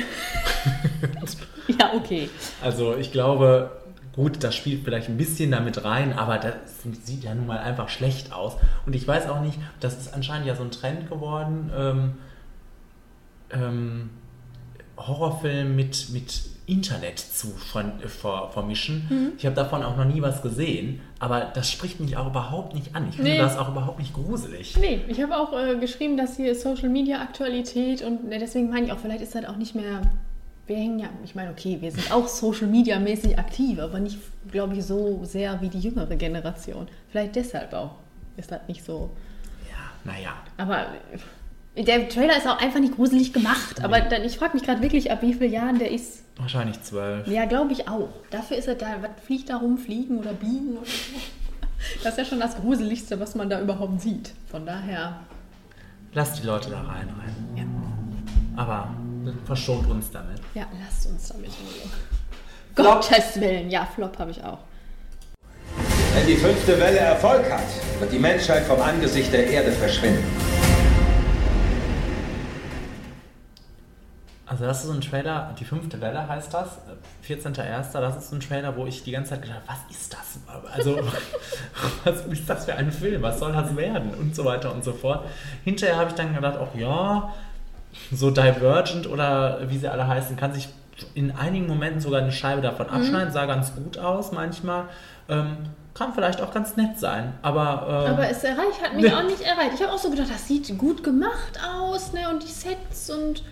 [1.79, 2.29] Ja, okay.
[2.63, 3.69] Also ich glaube,
[4.15, 6.53] Gut, das spielt vielleicht ein bisschen damit rein, aber das
[7.05, 8.57] sieht ja nun mal einfach schlecht aus.
[8.85, 12.17] Und ich weiß auch nicht, das ist anscheinend ja so ein Trend geworden, ähm,
[13.51, 14.09] ähm,
[15.07, 19.07] Horrorfilm mit, mit Internet zu ver ver vermischen.
[19.09, 19.31] Mhm.
[19.37, 22.95] Ich habe davon auch noch nie was gesehen, aber das spricht mich auch überhaupt nicht
[22.95, 23.09] an.
[23.09, 23.37] Ich finde Nee.
[23.39, 24.77] das auch überhaupt nicht gruselig.
[24.79, 28.85] Nee, ich habe auch äh, geschrieben, dass hier Social Media Aktualität und ne, deswegen meine
[28.85, 30.01] ich auch, vielleicht ist das auch nicht mehr.
[30.67, 34.19] Wir hängen ja, ich meine, okay, wir sind auch Social Media mäßig aktiv, aber nicht,
[34.51, 36.87] glaube ich, so sehr wie die jüngere Generation.
[37.09, 37.95] Vielleicht deshalb auch
[38.37, 39.09] ist das nicht so.
[40.05, 41.17] Naja, Aber äh,
[41.83, 43.83] der Trailer ist auch einfach nicht gruselig gemacht.
[43.83, 46.23] Aber dann, ich frage mich gerade wirklich, ab wie vielen Jahren der ist.
[46.37, 47.27] wahrscheinlich zwölf.
[47.27, 48.09] Ja, glaube ich auch.
[48.31, 51.19] Dafür ist er da, was fliegt da rum, fliegen oder biegen oder so.
[52.03, 54.33] Das ist ja schon das Gruseligste, was man da überhaupt sieht.
[54.51, 55.21] Von daher.
[56.13, 57.69] Lass die Leute da rein, rein.
[58.57, 58.93] Aber
[59.45, 60.41] verschont uns damit.
[60.55, 61.89] Ja, lasst uns damit in.
[62.75, 64.59] Gottes Willen, ja, Flop habe ich auch.
[66.13, 67.63] Wenn die fünfte Welle Erfolg hat,
[67.99, 70.25] wird die Menschheit vom Angesicht der Erde verschwinden.
[74.49, 76.79] Also das ist so ein Trailer, die fünfte Welle heißt das,
[77.27, 77.91] äh, 14.01.
[77.93, 80.39] Das ist so ein Trailer, wo ich die ganze Zeit gedacht habe, was ist das?
[80.75, 80.99] Also
[82.03, 83.21] was ist das für ein Film?
[83.21, 84.13] Was soll das werden?
[84.15, 85.25] Und so weiter und so fort.
[85.63, 87.31] Hinterher habe ich dann gedacht, auch ja,
[88.11, 90.69] so Divergent oder wie sie alle heißen, kann sich
[91.13, 92.93] in einigen Momenten sogar eine Scheibe davon Mhm.
[92.93, 94.85] abschneiden, sah ganz gut aus manchmal.
[95.29, 95.57] Ähm,
[95.93, 98.05] kann vielleicht auch ganz nett sein, aber...
[98.07, 99.13] ähm, Aber es erreicht, hat mich Nee.
[99.13, 99.71] auch nicht erreicht.
[99.75, 102.29] Ich habe auch so gedacht, das sieht gut gemacht aus, ne?
[102.29, 103.43] Und die Sets und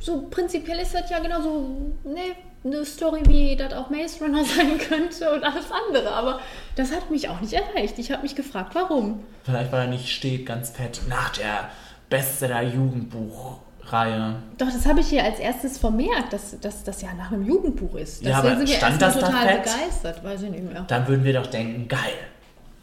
[0.00, 1.68] so prinzipiell ist das ja genauso,
[2.04, 2.20] ne?
[2.64, 6.10] Eine Story, wie das auch Maze Runner sein könnte und alles andere.
[6.12, 6.40] Aber
[6.74, 7.98] das hat mich auch nicht erreicht.
[7.98, 9.20] Ich habe mich gefragt, warum.
[9.44, 11.70] Vielleicht, weil er nicht steht, ganz fett nach der
[12.10, 14.36] Bestseller-Jugendbuchreihe.
[14.58, 17.94] Doch, das habe ich hier als erstes vermerkt, dass, dass das ja nach einem Jugendbuch
[17.94, 18.22] ist.
[18.22, 19.64] Ja, Deswegen aber sind wir stand das da total fett?
[19.64, 20.84] begeistert, weiß ich nicht mehr.
[20.88, 22.00] Dann würden wir doch denken, geil.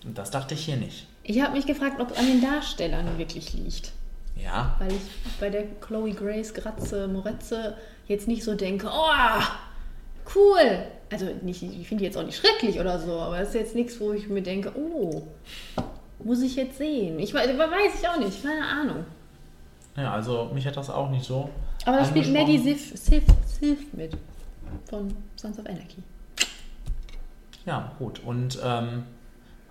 [0.05, 1.07] Und das dachte ich hier nicht.
[1.23, 3.91] Ich habe mich gefragt, ob es an den Darstellern wirklich liegt.
[4.43, 5.01] Ja, Weil ich
[5.39, 7.75] bei der Chloe Grace Gratze Moretze
[8.07, 9.41] jetzt nicht so denke, oh,
[10.35, 10.83] cool.
[11.11, 13.75] Also nicht, ich finde die jetzt auch nicht schrecklich oder so, aber das ist jetzt
[13.75, 15.23] nichts, wo ich mir denke, oh,
[16.23, 17.19] muss ich jetzt sehen.
[17.19, 19.05] Ich weiß, weiß ich auch nicht, keine Ahnung.
[19.95, 21.49] ja, also mich hat das auch nicht so.
[21.85, 22.31] Aber da spielt.
[22.33, 24.17] Maddie Sif, Sif, Sif mit
[24.89, 26.03] von Sons of Anarchy.
[27.65, 28.19] Ja, gut.
[28.25, 29.03] Und ähm,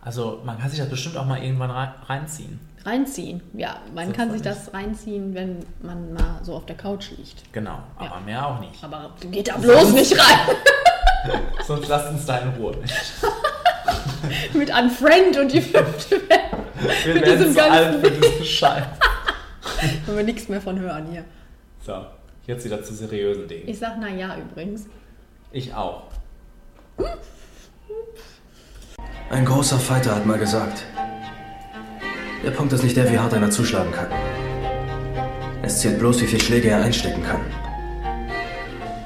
[0.01, 2.59] also man kann sich das bestimmt auch mal irgendwann rei- reinziehen.
[2.85, 7.51] Reinziehen, ja, man kann sich das reinziehen, wenn man mal so auf der Couch liegt.
[7.53, 8.85] Genau, aber mehr auch nicht.
[8.85, 10.57] Aber geht da bloß nicht rein.
[11.67, 12.77] Sonst lasst uns da in Ruhe.
[14.53, 16.65] mit Unfriend und die fünfte Welle.
[17.05, 18.23] Wir mit werden diesem zu alt für ganzen.
[18.23, 18.85] diesen Scheiß.
[20.05, 21.25] Wenn wir nichts mehr von hören hier.
[21.81, 22.05] So,
[22.47, 23.67] jetzt wieder zu seriösen Dingen.
[23.67, 24.87] Ich sag na ja übrigens.
[25.53, 26.03] Ich auch.
[29.31, 30.85] Ein großer Fighter hat mal gesagt,
[32.45, 34.07] der Punkt ist nicht der, wie hart einer zuschlagen kann.
[35.63, 37.41] Es zählt bloß, wie viele Schläge er einstecken kann.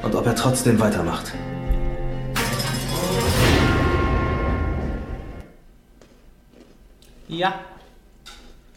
[0.02, 1.32] Und ob er trotzdem weitermacht.
[7.28, 7.60] Ja,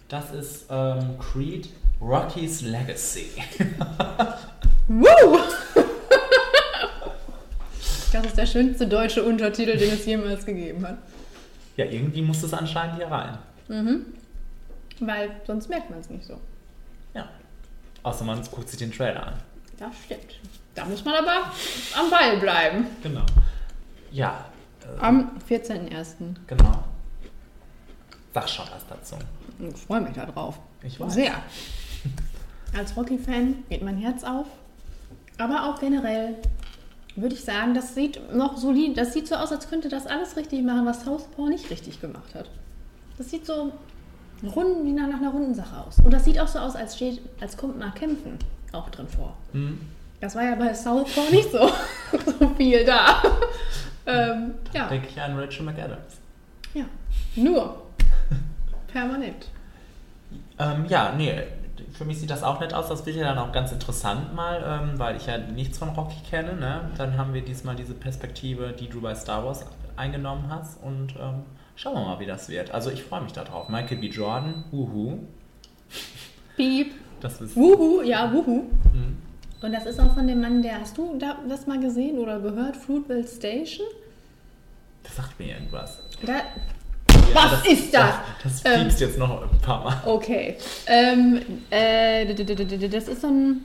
[0.10, 1.70] das ist ähm, Creed
[2.00, 3.30] Rocky's Legacy.
[4.88, 5.40] Woo!
[8.12, 10.98] Das ist der schönste deutsche Untertitel, den es jemals gegeben hat.
[11.78, 13.38] ja, irgendwie muss es anscheinend hier rein.
[13.70, 14.06] Mhm.
[15.02, 16.40] Weil sonst merkt man es nicht so.
[17.14, 17.28] Ja.
[18.04, 19.34] Außer man guckt sich den Trailer an.
[19.78, 20.40] Das stimmt.
[20.76, 21.52] Da muss man aber
[22.00, 22.86] am Ball bleiben.
[23.04, 23.26] Genau.
[24.12, 24.46] Ja,
[24.84, 26.36] äh, Am 14.01.
[26.48, 26.84] genau.
[28.34, 29.16] Sag schon was dazu.
[29.60, 30.60] Ich freue mich da drauf.
[30.84, 31.14] Ich weiß.
[31.14, 31.34] Sehr.
[32.78, 34.48] Als Rocky-Fan geht mein Herz auf.
[35.38, 36.36] Aber auch generell
[37.16, 40.38] würde ich sagen, das sieht noch solid, das sieht so aus, als könnte das alles
[40.38, 42.50] richtig machen, was Southpaw nicht richtig gemacht hat.
[43.18, 43.74] Das sieht so
[44.44, 45.98] rund, wie nach, nach einer runden Sache aus.
[46.00, 48.38] Und das sieht auch so aus, als, steht, als kommt nach Kämpfen
[48.72, 49.36] auch drin vor.
[49.52, 49.80] Hm.
[50.20, 51.60] Das war ja bei Southpaw nicht so,
[52.40, 53.22] so viel da.
[54.06, 54.88] ähm, ja.
[54.88, 56.20] Denke ich an Rachel McAdams.
[56.74, 56.86] ja,
[57.36, 57.82] nur.
[58.88, 59.48] Permanent.
[60.60, 61.34] Ähm, ja, nee,
[61.94, 62.90] für mich sieht das auch nett aus.
[62.90, 66.20] Das wird ja dann auch ganz interessant mal, ähm, weil ich ja nichts von Rocky
[66.30, 66.56] kenne.
[66.56, 66.90] Ne?
[66.98, 69.66] Dann haben wir diesmal diese Perspektive, die du bei Star Wars
[69.96, 70.82] eingenommen hast.
[70.82, 71.44] Und ähm,
[71.76, 72.72] schauen wir mal, wie das wird.
[72.72, 73.70] Also ich freue mich darauf.
[73.70, 74.08] Michael B.
[74.08, 75.20] Jordan, wuhu.
[76.56, 76.94] Piep.
[77.22, 77.56] Das ist.
[77.56, 78.64] Wuhu, ja, wuhu.
[78.94, 79.18] Mhm.
[79.62, 82.40] Und das ist auch von dem Mann, der, hast du da, das mal gesehen oder
[82.40, 82.76] gehört?
[82.76, 83.86] Fruitville Station?
[85.04, 86.00] Das sagt mir irgendwas.
[86.26, 86.42] Da, Ja,
[87.34, 88.16] was ist das?
[88.44, 90.02] Das, das Ähm, piepst jetzt noch ein paar Mal.
[90.06, 90.58] Okay.
[90.88, 92.26] Ähm, äh,
[92.90, 93.62] das ist so ein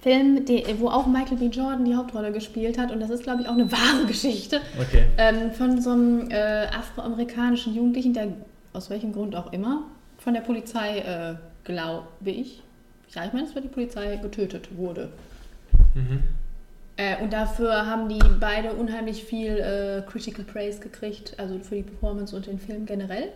[0.00, 1.46] Film, die, wo auch Michael B.
[1.46, 2.92] Jordan die Hauptrolle gespielt hat.
[2.92, 4.60] Und das ist, glaube ich, auch eine wahre Geschichte.
[4.80, 5.04] Okay.
[5.18, 8.28] Ähm, von so einem äh, afroamerikanischen Jugendlichen, der
[8.72, 9.84] aus welchem Grund auch immer
[10.18, 11.34] von der Polizei, äh,
[11.64, 12.62] glaube ich,
[13.14, 15.10] ja, ich meine, es war die Polizei getötet wurde.
[15.94, 16.22] Mhm.
[16.96, 21.82] Äh, und dafür haben die beide unheimlich viel äh, Critical Praise gekriegt, also für die
[21.82, 23.28] Performance und den Film generell.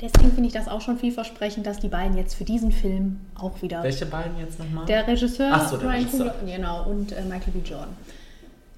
[0.00, 3.62] Deswegen finde ich das auch schon vielversprechend, dass die beiden jetzt für diesen Film auch
[3.62, 3.82] wieder.
[3.82, 4.86] Welche beiden jetzt nochmal?
[4.86, 6.30] Der Regisseur, Ach so, der Brian Regisseur.
[6.30, 7.68] Coogler, genau, und äh, Michael B.
[7.68, 7.96] Jordan.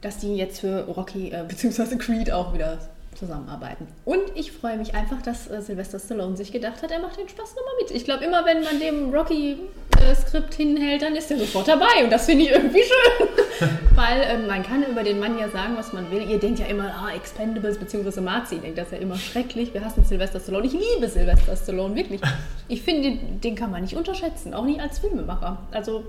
[0.01, 1.97] Dass die jetzt für Rocky äh, bzw.
[1.97, 2.79] Creed auch wieder
[3.15, 3.87] zusammenarbeiten.
[4.05, 7.29] Und ich freue mich einfach, dass äh, Sylvester Stallone sich gedacht hat, er macht den
[7.29, 7.91] Spaß nochmal mit.
[7.91, 12.05] Ich glaube, immer wenn man dem Rocky-Skript hinhält, dann ist er sofort dabei.
[12.05, 13.29] Und das finde ich irgendwie schön.
[13.95, 16.23] Weil ähm, man kann über den Mann ja sagen, was man will.
[16.29, 18.21] Ihr denkt ja immer, ah, Expendables bzw.
[18.21, 19.75] Marzi denkt das ja immer schrecklich.
[19.75, 20.67] Wir hassen Sylvester Stallone.
[20.67, 22.21] Ich liebe Sylvester Stallone, wirklich.
[22.69, 25.59] Ich finde, den, den kann man nicht unterschätzen, auch nicht als Filmemacher.
[25.73, 26.05] Also,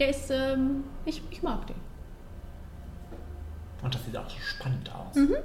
[0.00, 1.76] der ist, ähm, ich, ich mag den.
[3.84, 5.14] Und das sieht auch so spannend aus.
[5.14, 5.36] Mhm.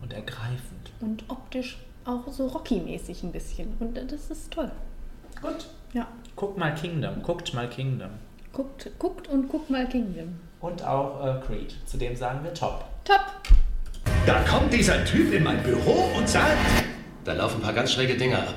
[0.00, 0.90] Und ergreifend.
[1.00, 3.76] Und optisch auch so Rocky-mäßig ein bisschen.
[3.78, 4.70] Und das ist toll.
[5.42, 5.68] Gut.
[5.92, 6.08] Ja.
[6.34, 7.22] Guckt mal Kingdom.
[7.22, 8.10] Guckt mal Kingdom.
[8.54, 10.40] Guckt, guckt und guckt mal Kingdom.
[10.60, 11.76] Und auch äh, Creed.
[11.84, 12.86] Zu dem sagen wir top.
[13.04, 13.20] Top.
[14.24, 16.56] Da kommt dieser Typ in mein Büro und sagt...
[17.24, 18.54] Da laufen ein paar ganz schräge Dinge ab.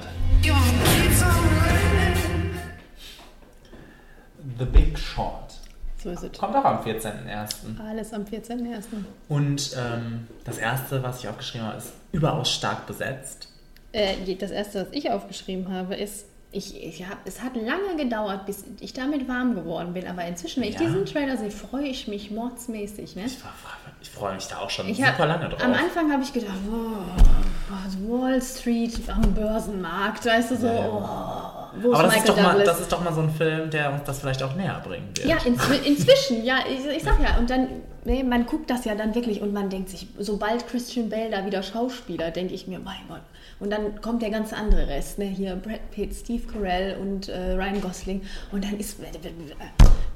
[4.57, 5.50] The Big Short.
[6.01, 6.37] So ist es.
[6.37, 7.79] Kommt auch am 14.01.
[7.87, 8.83] Alles am 14.01.
[9.29, 13.49] Und ähm, das erste, was ich aufgeschrieben habe, ist überaus stark besetzt.
[13.91, 18.45] Äh, das erste, was ich aufgeschrieben habe, ist, ich, ich hab, es hat lange gedauert,
[18.45, 20.07] bis ich damit warm geworden bin.
[20.07, 20.85] Aber inzwischen, wenn ich Ja.
[20.85, 23.15] diesen Trailer sehe, freue ich mich mordsmäßig.
[23.15, 23.23] Ne?
[24.01, 25.63] Ich freue mich da auch schon Ich super hab, lange drauf.
[25.63, 27.21] Am Anfang habe ich gedacht, oh,
[28.07, 31.03] Wall Street am Börsenmarkt, weißt du so, oh,
[31.81, 33.93] wo ist Aber das ist, doch mal, das ist doch mal so ein Film, der
[33.93, 35.27] uns das vielleicht auch näher bringen wird.
[35.27, 37.67] Ja, inzwi inzwischen, ja, ich, ich sag ja, und dann,
[38.03, 41.45] nee, man guckt das ja dann wirklich und man denkt sich, sobald Christian Bale da
[41.45, 43.21] wieder Schauspieler, denke ich mir, mein Gott.
[43.59, 47.53] Und dann kommt der ganze andere Rest, ne, hier Brad Pitt, Steve Carell und äh,
[47.53, 48.21] Ryan Gosling
[48.51, 48.97] und dann ist,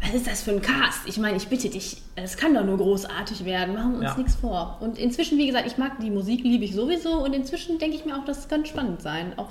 [0.06, 1.07] was ist das für ein Cast?
[1.07, 4.18] Ich meine, ich bitte dich, es kann doch nur großartig werden, machen wir uns Ja.
[4.18, 4.77] nichts vor.
[4.82, 8.06] Und inzwischen, wie gesagt, ich mag die Musik, liebe ich sowieso und inzwischen denke ich
[8.06, 9.48] mir auch, das kann spannend sein, auch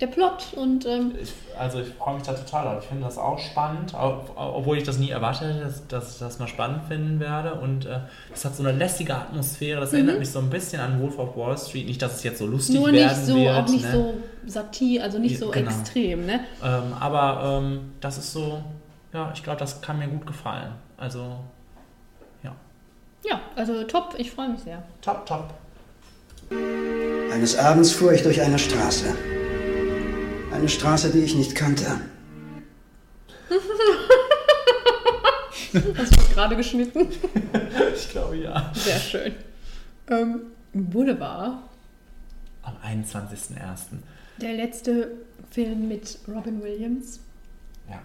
[0.00, 2.82] der Plot und ähm, Ich, also ich freue mich da total drauf.
[2.84, 6.18] Ich finde das auch spannend, auch, obwohl ich das nie erwartet hätte, dass, dass ich
[6.20, 7.54] das mal spannend finden werde.
[7.54, 7.98] Und äh,
[8.44, 9.80] hat so eine lästige Atmosphäre.
[9.80, 9.96] Das Mhm.
[9.98, 11.88] erinnert mich so ein bisschen an Wolf of Wall Street.
[11.88, 13.56] Nicht, dass es jetzt so lustig nur werden nicht so, wird.
[13.56, 13.90] auch nicht ne?
[13.92, 14.14] so
[14.46, 15.68] Satir, also nicht so genau.
[15.68, 16.40] extrem, ne?
[16.64, 18.62] Ähm, aber ähm, das ist so,
[19.12, 20.72] ja, ich glaube, das kann mir gut gefallen.
[20.96, 21.38] Also,
[22.42, 22.54] ja.
[23.24, 24.82] Ja, also top, ich freue mich sehr.
[25.00, 25.54] Top, top.
[27.32, 29.14] Eines Abends fuhr ich durch eine Straße.
[30.52, 31.86] Eine Straße, die ich nicht kannte.
[35.72, 37.08] Hast du das gerade geschnitten?
[37.94, 38.72] ich glaube ja.
[38.74, 39.34] Sehr schön.
[40.08, 40.40] Ähm,
[40.72, 41.58] Boulevard,
[42.62, 43.98] Am 21.01.
[44.40, 45.12] der letzte
[45.50, 47.20] Film mit Robin Williams.
[47.88, 48.00] Ja.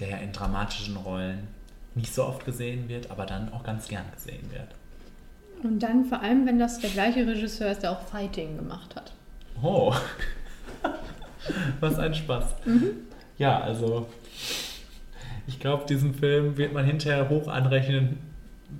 [0.00, 1.48] Der in dramatischen Rollen
[1.94, 4.68] nicht so oft gesehen wird, aber dann auch ganz gern gesehen wird.
[5.62, 9.12] Und dann vor allem, wenn das der gleiche Regisseur ist, der auch Fighting gemacht hat.
[9.62, 9.94] Oh.
[11.80, 12.44] Was ein Spaß.
[12.64, 12.90] Mhm.
[13.38, 14.08] Ja, also
[15.46, 18.18] ich glaube, diesen Film wird man hinterher hoch anrechnen,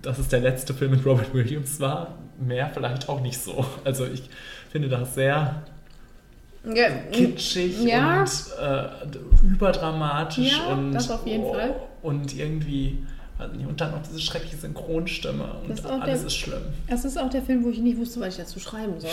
[0.02, 2.18] dass es der letzte Film mit Robert Williams war.
[2.38, 3.64] Mehr vielleicht auch nicht so.
[3.84, 4.28] Also ich
[4.70, 5.62] finde das sehr
[6.72, 8.20] Ja, kitschig ja.
[8.22, 8.30] und
[8.60, 11.74] äh, überdramatisch Ja, und, das auf jeden Fall.
[12.02, 13.04] und irgendwie
[13.54, 16.62] nicht, und dann noch diese schreckliche Synchronstimme und Das ist auch alles der- ist schlimm.
[16.88, 19.10] Das ist auch der Film, wo ich nicht wusste, was ich dazu schreiben soll.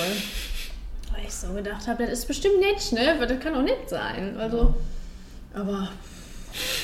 [1.11, 3.15] Weil ich so gedacht habe, das ist bestimmt nett, ne?
[3.19, 4.37] Weil Das kann auch nett sein.
[4.39, 4.73] Also,
[5.53, 5.89] aber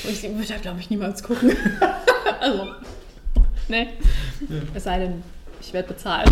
[0.03, 1.55] ich würde da, glaube ich, niemals gucken.
[2.41, 2.71] also,
[3.69, 3.87] ne?
[4.73, 5.23] Es sei denn,
[5.61, 6.29] ich werde bezahlt.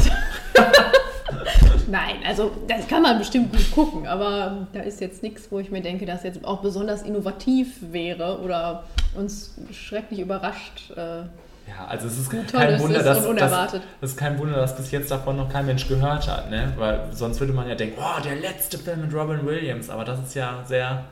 [1.87, 5.69] Nein, also das kann man bestimmt gut gucken, aber da ist jetzt nichts, wo ich
[5.71, 8.83] mir denke, dass jetzt auch besonders innovativ wäre oder
[9.15, 10.91] uns schrecklich überrascht.
[10.91, 11.23] Äh,
[11.67, 13.81] Ja, also es ist kein das Wunder, ist dass, dass unerwartet.
[14.01, 16.73] es ist kein Wunder, dass bis jetzt davon noch kein Mensch gehört hat, ne?
[16.77, 20.19] Weil sonst würde man ja denken, oh, der letzte Film mit Robin Williams, aber das
[20.19, 21.05] ist ja sehr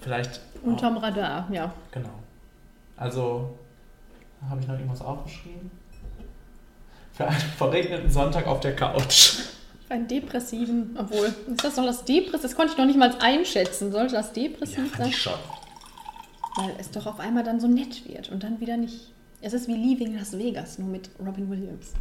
[0.00, 1.72] vielleicht unterm Radar, ja.
[1.90, 2.08] genau.
[2.96, 3.56] Also
[4.48, 5.70] habe ich noch irgendwas aufgeschrieben?
[7.12, 9.34] Für einen verregneten Sonntag auf der Couch.
[9.88, 12.40] Einen depressiven, obwohl, ist das doch das Depressiv?
[12.40, 13.92] Das konnte ich noch nicht mal einschätzen.
[13.92, 15.12] Sollte das depressiv sein?
[15.12, 15.34] schon.
[16.56, 19.12] Weil es doch auf einmal dann so nett wird und dann wieder nicht.
[19.42, 21.92] Es ist wie Leaving Las Vegas, nur mit Robin Williams.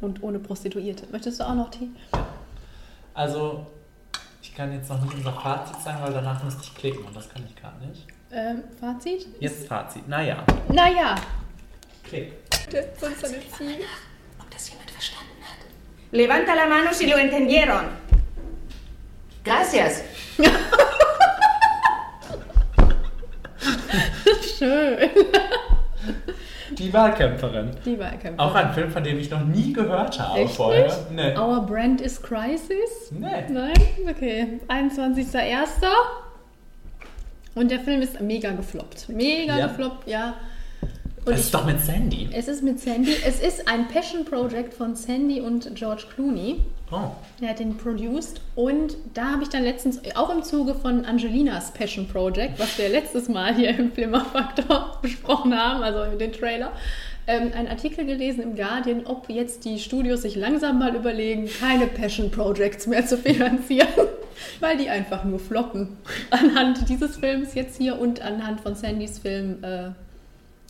[0.00, 1.06] Und ohne Prostituierte.
[1.10, 1.88] Möchtest du auch noch Tee?
[3.14, 3.66] Also,
[4.40, 7.28] ich kann jetzt noch nicht unser Fazit sagen, weil danach müsste ich klicken und das
[7.28, 8.06] kann ich gerade nicht.
[8.30, 9.26] Ähm, Fazit?
[9.40, 10.06] Jetzt Fazit.
[10.08, 10.44] Naja.
[10.68, 11.16] Naja.
[12.04, 12.32] Klick.
[13.00, 13.84] Sonst eine Ziege.
[16.12, 17.84] Levanta la mano si lo entendieron.
[19.44, 20.02] Gracias.
[24.58, 25.10] Schön.
[26.78, 27.70] Die Wahlkämpferin.
[27.84, 28.38] Die Wahlkämpferin.
[28.38, 30.84] Auch ein Film, von dem ich noch nie gehört habe Echt vorher.
[30.84, 31.10] nicht?
[31.10, 31.36] Nee.
[31.36, 33.10] Our Brand is Crisis?
[33.10, 33.44] Nee.
[33.48, 33.74] Nein?
[34.08, 34.60] Okay.
[34.68, 35.66] 21.01.
[37.54, 39.08] Und der Film ist mega gefloppt.
[39.10, 39.66] Mega Ja.
[39.66, 40.34] gefloppt, ja.
[41.24, 42.28] Das ist doch mit Sandy.
[42.32, 43.14] Es ist mit Sandy.
[43.24, 46.62] Es ist ein Passion Project von Sandy und George Clooney.
[46.90, 47.10] Oh.
[47.40, 51.70] Er hat den produced und da habe ich dann letztens, auch im Zuge von Angelinas
[51.70, 56.72] Passion Project, was wir letztes Mal hier im Flimmerfaktor besprochen haben, also den Trailer,
[57.28, 61.86] ähm, einen Artikel gelesen im Guardian, ob jetzt die Studios sich langsam mal überlegen, keine
[61.86, 63.88] Passion Projects mehr zu finanzieren,
[64.60, 65.96] weil die einfach nur floppen.
[66.30, 69.90] Anhand dieses Films jetzt hier und anhand von Sandys Film äh,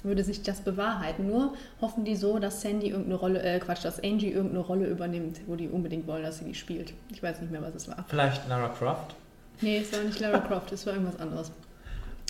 [0.03, 1.27] würde sich das bewahrheiten.
[1.27, 5.41] Nur hoffen die so, dass Sandy irgendeine Rolle, äh Quatsch, dass Angie irgendeine Rolle übernimmt,
[5.47, 6.93] wo die unbedingt wollen, dass sie die spielt.
[7.11, 8.05] Ich weiß nicht mehr, was es war.
[8.09, 9.15] Vielleicht Lara Croft.
[9.61, 11.53] Nee, es war nicht Lara Croft, es war irgendwas anderes.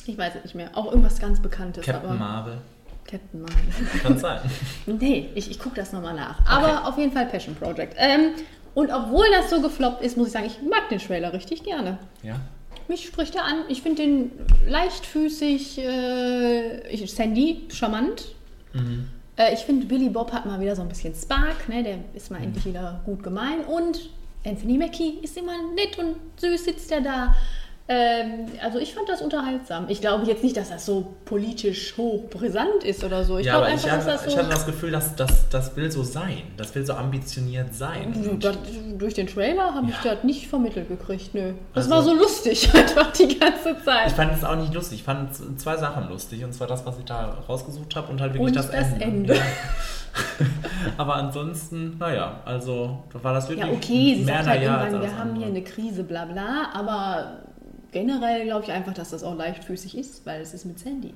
[0.07, 0.70] Ich weiß es nicht mehr.
[0.74, 1.86] Auch irgendwas ganz Bekanntes.
[1.86, 2.59] Captain aber Marvel.
[3.05, 4.01] Captain Marvel.
[4.03, 4.40] Kann sein.
[4.86, 6.44] nee, ich, ich gucke das nochmal nach.
[6.47, 7.94] Aber auf jeden Fall Passion Project.
[7.97, 8.32] Ähm,
[8.74, 11.99] und obwohl das so gefloppt ist, muss ich sagen, ich mag den Trailer richtig gerne.
[12.23, 12.36] Ja.
[12.93, 13.64] Mich spricht er an.
[13.69, 14.32] Ich finde den
[14.69, 18.35] leichtfüßig, äh, ich, Sandy, charmant.
[18.74, 19.09] Mhm.
[19.36, 21.82] Äh, ich finde, Billy Bob hat mal wieder so ein bisschen Spark, ne?
[21.82, 23.60] der ist mal endlich wieder gut gemein.
[23.60, 24.10] Und
[24.44, 27.35] Anthony Mackie ist immer nett und süß sitzt er da.
[27.89, 29.87] Ähm, also ich fand das unterhaltsam.
[29.89, 33.39] Ich glaube jetzt nicht, dass das so politisch hochbrisant ist oder so.
[33.39, 34.39] Ich ja, glaube aber einfach, ich, hatte, dass das ich so...
[34.39, 36.43] hatte das Gefühl, dass das, das will so sein.
[36.57, 38.15] Das will so ambitioniert sein.
[38.15, 38.57] Und Das,
[38.97, 41.55] durch den Trailer habe ich das nicht vermittelt gekriegt, nö.
[41.75, 44.07] Das Also- war so lustig einfach die ganze Zeit.
[44.09, 45.01] Ich fand es auch nicht lustig.
[45.01, 46.45] Ich fand zwei Sachen lustig.
[46.45, 49.05] Und zwar das, was ich da rausgesucht habe und halt wirklich Und das, das Ende.
[49.05, 49.35] Ende.
[49.35, 49.43] Ja.
[50.99, 55.35] aber ansonsten, naja, also war das wirklich Ja, okay, sie sagt halt irgendwann, wir haben
[55.37, 57.39] hier eine Krise, bla bla, aber
[57.93, 61.14] generell glaube ich einfach, dass das auch leichtfüßig ist, weil es ist mit Sandy.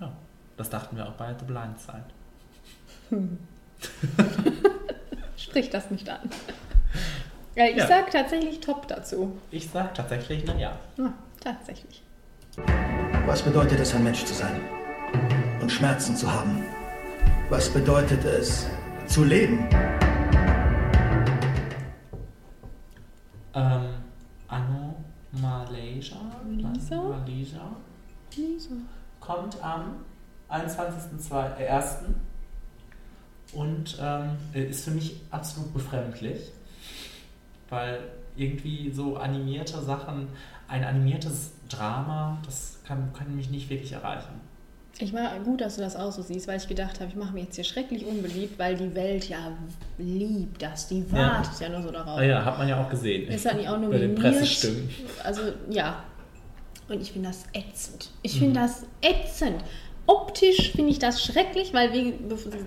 [0.00, 0.12] Ja,
[0.56, 2.04] das dachten wir auch bei The Blind Side.
[3.10, 3.38] Hm.
[5.36, 6.20] Sprich das nicht an.
[7.56, 7.86] Ja, ich Ja.
[7.86, 9.36] sag tatsächlich top dazu.
[9.50, 10.78] Ich sag tatsächlich, naja.
[10.96, 12.02] Ja, tatsächlich.
[13.26, 14.60] Was bedeutet es, ein Mensch zu sein?
[15.60, 16.64] Und Schmerzen zu haben?
[17.48, 18.66] Was bedeutet es,
[19.06, 19.68] zu leben?
[23.54, 23.93] Ähm,
[25.40, 26.16] Malaysia?
[26.48, 26.96] Lisa?
[26.96, 27.76] Malaysia
[28.36, 28.74] Lisa.
[29.20, 29.96] kommt am
[30.50, 31.96] 21.01.
[33.52, 36.52] und ähm, ist für mich absolut befremdlich,
[37.70, 38.00] weil
[38.36, 40.28] irgendwie so animierte Sachen,
[40.68, 44.40] ein animiertes Drama, das kann, kann mich nicht wirklich erreichen.
[45.00, 47.32] Ich war gut, dass du das auch so siehst, weil ich gedacht habe, ich mache
[47.34, 49.38] mir jetzt hier schrecklich unbeliebt, weil die Welt ja
[49.98, 50.86] liebt das.
[50.86, 51.34] Die Ja.
[51.38, 52.18] wartet ja, nur so darauf.
[52.18, 53.28] Ah ja, hat man ja auch gesehen.
[53.28, 54.20] Ist er nicht auch Bei den nominiert?
[54.20, 54.88] Pressestimmen.
[55.24, 56.04] Also ja.
[56.88, 58.10] Und ich finde das ätzend.
[58.22, 58.38] Ich Mhm.
[58.38, 59.64] finde das ätzend.
[60.06, 62.14] Optisch finde ich das schrecklich, weil wie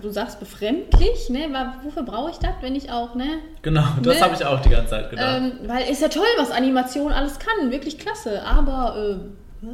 [0.02, 1.46] du sagst befremdlich, ne?
[1.84, 3.38] Wofür brauche ich das, wenn ich auch, ne?
[3.62, 4.22] Genau, das Ne?
[4.24, 5.40] habe ich auch die ganze Zeit gedacht.
[5.40, 8.42] Ähm, weil ist ja toll, was Animation alles kann, wirklich klasse.
[8.42, 9.20] Aber
[9.64, 9.66] äh,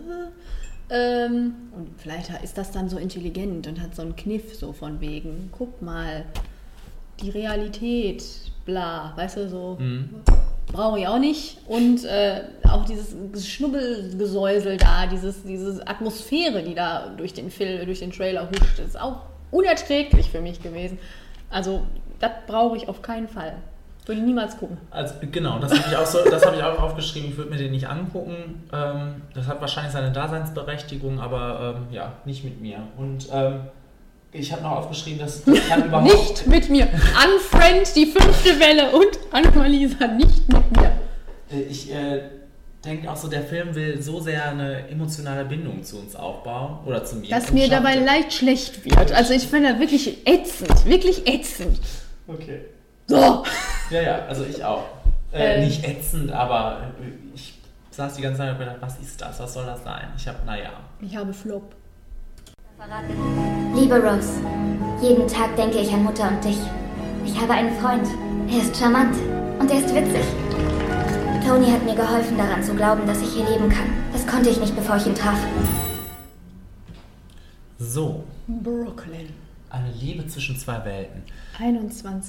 [0.91, 5.01] ähm, und vielleicht ist das dann so intelligent und hat so einen Kniff so von
[5.01, 6.25] wegen, guck mal,
[7.21, 8.25] die Realität,
[8.65, 9.77] bla, weißt du so.
[9.81, 10.11] Mhm.
[10.67, 11.59] Brauche ich auch nicht.
[11.69, 13.15] Und äh, auch dieses
[13.47, 18.99] Schnubbelgesäusel da, dieses, diese Atmosphäre, die da durch den Film, durch den Trailer huscht, ist
[19.01, 19.21] auch
[19.51, 20.99] unerträglich für mich gewesen.
[21.51, 21.83] Also,
[22.19, 23.57] das brauche ich auf keinen Fall.
[24.07, 24.77] Würde ich niemals gucken.
[24.91, 27.31] Also genau, das habe ich auch so, das habe ich auch aufgeschrieben.
[27.31, 28.63] Ich würde mir den nicht angucken.
[28.73, 32.79] Ähm, das hat wahrscheinlich seine Daseinsberechtigung, aber ähm, ja, nicht mit mir.
[32.99, 33.61] Und ähm,
[34.31, 36.87] ich habe noch aufgeschrieben, dass das kann überhaupt Nicht mit mir.
[36.87, 40.91] Unfriend, die fünfte Welle und Annalisa nicht mit mir.
[41.51, 42.21] Äh, Ich äh,
[42.85, 47.05] denke auch so, der Film will so sehr eine emotionale Bindung zu uns aufbauen oder
[47.05, 47.31] zu mir.
[47.31, 49.13] Dass mir dabei leicht schlecht wird.
[49.13, 50.85] Also ich finde das wirklich ätzend.
[50.85, 51.79] Wirklich ätzend.
[52.27, 52.61] Okay.
[53.07, 53.45] So.
[53.91, 54.85] Ja, ja, also ich auch.
[55.33, 55.65] Äh, Ähm.
[55.67, 56.81] Nicht ätzend, aber
[57.35, 57.59] ich
[57.91, 59.39] saß die ganze Zeit und gedacht, was ist das?
[59.41, 60.09] Was soll das sein?
[60.17, 60.71] Ich habe, naja.
[61.01, 61.75] Ich habe Flop.
[63.75, 64.41] Liebe Rose,
[65.01, 66.59] jeden Tag denke ich an Mutter und dich.
[67.25, 68.07] Ich habe einen Freund.
[68.51, 69.17] Er ist charmant
[69.59, 70.25] und er ist witzig.
[71.47, 73.87] Tony hat mir geholfen, daran zu glauben, dass ich hier leben kann.
[74.13, 75.39] Das konnte ich nicht, bevor ich ihn traf.
[77.79, 79.33] So, Brooklyn.
[79.71, 81.23] eine Liebe zwischen zwei Welten.
[81.59, 82.23] 21.01.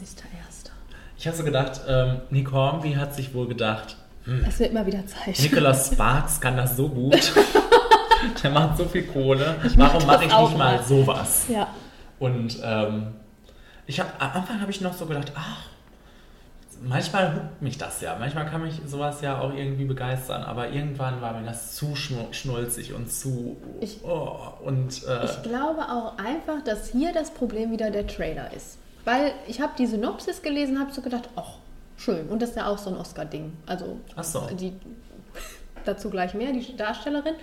[1.17, 3.95] Ich habe so gedacht, ähm, Nick Hornby hat sich wohl gedacht,
[4.47, 5.39] Es wird mal wieder Zeit.
[5.39, 7.33] Nicholas Sparks kann das so gut.
[8.43, 9.55] Der macht so viel Kohle.
[9.63, 11.45] Ich mach Warum mache ich nicht mal sowas?
[11.47, 11.67] Ja.
[12.19, 13.07] Und ähm,
[13.85, 15.57] ich hab, am Anfang habe ich noch so gedacht, ach,
[16.81, 18.15] manchmal huckt mich das ja.
[18.19, 20.43] Manchmal kann mich sowas ja auch irgendwie begeistern.
[20.43, 23.57] Aber irgendwann war mir das zu schnu- schnulzig und zu.
[23.79, 28.51] Ich- oh, und äh, Ich glaube auch einfach, dass hier das Problem wieder der Trailer
[28.53, 28.79] ist.
[29.05, 31.53] Weil ich habe die Synopsis gelesen, habe so gedacht, ach,
[31.95, 32.27] schön.
[32.27, 33.53] Und das ist ja auch so ein Oscar-Ding.
[33.65, 34.47] Also so.
[34.47, 34.73] die,
[35.85, 37.35] dazu gleich mehr, die Darstellerin.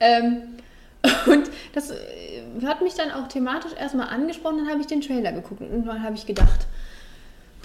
[0.00, 0.42] Ähm,
[1.26, 1.96] und das äh,
[2.64, 6.02] hat mich dann auch thematisch erstmal angesprochen, dann habe ich den Trailer geguckt und dann
[6.02, 6.66] habe ich gedacht,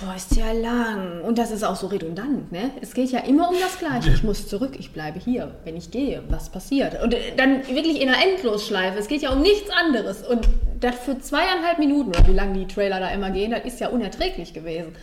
[0.05, 1.21] boah, ist ja lang.
[1.21, 2.71] Und das ist auch so redundant, ne?
[2.81, 4.09] Es geht ja immer um das Gleiche.
[4.09, 5.51] Ich muss zurück, ich bleibe hier.
[5.63, 7.01] Wenn ich gehe, was passiert?
[7.01, 8.97] Und äh, dann wirklich in einer Endlosschleife.
[8.97, 10.25] Es geht ja um nichts anderes.
[10.27, 10.47] Und
[10.79, 13.89] das für zweieinhalb Minuten, oder wie lange die Trailer da immer gehen, das ist ja
[13.89, 14.95] unerträglich gewesen.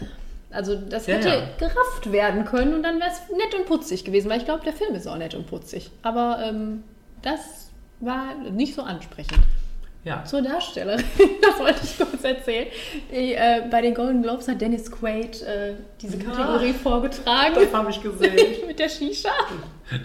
[0.51, 1.43] Also das Ja, hätte ja.
[1.59, 4.73] gerafft werden können und dann wäre es nett und putzig gewesen, weil ich glaube, der
[4.73, 5.91] Film ist auch nett und putzig.
[6.03, 6.83] Aber ähm,
[7.23, 7.71] das
[8.01, 9.39] war nicht so ansprechend.
[10.05, 10.25] Ja.
[10.25, 11.05] Zur Darstellerin,
[11.43, 12.67] das wollte ich kurz erzählen.
[13.11, 17.55] Die, äh, bei den Golden Globes hat Dennis Quaid äh, diese Kategorie vorgetragen.
[17.55, 18.67] Das habe ich gesehen.
[18.67, 19.31] Mit der Shisha.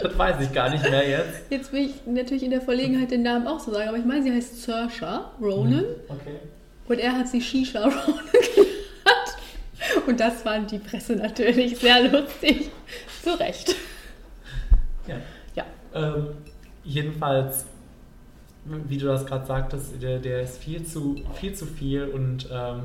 [0.01, 1.43] Das weiß ich gar nicht mehr jetzt.
[1.49, 4.23] Jetzt bin ich natürlich in der Verlegenheit, den Namen auch zu sagen, aber ich meine,
[4.23, 6.39] sie heißt Saoirse Ronan Okay.
[6.88, 7.95] und er hat sie Shisha Ronan
[8.55, 10.07] genannt.
[10.07, 12.69] Und das fand die Presse natürlich sehr lustig.
[13.23, 13.76] Zu Recht.
[15.07, 15.15] Ja.
[15.55, 15.65] Ja.
[15.93, 16.27] Ähm,
[16.84, 17.65] jedenfalls,
[18.66, 22.82] wie du das gerade sagtest, der, der ist viel zu viel, zu viel und ähm,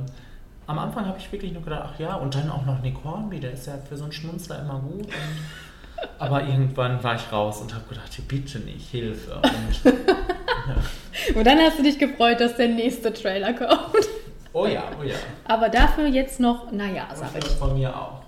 [0.67, 3.41] am Anfang habe ich wirklich nur gedacht, ach ja, und dann auch noch Nick Hornby,
[3.41, 5.07] der ist ja für so einen Schmunzler immer gut.
[5.07, 5.11] Und,
[6.19, 9.35] aber irgendwann war ich raus und habe gedacht, bitte nicht, Hilfe.
[9.43, 9.95] Und,
[11.35, 14.07] Und dann hast du dich gefreut, dass der nächste Trailer kommt.
[14.53, 17.59] oh ja, oh ja, Aber dafür jetzt noch, naja, sag das ich.
[17.59, 18.23] von mir auch.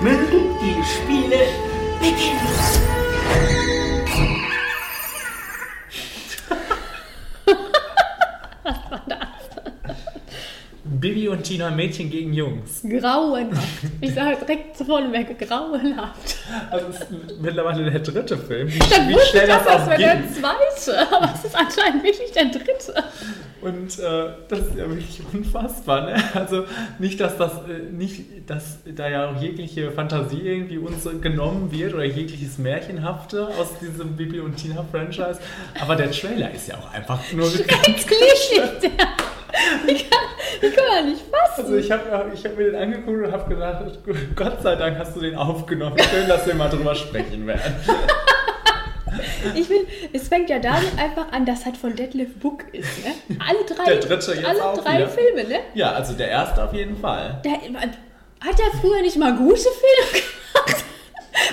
[0.00, 1.36] Mögen die Spiele
[10.90, 12.82] Bibi und Tina, Mädchen gegen Jungs.
[12.82, 13.84] Grauenhaft.
[14.00, 16.36] Ich sage direkt vorne weg, grauenhaft.
[16.70, 18.68] Also es ist mittlerweile der dritte Film.
[18.68, 21.12] Wie, Dann wie wusste schnell ich das doch, das auch wäre der zweite.
[21.12, 23.04] Aber es ist anscheinend wirklich der dritte.
[23.60, 26.06] Und äh, das ist ja wirklich unfassbar.
[26.06, 26.22] Ne?
[26.34, 26.64] Also
[26.98, 31.92] nicht, dass das äh, nicht, dass da ja auch jegliche Fantasie irgendwie uns genommen wird
[31.94, 35.40] oder jegliches Märchenhafte aus diesem Bibi und Tina Franchise.
[35.80, 38.06] Aber der Trailer ist ja auch einfach nur Schrecklich
[38.82, 38.90] der.
[39.86, 40.20] Ich kann,
[40.62, 41.64] ich kann nicht fassen.
[41.64, 43.84] Also ich habe ich hab mir den angeguckt und habe gedacht,
[44.36, 45.96] Gott sei Dank hast du den aufgenommen.
[45.98, 47.74] Schön, dass wir mal drüber sprechen werden.
[49.54, 53.14] Ich finde, es fängt ja damit einfach an, dass halt von Deadlift Book ist, ne?
[53.38, 55.08] Alle drei, Der dritte jetzt alle auch drei wieder.
[55.08, 55.58] Filme, ne?
[55.74, 57.40] Ja, also der erste auf jeden Fall.
[57.44, 60.84] Der, hat er früher nicht mal gute Filme gemacht?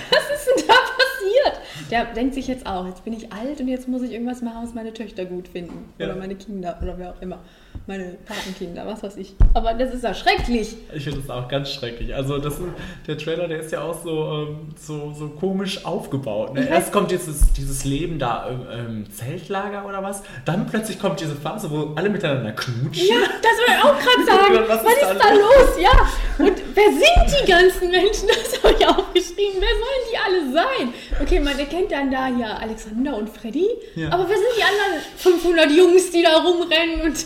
[0.10, 1.62] Was ist denn da passiert?
[1.92, 4.64] Der denkt sich jetzt auch, jetzt bin ich alt und jetzt muss ich irgendwas machen,
[4.64, 5.94] was meine Töchter gut finden.
[5.98, 6.08] Ja.
[6.08, 7.40] Oder meine Kinder oder wer auch immer.
[7.88, 9.36] Meine Patenkinder, was weiß ich.
[9.54, 10.76] Aber das ist ja schrecklich.
[10.92, 12.16] Ich finde das auch ganz schrecklich.
[12.16, 12.60] Also das,
[13.06, 16.56] der Trailer, der ist ja auch so, ähm, so, so komisch aufgebaut.
[16.56, 16.68] Ne?
[16.68, 20.24] Erst kommt dieses, dieses Leben da im, im Zeltlager oder was.
[20.46, 23.08] Dann plötzlich kommt diese Phase, wo alle miteinander knutschen.
[23.08, 24.68] Ja, das wollte ich auch gerade sagen.
[24.68, 25.80] Was Was, ist da da los?
[25.80, 26.44] Ja.
[26.44, 28.30] Und wer sind die ganzen Menschen?
[28.46, 29.60] Das habe ich aufgeschrieben.
[29.60, 30.94] Wer sollen die alle sein?
[31.22, 33.68] Okay, man erkennt dann da ja Alexander und Freddy.
[33.96, 34.10] Ja.
[34.12, 37.26] Aber wer sind die anderen 500 Jungs, die da rumrennen und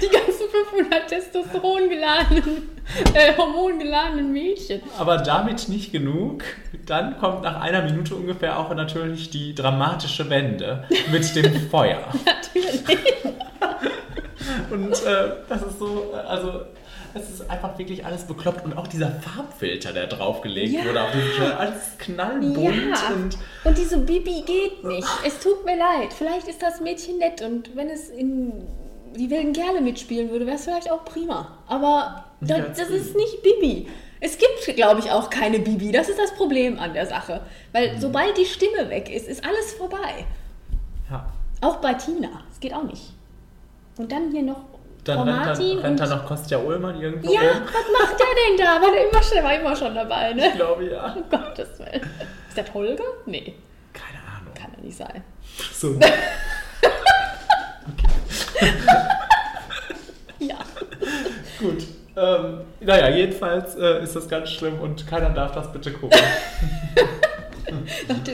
[0.00, 2.68] die ganzen 500 Testosteron geladenen,
[3.14, 4.82] äh, hormongeladenen Mädchen?
[4.98, 6.44] Aber damit nicht genug.
[6.86, 12.00] Dann kommt nach einer Minute ungefähr auch natürlich die dramatische Wende mit dem Feuer.
[12.24, 12.82] Natürlich.
[14.70, 16.62] Und äh, das ist so, äh, also
[17.14, 20.84] es ist einfach wirklich alles bekloppt und auch dieser Farbfilter, der draufgelegt Ja.
[20.84, 23.14] wurde auf diesen Trailer, alles knallbunt Ja.
[23.14, 25.06] und Und diese Bibi geht nicht.
[25.24, 26.12] Es tut mir leid.
[26.16, 28.66] Vielleicht ist das Mädchen nett und wenn es in
[29.16, 31.58] die wilden Kerle mitspielen würde, wäre es vielleicht auch prima.
[31.68, 32.58] Aber das
[32.88, 32.96] Bibi.
[32.96, 33.88] ist nicht Bibi.
[34.20, 35.90] Es gibt, glaube ich, auch keine Bibi.
[35.92, 37.40] Das ist das Problem an der Sache.
[37.72, 40.24] Weil sobald die Stimme weg ist, ist alles vorbei.
[41.10, 41.26] ja.
[41.60, 42.28] Auch bei Tina.
[42.48, 43.12] Das geht auch nicht.
[43.96, 44.64] Und dann hier noch
[45.04, 47.62] Dann Frau rennt, Martin dann, rennt und da noch Kostja Ullmann irgendwo ja, rum.
[47.66, 48.80] was macht der denn da?
[48.84, 50.48] War der immer schon, der war immer schon dabei, ne?
[50.48, 51.12] Ich glaube ja.
[51.12, 52.00] Um Gottes Willen.
[52.48, 53.04] Ist das Holger?
[53.26, 53.54] Nee.
[53.92, 54.54] Keine Ahnung.
[54.54, 55.22] Kann er nicht sein.
[55.72, 55.96] So.
[60.38, 60.56] Ja.
[61.60, 61.84] Gut.
[62.16, 66.18] Ähm, naja, jedenfalls äh, ist das ganz schlimm und keiner darf das bitte gucken.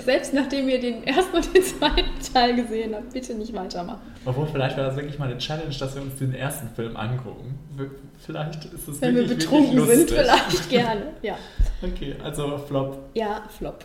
[0.05, 4.00] Selbst nachdem ihr den ersten und den zweiten Teil gesehen habt, bitte nicht weitermachen.
[4.24, 7.59] Obwohl, vielleicht wäre das wirklich mal eine Challenge, dass wir uns den ersten Film angucken.
[7.76, 7.90] Wir-
[8.24, 11.02] Vielleicht ist es Wenn wir wirklich, betrunken wirklich sind, vielleicht gerne.
[11.22, 11.36] Ja,
[11.82, 12.98] Okay, also Flop.
[13.14, 13.84] ja Flop.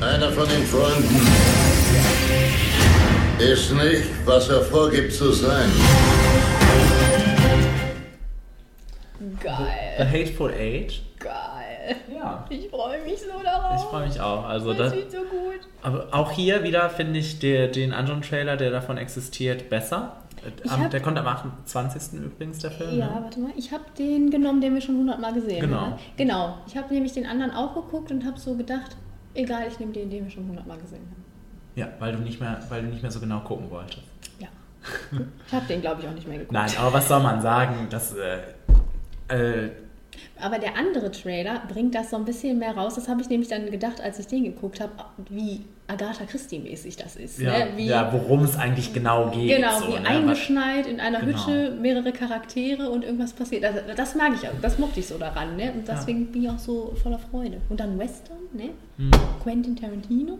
[0.00, 1.26] Einer von den Freunden
[3.38, 5.68] ist nicht, was er vorgibt zu sein.
[9.18, 10.08] The Geil.
[10.10, 11.02] Hateful Eight.
[11.18, 11.96] Geil.
[12.14, 12.44] Ja.
[12.48, 13.76] Ich freue mich so darauf.
[13.82, 14.44] Ich freue mich auch.
[14.44, 15.60] Also das das, sieht so gut.
[15.82, 20.16] aber auch hier wieder finde ich der, den anderen Trailer, der davon existiert, besser.
[20.68, 22.20] Hab- der kommt am 28.
[22.20, 22.98] übrigens, der Film.
[22.98, 23.18] Ja, ne?
[23.22, 23.50] warte mal.
[23.56, 25.76] Ich habe den genommen, den wir schon hundertmal gesehen Genau.
[25.80, 25.94] haben.
[26.16, 26.58] Genau.
[26.66, 28.96] Ich habe nämlich den anderen auch geguckt und habe so gedacht,
[29.34, 31.25] egal, ich nehme den, den wir schon hundertmal gesehen haben.
[31.76, 34.00] Ja, weil du nicht mehr, weil du nicht mehr so genau gucken wolltest.
[34.40, 34.48] Ja.
[35.46, 36.52] Ich habe den, glaube ich, auch nicht mehr geguckt.
[36.52, 37.86] Nein, aber was soll man sagen?
[37.90, 38.38] Das, äh,
[39.28, 39.70] äh,
[40.40, 42.94] Aber der andere Trailer bringt das so ein bisschen mehr raus.
[42.94, 44.92] Das habe ich nämlich dann gedacht, als ich den geguckt habe,
[45.28, 47.38] wie Agatha Christie-mäßig das ist.
[47.38, 47.66] ja, ne?
[47.76, 49.56] wie, ja worum es eigentlich genau geht.
[49.56, 50.08] Genau, so, wie ne?
[50.08, 51.46] eingeschneit in einer Genau.
[51.46, 53.64] Hütte, mehrere Charaktere und irgendwas passiert.
[53.64, 55.56] Das, das mag ich auch, das mochte ich so daran.
[55.56, 55.72] Ne?
[55.72, 55.94] Und Ja.
[55.94, 57.60] deswegen bin ich auch so voller Freude.
[57.68, 58.70] Und dann Western, ne?
[58.96, 59.10] Hm.
[59.42, 60.38] Quentin Tarantino,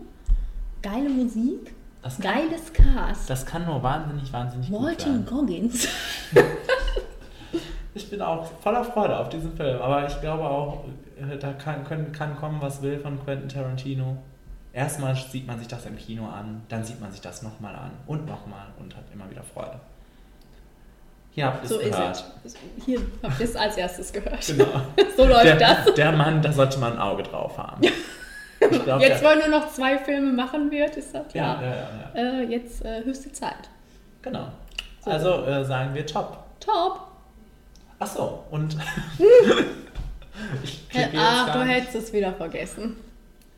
[0.81, 3.29] geile Musik, Das kann- geiles Cast.
[3.29, 5.25] Das kann nur wahnsinnig, wahnsinnig gut Walton werden.
[5.25, 5.87] Goggins.
[7.93, 10.83] Ich bin auch voller Freude auf diesen Film, aber ich glaube auch,
[11.19, 14.17] äh, da kann, können, kann kommen, was will von Quentin Tarantino.
[14.71, 17.89] Erstmal sieht man sich das im Kino an, dann sieht man sich das nochmal an
[18.05, 19.79] und nochmal und hat immer wieder Freude.
[21.31, 22.23] Hier habt ihr So es ist gehört.
[22.43, 22.53] es.
[22.85, 24.45] Hier habt ihr es als erstes gehört.
[24.45, 24.65] Genau.
[25.17, 25.93] so läuft der, das.
[25.95, 27.81] Der Mann, da sollte man ein Auge drauf haben.
[28.59, 31.61] Ich glaub, Jetzt, der- wo er nur noch zwei Filme machen wird, ist das klar.
[31.61, 31.75] Ja, ja,
[32.23, 33.69] ja, Äh, jetzt äh, höchste Zeit.
[34.21, 34.47] Genau.
[35.05, 36.37] Also äh, sagen wir top.
[36.59, 37.01] Top.
[37.99, 38.75] Ach so, und
[40.63, 42.95] ich kriege jetzt ach, du hättest es wieder vergessen.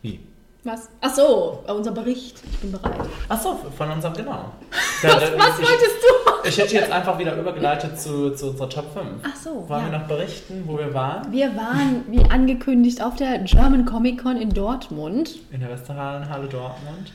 [0.02, 0.20] Wie?
[0.66, 0.90] Was?
[1.00, 2.38] Ach so, äh, unser Bericht.
[2.52, 2.94] Ich bin bereit.
[3.30, 4.46] Ach so, von unserem, genau.
[5.02, 6.48] Was, Da- was ich, wolltest du?
[6.50, 9.06] Ich hätte jetzt einfach wieder übergeleitet zu, zu unserer Top 5.
[9.24, 9.92] Ach so, Wollen ja.
[9.92, 11.32] wir noch berichten, wo wir waren?
[11.32, 15.38] Wir waren, wie angekündigt, auf der German Comic Con in Dortmund.
[15.52, 17.14] In der Westfalenhalle Dortmund.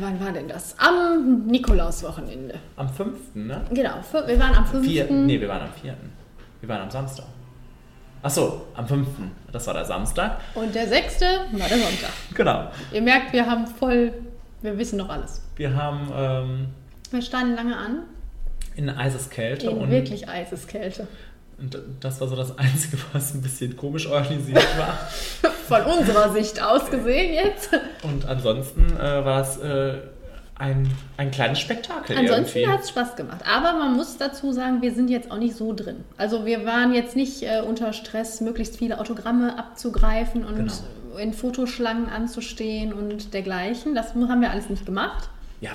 [0.00, 0.74] Wann war denn das?
[0.78, 2.56] Am Nikolauswochenende.
[2.76, 3.60] Am 5., ne?
[3.70, 3.94] Genau,
[4.26, 4.84] wir waren am 5.
[4.84, 5.94] Vier, nee, wir waren am 4.
[6.60, 7.26] Wir waren am Samstag.
[8.24, 9.06] Ach so, am 5.
[9.50, 10.38] Das war der Samstag.
[10.54, 11.20] Und der 6.
[11.20, 12.10] war der Sonntag.
[12.34, 12.70] Genau.
[12.92, 14.12] Ihr merkt, wir haben voll,
[14.60, 15.42] wir wissen noch alles.
[15.56, 16.66] Wir haben ähm,
[17.10, 18.04] Wir standen lange an,
[18.76, 21.08] in Eiseskälte in und, wirklich Eiseskälte.
[21.58, 24.96] und das war so das Einzige, was ein bisschen komisch organisiert war.
[25.66, 27.70] Von unserer Sicht aus gesehen jetzt.
[28.04, 29.98] Und ansonsten äh, war es äh,
[30.62, 33.40] ein, ein kleines Spektakel Ansonsten hat es Spaß gemacht.
[33.44, 36.04] Aber man muss dazu sagen, wir sind jetzt auch nicht so drin.
[36.16, 41.18] Also wir waren jetzt nicht äh, unter Stress, möglichst viele Autogramme abzugreifen und Genau.
[41.18, 43.96] in Fotoschlangen anzustehen und dergleichen.
[43.96, 45.28] Das haben wir alles nicht gemacht.
[45.60, 45.72] Ja,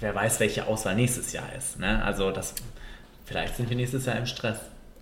[0.00, 1.78] wer weiß, welche Auswahl nächstes Jahr ist.
[1.78, 2.02] Ne?
[2.04, 2.54] Also das,
[3.24, 4.58] vielleicht sind wir nächstes Jahr im Stress.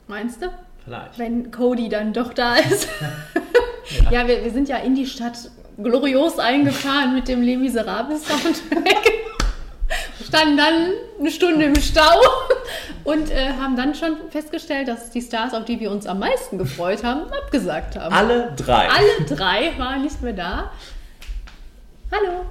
[0.08, 0.46] Meinst du?
[0.84, 1.18] Vielleicht.
[1.18, 2.86] Wenn Cody dann doch da ist.
[4.10, 5.50] ja, wir, wir sind ja in die Stadt
[5.82, 9.12] glorios eingefahren mit dem Les Miserables Soundtrack.
[10.26, 10.90] Standen dann
[11.20, 12.20] eine Stunde im Stau
[13.04, 16.58] und äh, haben dann schon festgestellt, dass die Stars, auf die wir uns am meisten
[16.58, 18.12] gefreut haben, abgesagt haben.
[18.12, 18.88] Alle drei.
[18.88, 20.72] Alle drei waren nicht mehr da.
[22.10, 22.46] Hallo.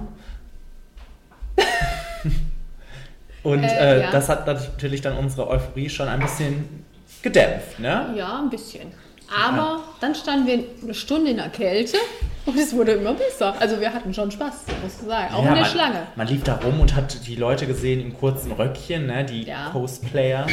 [3.42, 4.10] Und Äh, äh, ja.
[4.10, 6.84] das hat natürlich dann unsere Euphorie schon ein bisschen
[7.22, 7.78] gedämpft.
[7.78, 8.14] Ne?
[8.16, 8.92] Ja, ein bisschen.
[9.34, 11.96] Aber dann standen wir eine Stunde in der Kälte
[12.44, 13.54] und es wurde immer besser.
[13.58, 15.34] Also wir hatten schon Spaß, muss ich sagen.
[15.34, 16.06] Auch Ja, in der man, Schlange.
[16.16, 19.24] Man lief da rum und hat die Leute gesehen in kurzen Röckchen, ne?
[19.24, 19.70] die Ja.
[19.72, 20.50] Cosplayers,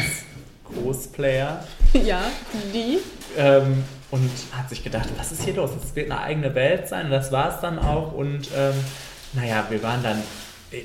[0.64, 1.62] Cosplayer.
[2.04, 2.22] Ja,
[2.72, 2.98] die.
[3.38, 5.70] Ähm, und hat sich gedacht, was ist hier los?
[5.80, 7.06] Es wird eine eigene Welt sein.
[7.06, 8.12] Und das war es dann auch.
[8.12, 8.74] Und ähm,
[9.34, 10.20] naja, wir waren dann,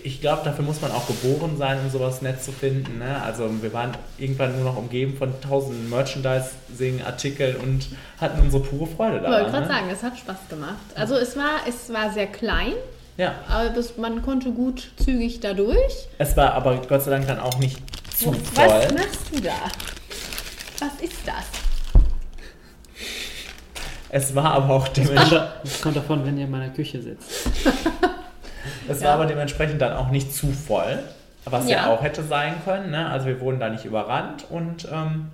[0.03, 2.99] ich glaube, dafür muss man auch geboren sein, um sowas nett zu finden.
[2.99, 3.21] Ne?
[3.23, 7.87] Also wir waren irgendwann nur noch umgeben von tausenden Merchandising-Artikeln und
[8.19, 9.51] hatten unsere pure Freude Ich wollte daran.
[9.51, 9.67] gerade Ne?
[9.73, 10.77] sagen, es hat Spaß gemacht.
[10.95, 12.73] Also es war, es war sehr klein,
[13.17, 16.07] Ja, aber das, man konnte gut zügig da durch.
[16.17, 17.77] es war aber Gott sei Dank dann auch nicht
[18.17, 18.93] zu Was voll.
[18.95, 19.53] machst du da?
[20.79, 21.45] Was ist das?
[24.11, 25.47] Es war aber auch dementsprechend...
[25.63, 27.29] das kommt davon, wenn ihr in meiner Küche sitzt.
[28.88, 29.07] Es Ja.
[29.07, 30.99] war aber dementsprechend dann auch nicht zu voll,
[31.45, 31.88] was ja, Ja.
[31.88, 32.91] auch hätte sein können.
[32.91, 33.10] Ne?
[33.10, 35.30] Also wir wurden da nicht überrannt und ähm,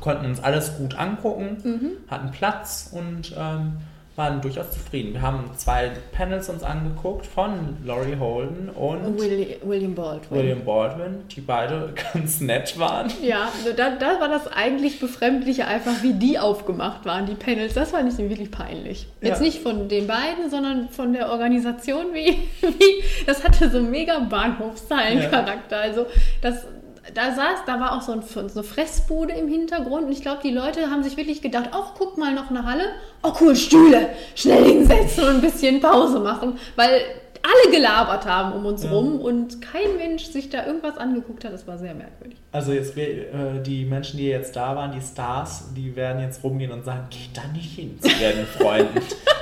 [0.00, 1.90] konnten uns alles gut angucken, Mhm.
[2.10, 3.78] hatten Platz und ähm,
[4.14, 5.14] waren durchaus zufrieden.
[5.14, 10.38] Wir haben zwei Panels uns angeguckt von Laurie Holden und Willi- William Baldwin.
[10.38, 13.10] William Baldwin, die beide ganz nett waren.
[13.22, 17.72] Ja, da, da war das eigentlich Befremdliche einfach, wie die aufgemacht waren, die Panels.
[17.72, 19.06] Das fand ich nämlich wirklich peinlich.
[19.22, 19.46] Jetzt Ja.
[19.46, 25.78] nicht von den beiden, sondern von der Organisation, wie, wie das hatte so mega Bahnhofszeilencharakter.
[25.78, 26.06] Also
[26.42, 26.66] das,
[27.14, 30.40] da saß, da war auch so, ein, so eine Fressbude im Hintergrund und ich glaube,
[30.44, 32.84] die Leute haben sich wirklich gedacht, ach, guck mal noch eine Halle.
[33.22, 37.00] Oh cool, Stühle, schnell hinsetzen und ein bisschen Pause machen, weil
[37.44, 38.90] alle gelabert haben um uns Ja.
[38.90, 41.52] rum und kein Mensch sich da irgendwas angeguckt hat.
[41.52, 42.38] Das war sehr merkwürdig.
[42.52, 46.70] Also jetzt äh, die Menschen, die jetzt da waren, die Stars, die werden jetzt rumgehen
[46.70, 49.00] und sagen, geht da nicht hin zu den Freunden.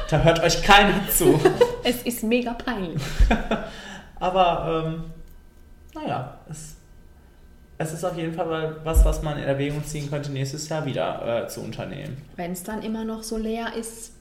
[0.08, 1.38] da hört euch keiner zu.
[1.84, 3.02] Es ist mega peinlich.
[4.18, 5.04] Aber ähm,
[5.94, 6.76] naja, es,
[7.80, 11.44] es ist auf jeden Fall was, was man in Erwägung ziehen könnte, nächstes Jahr wieder
[11.44, 12.18] äh, zu unternehmen.
[12.36, 14.12] Wenn es dann immer noch so leer ist.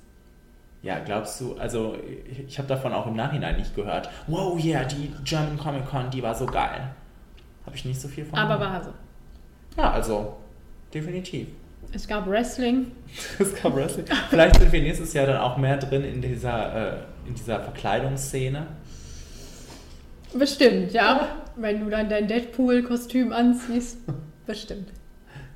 [0.82, 1.98] Ja, glaubst du, also
[2.32, 4.10] ich, ich habe davon auch im Nachhinein nicht gehört.
[4.28, 6.90] Wow, yeah, die German Comic Con, die war so geil.
[7.66, 8.92] Habe ich nicht so viel von Aber war so.
[9.76, 10.38] Ja, also
[10.94, 11.50] definitiv.
[11.92, 12.92] Es gab Wrestling.
[13.40, 14.06] Es gab Wrestling.
[14.30, 18.68] Vielleicht sind wir nächstes Jahr dann auch mehr drin in dieser, äh, in dieser Verkleidungsszene.
[20.34, 21.28] Bestimmt, ja.
[21.56, 23.98] Wenn du dann dein Deadpool-Kostüm anziehst.
[24.46, 24.90] Bestimmt.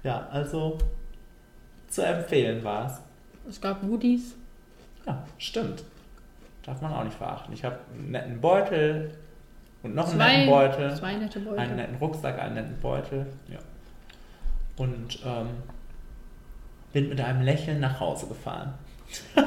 [0.04, 0.78] Ja, also
[1.88, 3.00] zu empfehlen war es.
[3.50, 4.36] Es gab Woodies.
[5.06, 5.84] Ja, stimmt.
[6.64, 7.54] Darf man auch nicht verachten.
[7.54, 9.12] Ich habe einen netten Beutel
[9.84, 10.96] und noch einen Zwei- netten Beutel.
[10.96, 11.60] zwei nette Beutel.
[11.60, 13.26] Einen netten Rucksack, einen netten Beutel.
[13.50, 13.60] Ja.
[14.78, 15.50] Und ähm,
[16.94, 18.74] bin mit einem Lächeln nach Hause gefahren.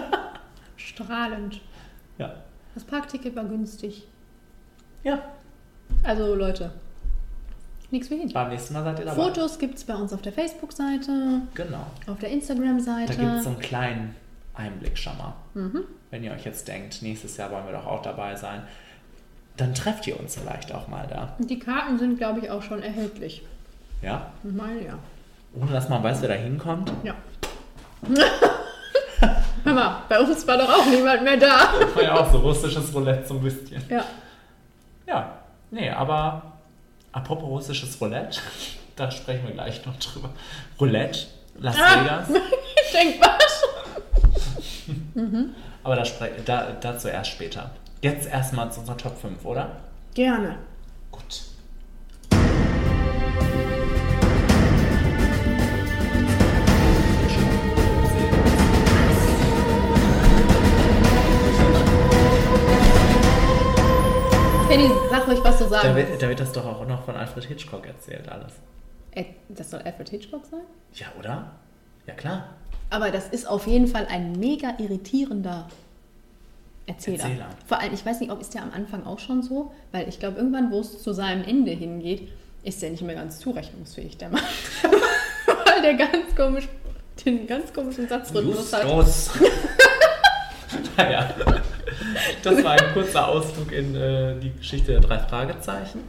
[0.76, 1.60] Strahlend.
[2.18, 2.34] Ja.
[2.74, 4.06] Das Parkticket war günstig.
[5.06, 5.20] Ja.
[6.02, 6.72] Also Leute,
[7.92, 8.30] nichts wie hin.
[8.32, 9.22] Beim nächsten Mal seid ihr dabei.
[9.22, 11.86] Fotos gibt es bei uns auf der Facebook-Seite, Genau.
[12.08, 13.14] auf der Da Instagram-Seite.
[13.16, 14.16] gibt es so einen kleinen
[14.54, 15.34] Einblick schon mal.
[15.54, 15.84] Mhm.
[16.10, 18.62] Wenn ihr euch jetzt denkt, nächstes Jahr wollen wir doch auch dabei sein,
[19.56, 21.36] dann trefft ihr uns vielleicht auch mal da.
[21.38, 23.42] Die Karten sind, glaube ich, auch schon erhältlich.
[24.02, 24.32] Ja?
[24.42, 24.98] Meine, ja.
[25.54, 26.92] Ohne dass man weiß, wer da hinkommt.
[27.04, 27.14] Ja.
[29.64, 31.72] Hör mal, bei uns war doch auch niemand mehr da.
[31.94, 33.82] War ja auch so russisches Roulette so ein bisschen.
[33.88, 34.04] Ja.
[35.06, 35.38] Ja,
[35.70, 36.42] nee, aber
[37.12, 38.40] apropos russisches Roulette,
[38.96, 40.30] da sprechen wir gleich noch drüber.
[40.80, 41.26] Roulette,
[41.58, 42.00] Las Ah.
[42.02, 42.28] Vegas.
[42.86, 43.62] ich denke was.
[45.14, 45.54] mhm.
[45.82, 46.04] Aber da
[46.44, 47.70] da, dazu erst später.
[48.02, 49.76] Jetzt erstmal zu unserer Top 5, oder?
[50.14, 50.58] Gerne.
[64.76, 67.16] Penny, sag ruhig, was du sagen Da wird, da wird das doch auch noch von
[67.16, 68.52] Alfred Hitchcock erzählt, alles.
[69.12, 70.60] Äh, Das soll Alfred Hitchcock sein?
[70.94, 71.52] Ja, oder?
[72.06, 72.48] Ja, klar.
[72.90, 75.66] Aber das ist auf jeden Fall ein mega irritierender
[76.86, 77.24] Erzähler.
[77.24, 77.48] Erzähler.
[77.66, 80.18] Vor allem, ich weiß nicht, ob ist der am Anfang auch schon so, weil ich
[80.20, 82.28] glaube, irgendwann, wo es zu seinem Ende hingeht,
[82.62, 84.42] ist der nicht mehr ganz zurechnungsfähig, der Mann.
[85.64, 86.68] weil der ganz komisch,
[87.24, 88.84] den ganz komischen Satzrhythmus hat.
[90.96, 91.34] Naja,
[92.42, 96.00] das war ein kurzer Ausflug in äh, die Geschichte der drei Fragezeichen.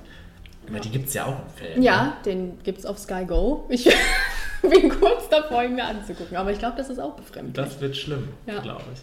[0.69, 1.81] Aber die gibt es ja auch im Film.
[1.81, 3.65] Ja, den gibt es auf Sky Go.
[3.69, 3.85] Ich
[4.61, 7.53] bin kurz davor, ihn mir anzugucken, aber ich glaube, das ist auch befremdlich.
[7.56, 8.60] Das wird schlimm, Ja.
[8.60, 8.99] glaube ich.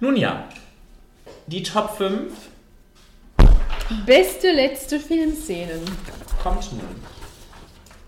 [0.00, 0.48] Nun ja,
[1.46, 2.32] die Top 5
[4.06, 5.80] Beste letzte Filmszenen.
[6.42, 7.15] kommt nun.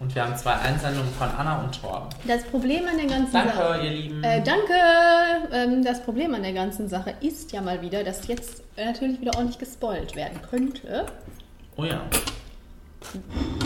[0.01, 2.09] Und wir haben zwei Einsendungen von Anna und Torben.
[2.27, 3.81] Das Problem an der ganzen Danke, Sache.
[3.85, 4.23] ihr Lieben.
[4.23, 4.73] Äh, danke.
[5.53, 9.33] Ähm, das Problem an der ganzen Sache ist ja mal wieder, dass jetzt natürlich wieder
[9.37, 11.07] ordentlich gespoilt werden könnte.
[11.77, 12.03] Oh ja.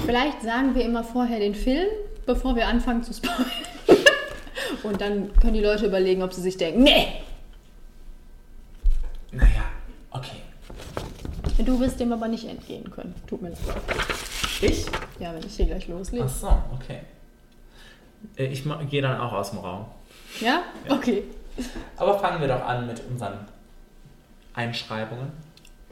[0.06, 1.88] Vielleicht sagen wir immer vorher den Film,
[2.26, 3.44] bevor wir anfangen zu spoilern.
[4.82, 7.08] Und dann können die Leute überlegen, ob sie sich denken, nee,
[9.32, 9.64] Naja,
[10.10, 10.36] okay.
[11.58, 13.14] du wirst dem aber nicht entgehen können.
[13.26, 13.58] Tut mir leid.
[14.62, 14.86] Ich?
[15.18, 16.24] Ja, wenn ich hier gleich loslege.
[16.26, 17.00] Ach so, okay.
[18.36, 19.86] Äh, Ich gehe dann auch aus dem Raum.
[20.40, 20.62] Ja?
[20.88, 21.24] Okay.
[21.96, 23.46] Aber fangen wir doch an mit unseren
[24.54, 25.32] Einschreibungen.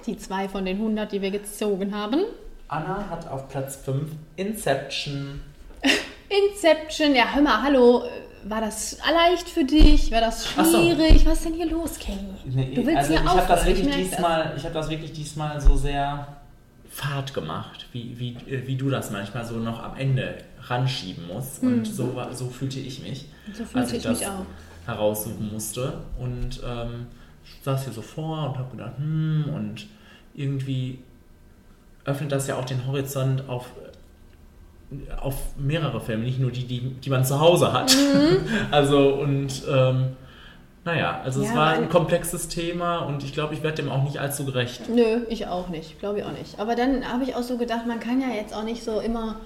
[0.06, 2.24] Die zwei von den 100, die wir gezogen haben.
[2.68, 5.42] Anna hat auf Platz 5 Inception.
[6.28, 8.04] Inception, ja, hör mal, hallo.
[8.44, 10.10] War das leicht für dich?
[10.12, 10.78] War das Ach so.
[10.80, 11.26] schwierig?
[11.26, 12.18] Was ist denn hier los, Kenny?
[12.46, 14.08] Nee, Du willst also hier ich habe das wirklich merk das.
[14.10, 16.26] diesmal, ich habe das wirklich diesmal so sehr
[17.00, 21.62] fad gemacht, wie, wie, äh, wie du das manchmal so noch am Ende ranschieben musst.
[21.62, 21.84] Und Mhm.
[21.86, 24.44] so, so fühlte ich mich, So fühlte als ich, ich das mich auch.
[24.86, 25.94] heraussuchen musste.
[26.18, 27.06] Und ähm,
[27.44, 29.86] ich saß hier so vor und habe gedacht, hm, und
[30.34, 30.98] irgendwie
[32.04, 33.72] öffnet das ja auch den Horizont auf,
[35.20, 37.94] auf mehrere Filme, nicht nur die, die, die man zu Hause hat.
[37.96, 38.38] Mhm.
[38.70, 40.08] Also und ähm,
[40.84, 43.90] Naja, also es Ja, war weil- ein komplexes Thema und ich glaube, ich werde dem
[43.90, 44.88] auch nicht allzu gerecht.
[44.88, 45.98] Nö, ich auch nicht.
[46.00, 46.58] Glaube ich auch nicht.
[46.58, 49.36] Aber dann habe ich auch so gedacht, man kann ja jetzt auch nicht so immer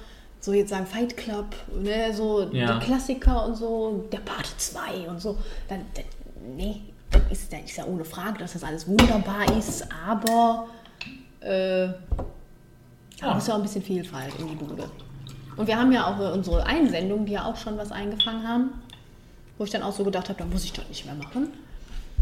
[0.41, 2.79] so jetzt sagen Fight Club, ne, so Ja.
[2.79, 5.39] die Klassiker und so, der Part 2 und so.
[5.69, 6.05] Dann, dann
[6.57, 10.67] nee, dann ist, dann ist ja ohne Frage, dass das alles wunderbar ist, aber
[11.41, 11.89] äh,
[13.21, 14.85] da muss ja auch ein bisschen Vielfalt in die Bude.
[15.57, 18.71] Und wir haben ja auch unsere Einsendungen, die ja auch schon was eingefangen haben,
[19.59, 21.53] wo ich dann auch so gedacht habe, da muss ich das nicht mehr machen.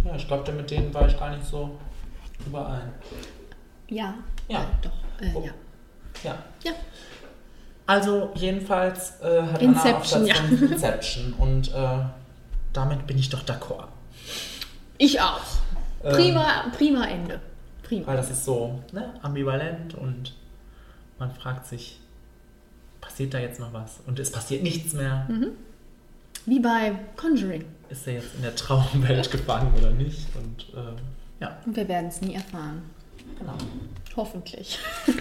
[0.04, 1.78] Ja, ich glaube, mit denen war ich gar nicht so
[2.46, 2.92] überein.
[3.88, 4.14] Ja.
[4.48, 4.62] Ja.
[4.62, 4.92] Äh, doch.
[5.20, 5.52] Äh, ja.
[6.24, 6.38] Ja.
[6.64, 6.72] Ja.
[7.86, 10.56] Also jedenfalls äh, hat Inception, Anna Platz ja.
[10.56, 11.98] 5 Inception und äh,
[12.72, 13.88] damit bin ich doch d'accord.
[14.98, 15.40] Ich auch.
[16.04, 17.40] Ähm, Prima, prima Ende.
[17.82, 18.06] Prima.
[18.06, 20.34] Weil das ist so ne, ambivalent und
[21.18, 22.00] man fragt sich,
[23.00, 24.00] passiert da jetzt noch was?
[24.06, 25.26] Und es passiert nichts mehr.
[25.28, 25.52] Mhm.
[26.46, 27.64] Wie bei Conjuring.
[27.88, 30.26] Ist er jetzt in der Traumwelt gefangen oder nicht?
[30.34, 30.94] Und äh,
[31.40, 31.56] ja.
[31.64, 32.82] Und wir werden es nie erfahren.
[33.38, 33.54] Genau.
[34.16, 34.78] Hoffentlich.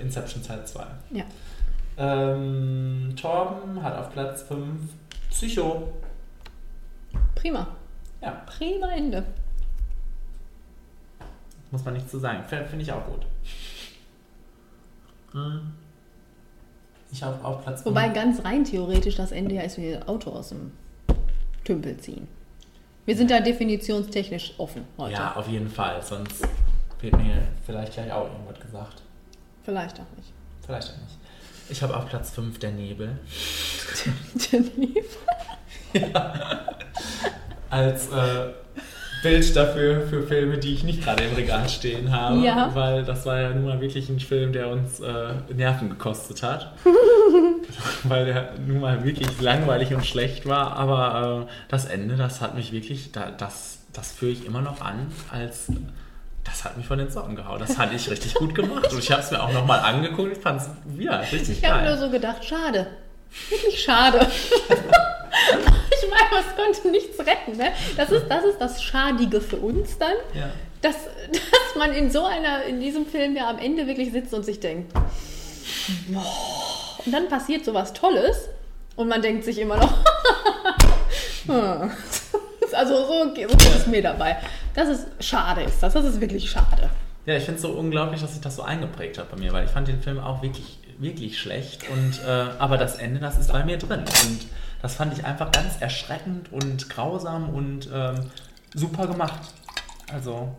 [0.00, 0.86] Inception Teil 2.
[1.10, 1.24] Ja.
[1.96, 4.80] Ähm, Torben hat auf Platz 5
[5.30, 5.92] Psycho.
[7.34, 7.66] Prima.
[8.20, 8.42] Ja.
[8.46, 9.24] Prima Ende.
[11.70, 12.44] Muss man nichts zu sagen.
[12.44, 13.26] Finde ich auch gut.
[15.32, 15.72] Hm.
[17.12, 17.94] Ich auf, auf Platz 5.
[17.94, 20.72] Wobei ganz rein theoretisch das Ende ja ist, wie das Auto aus dem
[21.64, 22.26] Tümpel ziehen.
[23.04, 25.12] Wir sind da definitionstechnisch offen heute.
[25.12, 26.02] Ja, auf jeden Fall.
[26.02, 26.42] Sonst
[27.00, 29.02] wird mir vielleicht gleich auch irgendwas gesagt.
[29.62, 30.32] Vielleicht auch nicht.
[30.64, 31.18] Vielleicht auch nicht.
[31.68, 33.18] Ich habe auf Platz 5 der Nebel.
[34.52, 35.04] Der Nebel?
[37.70, 38.52] Als äh,
[39.22, 42.38] Bild dafür für Filme, die ich nicht gerade im Regal stehen habe.
[42.38, 42.70] Ja.
[42.74, 46.72] Weil das war ja nun mal wirklich ein Film, der uns äh, Nerven gekostet hat.
[48.02, 50.76] weil der nun mal wirklich langweilig und schlecht war.
[50.76, 54.80] Aber äh, das Ende, das hat mich wirklich, da, das, das führe ich immer noch
[54.80, 55.68] an als.
[56.44, 57.60] Das hat mich von den Socken gehauen.
[57.60, 58.92] Das fand ich richtig gut gemacht.
[58.92, 60.32] Und ich habe es mir auch nochmal angeguckt.
[60.32, 61.90] Ich fand es wieder richtig Ich habe geil.
[61.90, 62.88] nur so gedacht, schade.
[63.48, 64.26] Wirklich schade.
[66.02, 67.56] ich meine, es konnte nichts retten.
[67.56, 67.72] Ne?
[67.96, 70.50] Das, ist, das ist das Schadige für uns dann, Ja.
[70.80, 70.96] dass,
[71.32, 74.60] dass man in so einer, in diesem Film ja am Ende wirklich sitzt und sich
[74.60, 74.92] denkt,
[76.08, 76.24] boah.
[77.04, 78.48] und dann passiert sowas Tolles
[78.96, 79.92] und man denkt sich immer noch,
[81.46, 81.90] hm.
[82.72, 84.36] also so, so geht es mir dabei.
[84.74, 85.92] Das ist schade, ist das.
[85.94, 86.90] Das ist wirklich schade.
[87.26, 89.64] Ja, ich finde es so unglaublich, dass sich das so eingeprägt hat bei mir, weil
[89.64, 91.82] ich fand den Film auch wirklich, wirklich schlecht.
[91.88, 94.00] Und, äh, aber das Ende, das ist bei mir drin.
[94.00, 94.46] Und
[94.82, 98.30] das fand ich einfach ganz erschreckend und grausam und ähm,
[98.74, 99.40] super gemacht.
[100.12, 100.54] Also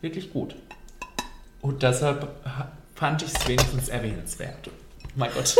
[0.00, 0.54] wirklich gut.
[1.60, 4.70] Und deshalb ha- fand ich es wenigstens erwähnenswert.
[5.16, 5.56] Mein Gott.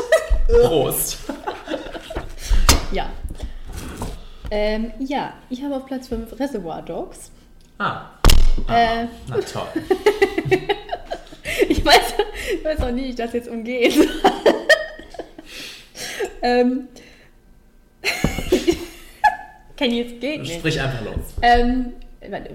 [0.66, 1.18] Prost.
[2.92, 3.10] Ja.
[4.50, 7.30] Ähm, ja, ich habe auf Platz 5 Reservoir Dogs.
[7.78, 8.02] Ah.
[8.68, 9.66] Äh, Na toll.
[11.68, 12.14] ich, weiß,
[12.58, 13.96] ich weiß auch nie, wie ich das jetzt umgeht.
[16.42, 16.88] ähm,
[19.93, 20.55] jetzt geht nicht.
[20.55, 21.35] Sprich einfach los.
[21.43, 21.93] Ähm,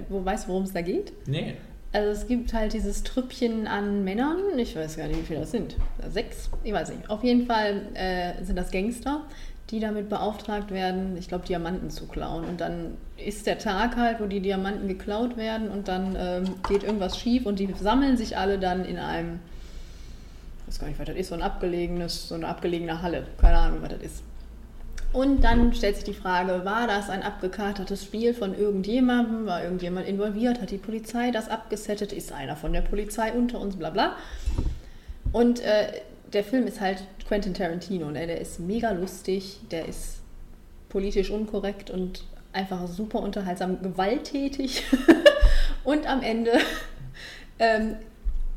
[0.08, 1.12] wo weißt du, worum es da geht?
[1.26, 1.54] Nee.
[1.92, 5.50] Also es gibt halt dieses Trüppchen an Männern, ich weiß gar nicht, wie viele das
[5.50, 5.76] sind.
[6.08, 6.48] Sechs?
[6.62, 7.10] Ich weiß nicht.
[7.10, 9.22] Auf jeden Fall äh, sind das Gangster,
[9.70, 12.44] die damit beauftragt werden, ich glaube, Diamanten zu klauen.
[12.44, 16.84] Und dann ist der Tag halt, wo die Diamanten geklaut werden und dann ähm, geht
[16.84, 19.40] irgendwas schief und die sammeln sich alle dann in einem,
[20.62, 23.26] ich weiß gar nicht, was das ist, so ein abgelegenes, so eine abgelegene Halle.
[23.40, 24.22] Keine Ahnung, was das ist.
[25.12, 29.44] Und dann stellt sich die Frage, war das ein abgekatertes Spiel von irgendjemandem?
[29.44, 30.60] War irgendjemand involviert?
[30.60, 32.12] Hat die Polizei das abgesettet?
[32.12, 33.76] Ist einer von der Polizei unter uns?
[33.76, 34.16] Bla.
[35.32, 36.00] Und äh,
[36.32, 38.10] der Film ist halt Quentin Tarantino.
[38.10, 38.26] Ne?
[38.26, 40.20] Der ist mega lustig, der ist
[40.88, 44.84] politisch unkorrekt und einfach super unterhaltsam, gewalttätig.
[45.84, 46.52] und am Ende,
[47.58, 47.96] ähm,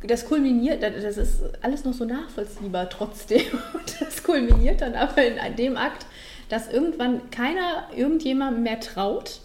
[0.05, 3.41] das kulminiert, das ist alles noch so nachvollziehbar trotzdem.
[3.99, 6.05] Das kulminiert dann aber in dem Akt,
[6.49, 9.41] dass irgendwann keiner irgendjemandem mehr traut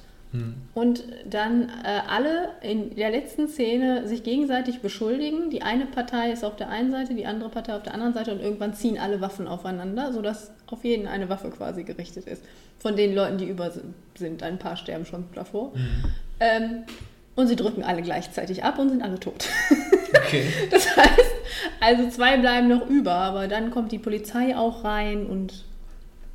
[0.74, 5.48] und dann äh, alle in der letzten Szene sich gegenseitig beschuldigen.
[5.48, 8.32] Die eine Partei ist auf der einen Seite, die andere Partei auf der anderen Seite
[8.32, 12.44] und irgendwann ziehen alle Waffen aufeinander, sodass auf jeden eine Waffe quasi gerichtet ist.
[12.78, 13.72] Von den Leuten, die über
[14.16, 14.42] sind.
[14.42, 15.72] Ein paar sterben schon davor.
[16.40, 16.84] Ähm,
[17.34, 19.48] und sie drücken alle gleichzeitig ab und sind alle tot.
[20.26, 20.46] Okay.
[20.70, 21.34] Das heißt,
[21.80, 25.64] also zwei bleiben noch über, aber dann kommt die Polizei auch rein und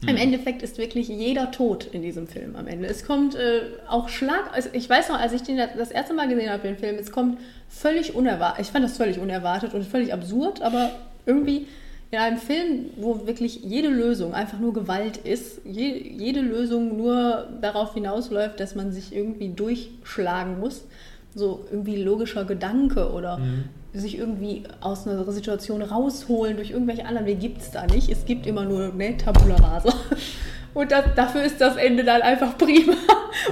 [0.08, 2.88] im Endeffekt ist wirklich jeder tot in diesem Film am Ende.
[2.88, 6.28] Es kommt äh, auch Schlag, also ich weiß noch, als ich den das erste Mal
[6.28, 7.40] gesehen habe, den Film, es kommt
[7.70, 10.92] völlig unerwartet, ich fand das völlig unerwartet und völlig absurd, aber
[11.26, 11.68] irgendwie
[12.12, 17.48] in einem Film, wo wirklich jede Lösung einfach nur Gewalt ist, je, jede Lösung nur
[17.62, 20.86] darauf hinausläuft, dass man sich irgendwie durchschlagen muss,
[21.34, 23.64] so irgendwie logischer Gedanke oder Mhm.
[23.94, 28.10] Sich irgendwie aus einer Situation rausholen durch irgendwelche anderen Wege gibt es da nicht.
[28.10, 29.94] Es gibt immer nur ne, Tabula Rasa.
[30.74, 32.96] Und das, dafür ist das Ende dann einfach prima.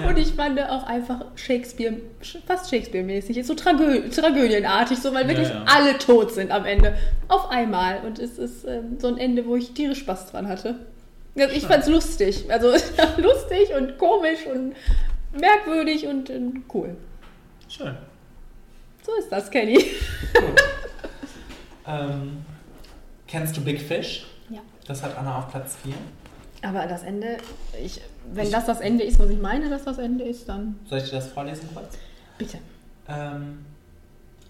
[0.07, 1.97] Und ich fand auch einfach Shakespeare,
[2.47, 5.65] fast Shakespeare-mäßig, so Tragö tragödienartig, so, weil wirklich Ja, ja.
[5.67, 6.95] alle tot sind am Ende.
[7.27, 7.99] Auf einmal.
[8.03, 10.75] Und es ist ähm, so ein Ende, wo ich tierisch Spaß dran hatte.
[11.35, 12.45] Ja, Ich fand's lustig.
[12.49, 12.69] Also
[13.17, 14.73] lustig und komisch und
[15.39, 16.95] merkwürdig und, ähm, cool.
[17.69, 17.95] Schön.
[19.05, 19.77] So ist das, Kenny.
[21.87, 22.45] Ähm,
[23.27, 24.27] kennst du Big Fish?
[24.49, 24.59] Ja.
[24.85, 25.93] Das hat Anna auf Platz 4.
[26.61, 27.37] Aber das Ende,
[27.83, 27.99] ich,
[28.31, 31.05] wenn das das Ende ist, was ich meine, dass das Ende ist, dann Soll ich
[31.05, 31.97] dir das vorlesen kurz?
[32.37, 32.59] bitte.
[33.07, 33.65] Ähm,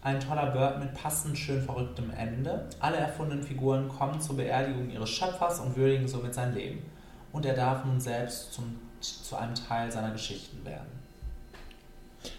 [0.03, 2.67] ein toller Bird mit passend schön verrücktem Ende.
[2.79, 6.83] Alle erfundenen Figuren kommen zur Beerdigung ihres Schöpfers und würdigen somit sein Leben.
[7.31, 11.00] Und er darf nun selbst zum, zu einem Teil seiner Geschichten werden.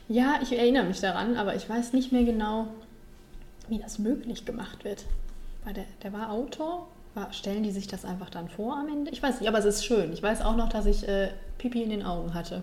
[0.08, 2.68] Ja, ich erinnere mich daran, aber ich weiß nicht mehr genau,
[3.68, 5.04] wie das möglich gemacht wird.
[5.64, 6.88] Weil der, der war Autor.
[7.14, 9.10] War, stellen die sich das einfach dann vor am Ende?
[9.10, 10.12] Ich weiß nicht, aber es ist schön.
[10.12, 12.62] Ich weiß auch noch, dass ich äh, Pipi in den Augen hatte.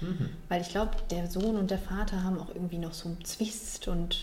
[0.00, 0.30] Mhm.
[0.48, 3.88] Weil ich glaube, der Sohn und der Vater haben auch irgendwie noch so einen Zwist
[3.88, 4.16] und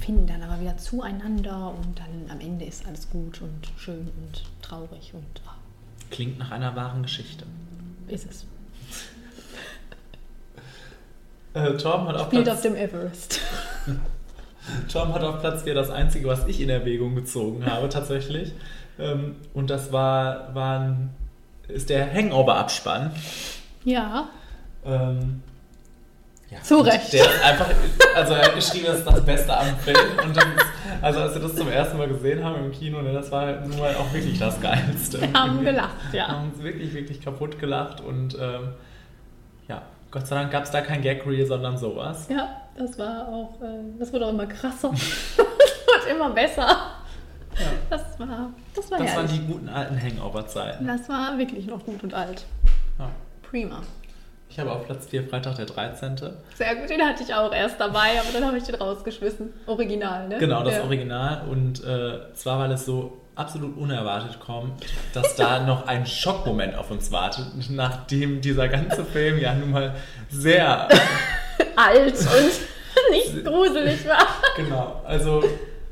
[0.00, 4.42] finden dann aber wieder zueinander und dann am Ende ist alles gut und schön und
[4.60, 5.54] traurig und ah,
[6.10, 7.46] Klingt nach einer wahren Geschichte.
[8.08, 8.44] ist es.
[11.54, 13.40] Äh, Torben hat auf Spielt Platz auf dem Everest.
[14.92, 18.52] Tom hat auf Platz 4 das einzige, was ich in Erwägung gezogen habe, tatsächlich.
[18.98, 21.10] Ähm, und das war, waren,
[21.68, 23.10] ist der Hangover-Abspann.
[23.84, 24.28] Ja,
[24.86, 25.42] Ähm,
[26.50, 27.12] ja, Zu Recht.
[27.12, 27.66] Der ist einfach,
[28.14, 29.96] also er hat geschrieben, das ist das Beste am Film.
[30.24, 30.66] Und das ist,
[31.02, 33.66] also als wir das zum ersten Mal gesehen haben im Kino, ne, das war halt
[33.66, 35.20] nun mal auch wirklich das Geilste.
[35.20, 36.12] Wir haben gelacht, ja.
[36.12, 38.00] Wir haben uns wirklich, wirklich kaputt gelacht.
[38.00, 38.74] Und ähm,
[40.14, 42.28] Gott sei Dank gab es da kein Gag-Reel, sondern sowas.
[42.28, 44.90] ja, das war auch, äh, das wurde auch immer krasser.
[44.92, 46.68] das wird immer besser.
[47.90, 49.32] Das war, das war Das waren herrlich.
[49.32, 50.86] die guten alten Hangover-Zeiten.
[50.86, 52.44] Das war wirklich noch gut und alt.
[52.96, 53.10] Ja.
[53.42, 53.80] Prima.
[54.48, 56.14] Ich habe auf Platz 4 Freitag der 13.
[56.54, 59.52] Sehr gut, den hatte ich auch erst dabei, aber dann habe ich den rausgeschmissen.
[59.66, 60.38] Original, ne?
[60.38, 60.84] Genau, das ja.
[60.84, 61.42] Original.
[61.50, 66.90] Und äh, zwar, weil es so absolut unerwartet kommt, dass da noch ein Schockmoment auf
[66.90, 69.94] uns wartet, nachdem dieser ganze Film ja nun mal
[70.30, 70.88] sehr
[71.76, 74.26] Alt und nicht gruselig war.
[74.56, 75.42] Genau, also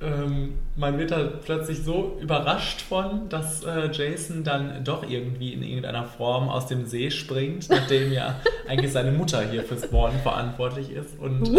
[0.01, 5.63] ähm, man wird da plötzlich so überrascht von, dass äh, Jason dann doch irgendwie in
[5.63, 10.91] irgendeiner Form aus dem See springt, nachdem ja eigentlich seine Mutter hier fürs Morden verantwortlich
[10.91, 11.19] ist.
[11.21, 11.57] Und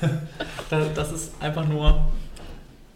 [0.00, 0.08] äh,
[0.94, 2.06] das ist einfach nur,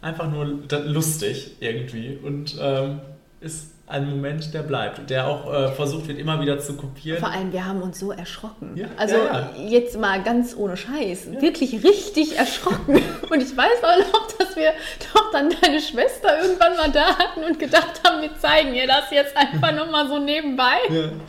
[0.03, 3.01] einfach nur lustig irgendwie und ähm,
[3.41, 7.19] ist ein Moment, der bleibt, der auch äh, versucht wird, immer wieder zu kopieren.
[7.19, 8.77] Vor allem, wir haben uns so erschrocken.
[8.77, 9.69] Ja, also ja, ja.
[9.69, 11.33] jetzt mal ganz ohne Scheiß.
[11.41, 13.03] Wirklich richtig erschrocken.
[13.31, 14.73] Und ich weiß auch noch, dass wir
[15.13, 19.11] doch dann deine Schwester irgendwann mal da hatten und gedacht haben, wir zeigen ihr das
[19.11, 20.77] jetzt einfach nochmal so nebenbei.
[20.89, 21.05] Ja.
[21.05, 21.21] Und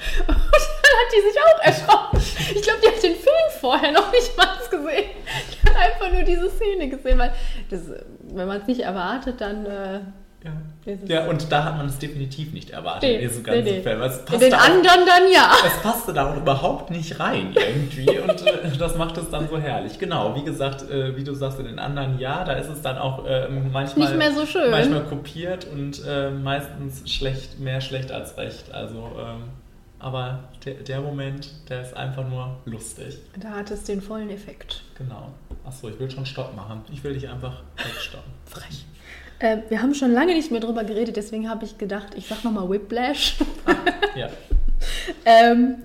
[0.91, 2.17] hat die sich auch erschrocken.
[2.55, 5.09] Ich glaube, die hat den Film vorher noch nicht mal gesehen.
[5.53, 7.33] Die hat einfach nur diese Szene gesehen, weil
[7.69, 7.81] das,
[8.33, 9.99] wenn man es nicht erwartet, dann äh,
[10.85, 13.71] es Ja, und da hat man es definitiv nicht erwartet Nee, in diesem ganzen nee,
[13.73, 13.81] nee.
[13.83, 14.01] Film.
[14.01, 15.51] Es In den auch- anderen dann ja.
[15.67, 19.59] Es passte da auch überhaupt nicht rein irgendwie und äh, das macht es dann so
[19.59, 19.99] herrlich.
[19.99, 22.97] Genau, wie gesagt, äh, wie du sagst, in den anderen ja, da ist es dann
[22.97, 24.71] auch äh, manchmal Nicht mehr so schön.
[24.71, 28.73] manchmal kopiert und äh, meistens schlecht, mehr schlecht als recht.
[28.73, 29.43] Also, ähm,
[30.01, 33.17] aber der, der Moment, der ist einfach nur lustig.
[33.39, 34.83] Da hat es den vollen Effekt.
[34.97, 35.31] Genau.
[35.63, 36.81] Achso, ich will schon Stopp machen.
[36.91, 38.31] Ich will dich einfach wegstoppen.
[38.45, 38.85] Frech.
[39.39, 42.43] Äh, wir haben schon lange nicht mehr drüber geredet, deswegen habe ich gedacht, ich sag
[42.43, 43.37] nochmal Whiplash.
[44.15, 44.29] Ja.
[45.25, 45.77] ähm,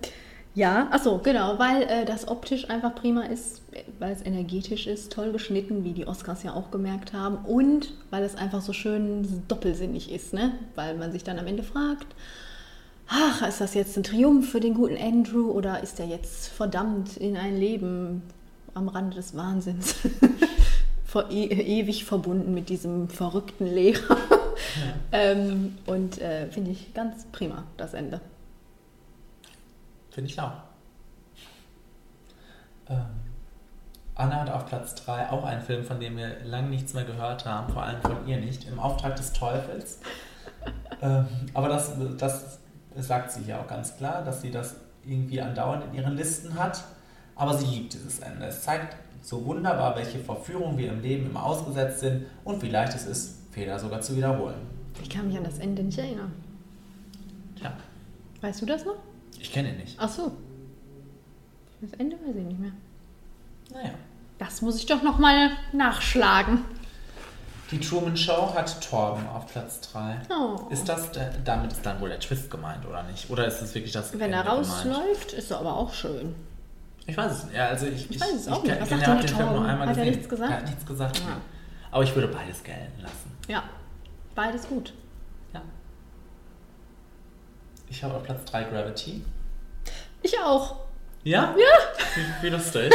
[0.55, 3.61] ja, achso, genau, weil äh, das optisch einfach prima ist,
[3.99, 8.25] weil es energetisch ist, toll geschnitten, wie die Oscars ja auch gemerkt haben, und weil
[8.25, 10.53] es einfach so schön doppelsinnig ist, ne?
[10.75, 12.07] Weil man sich dann am Ende fragt,
[13.09, 17.17] ach, ist das jetzt ein Triumph für den guten Andrew oder ist er jetzt verdammt
[17.17, 18.23] in ein Leben
[18.75, 19.97] am Rande des Wahnsinns?
[21.31, 21.45] E
[21.81, 24.19] ewig verbunden mit diesem verrückten Lehrer.
[25.13, 28.21] ähm, und äh, finde ich ganz prima, das Ende.
[30.11, 30.53] Finde ich auch.
[32.89, 33.07] Ähm,
[34.15, 37.45] Anna hat auf Platz 3 auch einen Film, von dem wir lange nichts mehr gehört
[37.45, 40.01] haben, vor allem von ihr nicht, Im Auftrag des Teufels.
[41.03, 42.59] ähm, aber das, das
[43.03, 46.83] sagt sie ja auch ganz klar, dass sie das irgendwie andauernd in ihren Listen hat.
[47.35, 48.47] Aber sie liebt dieses Ende.
[48.47, 52.95] Es zeigt so wunderbar, welche Verführung wir im Leben immer ausgesetzt sind und wie leicht
[52.95, 54.57] es ist, Fehler sogar zu wiederholen.
[55.03, 56.33] Ich kann mich an das Ende nicht erinnern.
[57.59, 57.73] Tja,
[58.41, 58.97] Weißt du das noch?
[59.39, 59.97] ich kenne ihn nicht.
[59.99, 60.33] Ach so.
[61.81, 62.73] Das Ende weiß ich nicht mehr.
[63.73, 63.91] Naja.
[64.39, 66.65] Das muss ich doch noch mal nachschlagen.
[67.71, 70.21] Die Truman Show hat Torben auf Platz 3.
[70.31, 70.69] Oh.
[70.71, 73.29] Ist das, der, damit ist dann wohl der Twist gemeint, oder nicht?
[73.29, 74.59] Oder ist es wirklich das Wenn er Ende gemeint?
[74.69, 76.35] rausläuft, ist er aber auch schön.
[77.07, 77.57] Ich weiß es nicht.
[77.57, 78.81] Ja, also ich, Ich weiß es auch ich, nicht.
[78.81, 80.11] Was Ich, sagt ich den Film nur einmal Hat er gesehen.
[80.15, 80.51] nichts gesagt?
[80.51, 81.19] Er hat nichts gesagt.
[81.19, 81.37] Ja.
[81.91, 83.37] Aber ich würde beides gelten lassen.
[83.49, 83.63] Ja,
[84.35, 84.93] beides gut.
[87.89, 89.25] Ich habe auf Platz 3 Gravity.
[90.23, 90.75] Ich auch.
[91.23, 91.55] Ja?
[91.57, 91.65] Ja.
[92.41, 92.93] Wie, wie lustig.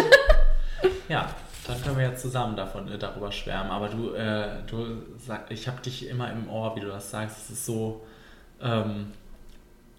[1.08, 1.30] ja,
[1.68, 3.72] dann können wir ja zusammen davon, äh, darüber schwärmen.
[3.72, 7.38] Aber du, äh, du sag, ich habe dich immer im Ohr, wie du das sagst.
[7.38, 8.02] Es ist so,
[8.62, 9.12] ähm,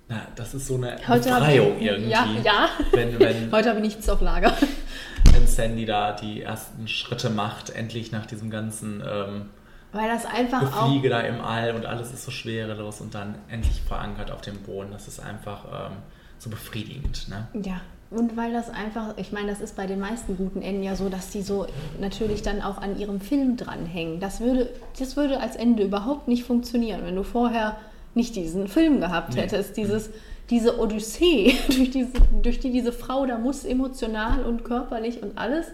[0.09, 2.11] na, das ist so eine Heute Befreiung ich, irgendwie.
[2.11, 2.69] Ja, ja.
[2.93, 4.53] Wenn, wenn, Heute habe ich nichts auf Lager.
[5.33, 9.51] wenn Sandy da die ersten Schritte macht, endlich nach diesem ganzen ähm,
[9.93, 10.85] Weil das einfach auch.
[10.87, 14.59] Gefliege da im All und alles ist so schwerelos und dann endlich verankert auf dem
[14.63, 14.91] Boden.
[14.91, 15.99] Das ist einfach ähm,
[16.39, 17.29] so befriedigend.
[17.29, 17.47] Ne?
[17.63, 17.81] Ja,
[18.17, 21.09] und weil das einfach, ich meine, das ist bei den meisten guten Enden ja so,
[21.09, 21.67] dass die so
[22.01, 24.21] natürlich dann auch an ihrem Film dranhängen.
[24.21, 24.69] Das würde,
[24.99, 27.77] das würde als Ende überhaupt nicht funktionieren, wenn du vorher
[28.15, 29.43] nicht diesen Film gehabt Nee.
[29.43, 29.77] hättest.
[29.77, 30.11] Dieses,
[30.51, 32.11] diese Odyssee, durch, diese,
[32.43, 35.67] durch die diese Frau da muss, emotional und körperlich und alles.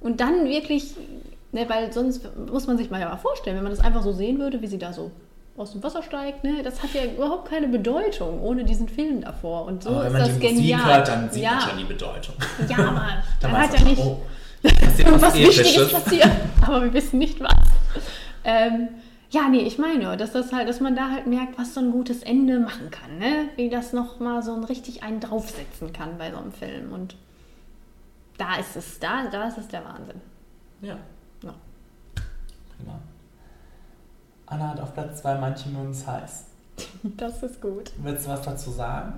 [0.00, 0.94] Und dann wirklich,
[1.52, 4.12] ne, weil sonst muss man sich mal ja mal vorstellen, wenn man das einfach so
[4.12, 5.10] sehen würde, wie sie da so
[5.60, 9.66] aus dem Wasser steigt, ne, das hat ja überhaupt keine Bedeutung ohne diesen Film davor.
[9.66, 10.78] Und so Aber wenn ist man das die genial.
[10.80, 11.50] Musik hört, dann sieht ja.
[11.52, 12.34] man schon die Bedeutung.
[12.68, 13.08] Ja, aber
[13.40, 14.22] Dann hat ja nicht oh,
[14.62, 16.30] was was Wichtiges passiert.
[16.62, 17.52] Aber wir wissen nicht was.
[18.42, 18.88] Ähm,
[19.30, 21.92] ja, nee, ich meine, dass das halt, dass man da halt merkt, was so ein
[21.92, 23.50] gutes Ende machen kann, ne?
[23.56, 26.92] Wie das nochmal so ein richtig einen draufsetzen kann bei so einem Film.
[26.92, 27.16] Und
[28.38, 30.20] da ist es, da, da ist es der Wahnsinn.
[30.80, 30.96] Ja.
[31.44, 31.54] Ja.
[32.76, 32.98] Prima.
[34.50, 36.44] Anna hat auf Platz 2 manche mögen es heiß.
[37.02, 37.92] Das ist gut.
[37.98, 39.14] Willst du was dazu sagen?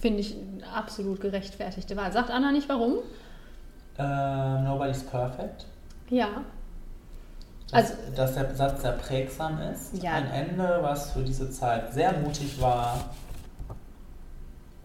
[0.00, 2.12] Finde ich eine absolut gerechtfertigte Wahl.
[2.12, 2.98] Sagt Anna nicht warum?
[3.98, 5.66] Äh, Nobody's Perfect.
[6.10, 6.28] Ja.
[7.70, 10.02] Dass, Also- dass der Satz sehr prägsam ist.
[10.02, 10.12] Ja.
[10.12, 12.98] Ein Ende, was für diese Zeit sehr mutig war.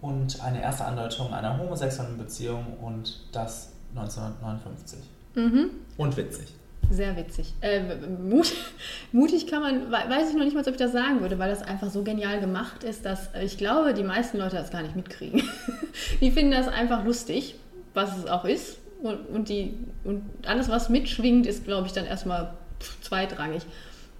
[0.01, 4.99] Und eine erste Andeutung einer homosexuellen Beziehung und das 1959.
[5.35, 5.71] Mhm.
[5.97, 6.53] Und witzig.
[6.91, 7.53] Sehr witzig.
[7.61, 7.81] Äh,
[8.21, 8.51] mut,
[9.11, 11.49] mutig kann man, we- weiß ich noch nicht mal, ob ich das sagen würde, weil
[11.49, 14.81] das einfach so genial gemacht ist, dass äh, ich glaube, die meisten Leute das gar
[14.81, 15.43] nicht mitkriegen.
[16.21, 17.55] die finden das einfach lustig,
[17.93, 18.79] was es auch ist.
[19.01, 22.53] Und, und, die, und alles, was mitschwingt, ist, glaube ich, dann erstmal
[23.01, 23.61] zweitrangig.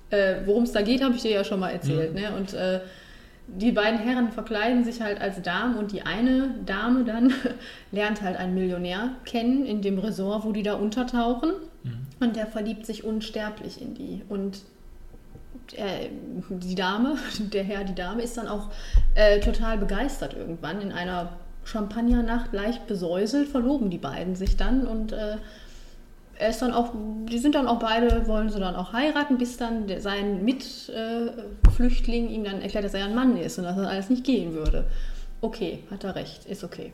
[0.09, 2.13] Äh, Worum es da geht, habe ich dir ja schon mal erzählt.
[2.13, 2.21] Mhm.
[2.21, 2.31] Ne?
[2.37, 2.79] Und äh,
[3.47, 7.33] die beiden Herren verkleiden sich halt als Damen und die eine Dame dann
[7.91, 11.51] lernt halt einen Millionär kennen in dem Resort, wo die da untertauchen.
[12.19, 14.23] Und der verliebt sich unsterblich in die.
[14.27, 14.61] Und
[15.76, 16.10] äh,
[16.49, 18.69] die Dame, der Herr, die Dame ist dann auch
[19.15, 20.81] äh, total begeistert irgendwann.
[20.81, 21.34] In einer
[21.64, 25.38] Champagnernacht leicht besäuselt verloben die beiden sich dann und äh,
[26.39, 26.93] er ist dann auch,
[27.30, 32.30] die sind dann auch beide, wollen sie dann auch heiraten, bis dann der, sein Mitflüchtling
[32.30, 34.85] ihm dann erklärt, dass er ein Mann ist und dass das alles nicht gehen würde.
[35.41, 36.93] Okay, hat er recht, ist okay.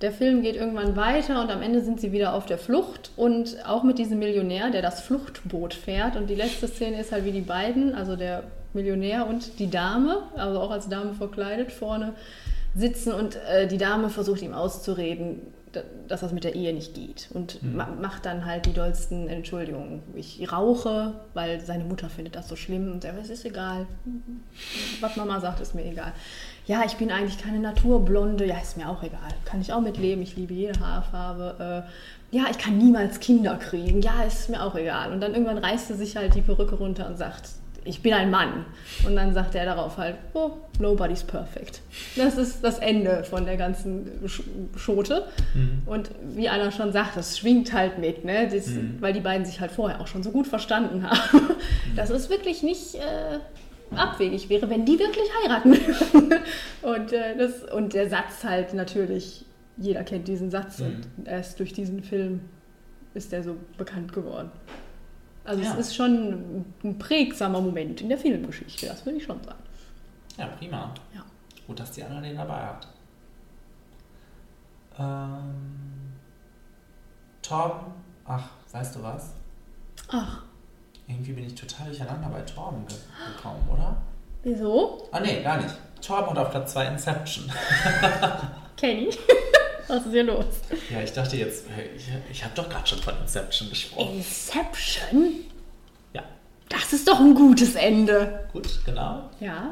[0.00, 3.56] Der Film geht irgendwann weiter und am Ende sind sie wieder auf der Flucht und
[3.66, 6.16] auch mit diesem Millionär, der das Fluchtboot fährt.
[6.16, 8.42] Und die letzte Szene ist halt wie die beiden, also der
[8.74, 12.12] Millionär und die Dame, also auch als Dame verkleidet, vorne
[12.74, 15.40] sitzen und äh, die Dame versucht ihm auszureden,
[15.70, 17.28] da- dass das mit der Ehe nicht geht.
[17.32, 17.76] Und Mhm.
[17.76, 20.02] ma macht dann halt die dollsten Entschuldigungen.
[20.16, 23.86] Ich rauche, weil seine Mutter findet das so schlimm und er, es ist egal.
[25.00, 26.12] Was Mama sagt, ist mir egal.
[26.66, 28.46] Ja, ich bin eigentlich keine Naturblonde.
[28.46, 29.20] Ja, ist mir auch egal.
[29.44, 30.22] Kann ich auch mitleben.
[30.22, 31.84] Ich liebe jede Haarfarbe.
[32.32, 34.00] Äh, ja, ich kann niemals Kinder kriegen.
[34.00, 35.12] Ja, ist mir auch egal.
[35.12, 37.50] Und dann irgendwann reißt er sich halt die Perücke runter und sagt,
[37.86, 38.64] ich bin ein Mann.
[39.06, 41.82] Und dann sagt er darauf halt, oh, nobody's perfect.
[42.16, 44.40] Das ist das Ende von der ganzen Sch
[44.76, 45.26] Schote.
[45.52, 45.82] Mhm.
[45.84, 48.48] Und wie Anna schon sagt, das schwingt halt mit, ne?
[48.50, 48.96] Das, Mhm.
[49.00, 51.42] weil die beiden sich halt vorher auch schon so gut verstanden haben.
[51.94, 53.38] Das ist wirklich nicht äh,
[53.90, 56.40] abwegig wäre, wenn die wirklich heiraten würden.
[56.82, 59.44] und, äh, das, und der Satz halt natürlich,
[59.76, 61.02] jeder kennt diesen Satz Mhm.
[61.16, 62.40] und erst durch diesen Film
[63.14, 64.50] ist der so bekannt geworden.
[65.44, 65.72] Also Ja.
[65.74, 69.58] es ist schon ein prägsamer Moment in der Filmgeschichte, das würde ich schon sagen.
[70.38, 70.92] Ja, prima.
[71.14, 71.24] Ja.
[71.66, 72.88] Gut, dass die Anna den dabei hat.
[74.98, 75.54] Ähm,
[77.42, 77.92] Torben,
[78.24, 79.34] ach, weißt du was?
[80.08, 80.42] Ach,
[81.06, 82.96] Irgendwie bin ich total durcheinander bei Torben ge
[83.36, 83.96] gekommen, oder?
[84.44, 85.08] wieso?
[85.10, 85.74] Ah, nee, gar nicht.
[86.00, 87.50] Torben und auf Platz 2 Inception.
[88.76, 89.08] Kenny?
[89.88, 90.44] Was ist hier los?
[90.90, 91.66] ja, ich dachte jetzt,
[91.96, 94.16] ich, ich habe doch gerade schon von Inception gesprochen.
[94.16, 95.34] Inception?
[96.12, 96.22] Ja.
[96.68, 98.46] Das ist doch ein gutes Ende.
[98.52, 99.30] Gut, genau.
[99.40, 99.70] Ja.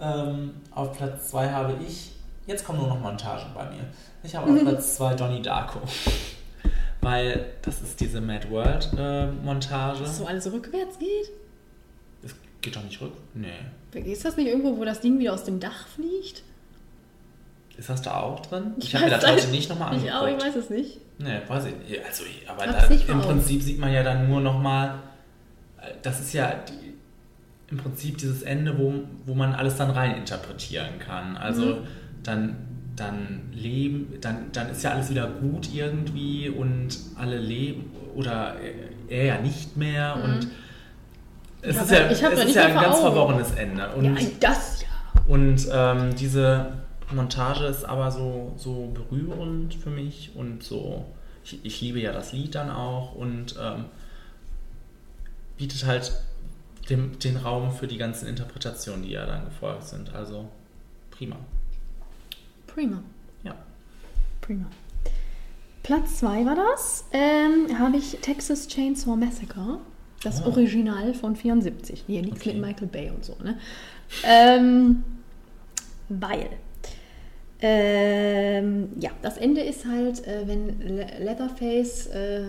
[0.00, 2.12] Ähm, auf Platz 2 habe ich,
[2.46, 3.84] jetzt kommen nur noch Montagen bei mir.
[4.24, 5.80] Ich habe auf Platz 2 Donnie Darko.
[7.04, 10.00] Weil das ist diese Mad World äh, Montage.
[10.00, 11.30] Dass so alles rückwärts geht?
[12.22, 13.12] Das geht doch nicht rück?
[13.34, 14.00] Nee.
[14.10, 16.42] Ist das nicht irgendwo, wo das Ding wieder aus dem Dach fliegt?
[17.76, 18.72] Ist das da auch drin?
[18.78, 20.42] Ich, Ich habe mir das heute halt- nicht nochmal Ich auch, angeguckt.
[20.42, 21.00] ich weiß es nicht.
[21.18, 22.04] Nee, weiß ich nicht.
[22.04, 24.94] Also, aber da, im Prinzip sieht man ja dann nur nochmal,
[26.02, 26.94] das ist ja die,
[27.70, 28.94] im Prinzip dieses Ende, wo,
[29.26, 31.36] wo man alles dann rein interpretieren kann.
[31.36, 31.86] Also Mhm.
[32.22, 32.56] dann,
[32.96, 38.54] dann leben, dann, dann ist ja alles wieder gut irgendwie und alle leben oder
[39.08, 40.22] er ja nicht mehr Mhm.
[40.22, 40.48] und
[41.62, 43.88] es Ich hab ist ja, es ist ja ein ganz verworrenes Ende.
[43.94, 45.22] Und, ja, das ja.
[45.26, 46.74] und ähm, diese
[47.10, 51.06] Montage ist aber so, so berührend für mich und so.
[51.44, 53.86] Ich, ich liebe ja das Lied dann auch und ähm,
[55.56, 56.12] bietet halt
[56.90, 60.14] dem, den Raum für die ganzen Interpretationen, die ja dann gefolgt sind.
[60.14, 60.48] Also
[61.10, 61.36] prima.
[62.74, 63.02] Prima.
[63.44, 63.54] Ja.
[64.40, 64.66] Prima.
[65.84, 67.04] Platz 2 war das.
[67.12, 69.78] Ähm, habe ich Texas Chainsaw Massacre.
[70.24, 70.46] Das Ah.
[70.46, 72.02] Original von 74.
[72.06, 73.58] Hier nichts mit Michael Bay und so, ne?
[74.24, 75.04] Ähm,
[76.08, 76.48] weil.
[77.60, 82.46] Ähm, ja, das Ende ist halt, äh, wenn Le Leatherface äh, äh,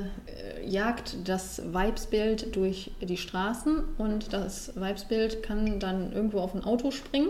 [0.65, 6.89] jagt das Weibsbild durch die Straßen und das Weibsbild kann dann irgendwo auf ein Auto
[6.91, 7.29] springen.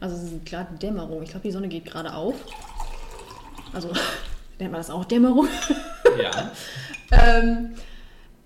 [0.00, 1.22] Also es ist gerade Dämmerung.
[1.22, 2.34] Ich glaube, die Sonne geht gerade auf.
[3.72, 3.88] Also
[4.58, 5.48] nennt man das auch Dämmerung.
[6.22, 6.52] Ja.
[7.10, 7.70] ähm,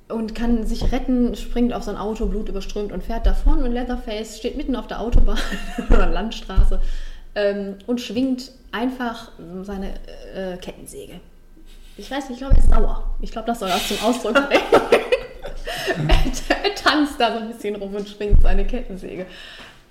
[0.09, 3.63] und kann sich retten, springt auf sein Auto, Blut überströmt und fährt davon.
[3.63, 5.39] Und Leatherface steht mitten auf der Autobahn
[5.91, 6.81] oder Landstraße
[7.35, 9.33] ähm, und schwingt einfach
[9.63, 9.95] seine
[10.35, 11.21] äh, Kettensäge.
[11.99, 13.17] Ich weiß nicht, ich glaube, er ist sauer.
[13.21, 14.63] Ich glaube, das soll das zum Ausdruck bringen.
[16.09, 19.27] er, er tanzt da so ein bisschen rum und schwingt seine Kettensäge.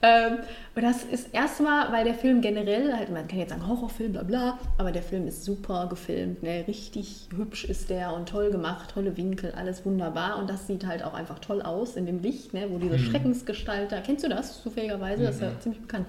[0.02, 0.38] Ähm,
[0.76, 4.22] und das ist erstmal, weil der Film generell, halt, man kann jetzt sagen Horrorfilm, bla
[4.24, 6.66] bla, aber der Film ist super gefilmt, ne?
[6.68, 10.38] richtig hübsch ist der und toll gemacht, tolle Winkel, alles wunderbar.
[10.38, 12.68] Und das sieht halt auch einfach toll aus in dem Licht, ne?
[12.70, 13.00] wo diese Mhm.
[13.00, 15.24] Schreckensgestalter, kennst du das zufälligerweise?
[15.24, 15.60] Das ist ja Mhm.
[15.62, 16.06] ziemlich bekannt.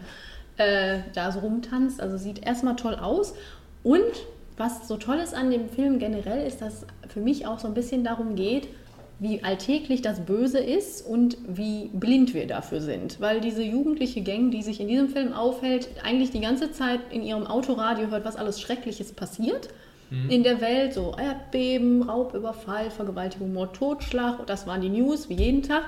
[0.58, 3.34] Äh, da so rumtanzt, also sieht erstmal toll aus.
[3.84, 4.02] Und
[4.58, 7.74] was so toll ist an dem Film generell, ist, dass für mich auch so ein
[7.74, 8.68] bisschen darum geht,
[9.20, 13.20] wie alltäglich das Böse ist und wie blind wir dafür sind.
[13.20, 17.22] Weil diese jugendliche Gang, die sich in diesem Film aufhält, eigentlich die ganze Zeit in
[17.22, 19.68] ihrem Autoradio hört, was alles Schreckliches passiert
[20.10, 20.30] Mhm.
[20.30, 20.94] in der Welt.
[20.94, 24.46] So Erdbeben, Raubüberfall, Vergewaltigung, Mord, Totschlag.
[24.46, 25.84] Das waren die News, wie jeden Tag.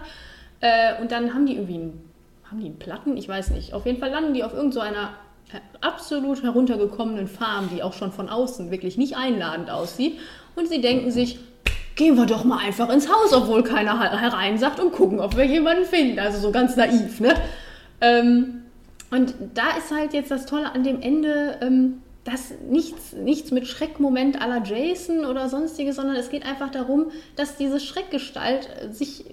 [0.60, 2.10] Äh, und dann haben die irgendwie einen,
[2.50, 3.16] haben die einen Platten?
[3.16, 3.72] Ich weiß nicht.
[3.72, 8.12] Auf jeden Fall landen die auf irgendeiner so einer absolut heruntergekommenen Farm, die auch schon
[8.12, 10.18] von außen wirklich nicht einladend aussieht.
[10.54, 11.38] Und sie denken sich,
[11.96, 15.44] gehen wir doch mal einfach ins Haus, obwohl keiner he- hereinsagt und gucken, ob wir
[15.44, 16.18] jemanden finden.
[16.18, 17.34] Also so ganz naiv, ne?
[18.00, 18.62] Ähm,
[19.10, 23.66] und da ist halt jetzt das Tolle an dem Ende, ähm, dass nichts, nichts mit
[23.66, 27.06] Schreckmoment la Jason oder sonstiges, sondern es geht einfach darum,
[27.36, 29.24] dass diese Schreckgestalt äh, sich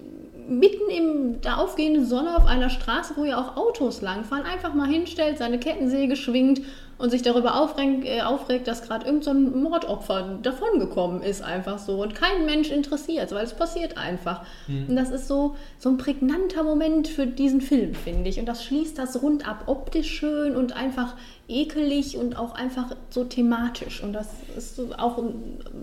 [0.50, 4.88] mitten in der aufgehenden Sonne auf einer Straße, wo ja auch Autos langfahren, einfach mal
[4.88, 6.62] hinstellt, seine Kettensäge schwingt
[6.98, 11.78] und sich darüber aufregt, äh, aufregt dass gerade irgendein so ein Mordopfer davongekommen ist, einfach
[11.78, 12.02] so.
[12.02, 14.44] Und kein Mensch interessiert, weil es passiert einfach.
[14.68, 14.88] Mhm.
[14.90, 18.40] Und das ist so, so ein prägnanter Moment für diesen Film, finde ich.
[18.40, 21.16] Und das schließt das rund ab, optisch schön und einfach
[21.48, 24.02] ekelig und auch einfach so thematisch.
[24.02, 25.24] Und das ist so auch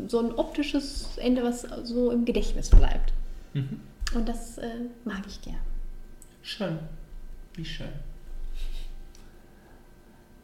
[0.08, 3.12] so ein optisches Ende, was so im Gedächtnis bleibt.
[3.52, 3.80] Mhm.
[4.14, 4.68] Und das äh,
[5.04, 5.60] mag ich gern.
[6.42, 6.78] Schön.
[7.54, 7.88] Wie schön.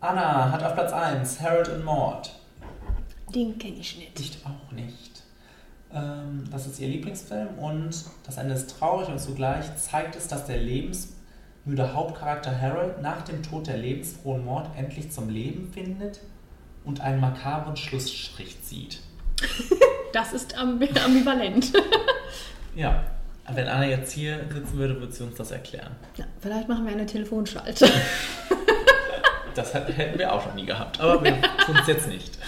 [0.01, 2.31] Anna hat auf Platz 1 Harold und Maud.
[3.35, 4.19] Den kenne ich nicht.
[4.19, 5.23] Ich auch nicht.
[5.93, 7.95] Ähm, das ist ihr Lieblingsfilm und
[8.25, 13.43] das Ende ist traurig und zugleich zeigt es, dass der lebensmüde Hauptcharakter Harold nach dem
[13.43, 16.21] Tod der lebensfrohen Maud endlich zum Leben findet
[16.85, 19.01] und einen makabren Schlussstrich zieht.
[20.13, 21.73] Das ist ambi ambivalent.
[22.75, 23.05] Ja,
[23.53, 25.95] wenn Anna jetzt hier sitzen würde, würde sie uns das erklären.
[26.17, 27.89] ja, vielleicht machen wir eine Telefonschalte.
[29.55, 32.39] Das hätten wir auch noch nie gehabt, aber wir tun es jetzt nicht.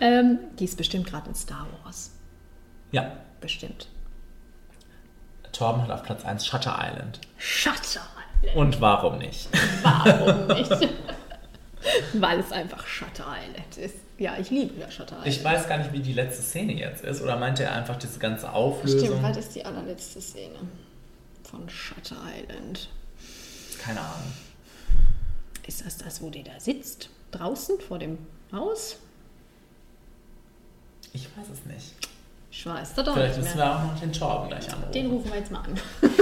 [0.00, 2.10] ähm, die ist bestimmt gerade in Star Wars.
[2.92, 3.88] Ja, Bestimmt.
[5.52, 7.20] Torben hat auf Platz 1 Shutter Island.
[7.38, 8.00] Shutter.
[8.54, 9.48] Und warum nicht?
[9.82, 10.70] Warum nicht?
[12.14, 13.96] Weil es einfach Shutter Island ist.
[14.18, 15.26] Ja, ich liebe ja Shutter Island.
[15.28, 17.22] Ich weiß gar nicht, wie die letzte Szene jetzt ist.
[17.22, 19.00] Oder meinte er einfach diese ganze Auflösung?
[19.00, 20.56] Stimmt, was ist die allerletzte Szene
[21.48, 22.88] von Shutter Island?
[23.82, 24.32] Keine Ahnung.
[25.66, 27.10] Ist das das, wo der da sitzt?
[27.32, 28.18] Draußen vor dem
[28.52, 28.96] Haus?
[31.12, 31.94] Ich weiß es nicht.
[32.50, 33.66] Ich weiß das doch Vielleicht nicht müssen mehr.
[33.66, 34.92] wir auch noch den Torben gleich anrufen.
[34.92, 35.80] Den rufen wir jetzt mal an.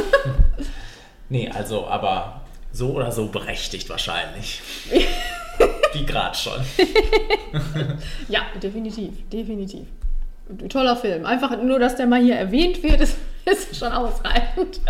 [1.29, 2.43] Nee, also, aber
[2.73, 4.61] so oder so berechtigt wahrscheinlich.
[5.93, 6.61] Wie gerade schon.
[8.29, 9.87] ja, definitiv, definitiv.
[10.69, 11.25] Toller Film.
[11.25, 13.17] Einfach nur, dass der mal hier erwähnt wird, ist,
[13.47, 14.81] ist schon ausreichend.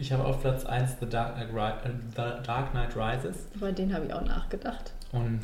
[0.00, 3.36] Ich habe auf Platz 1 The Dark Knight, äh, The Dark Knight Rises.
[3.54, 4.92] Über den habe ich auch nachgedacht.
[5.12, 5.40] Und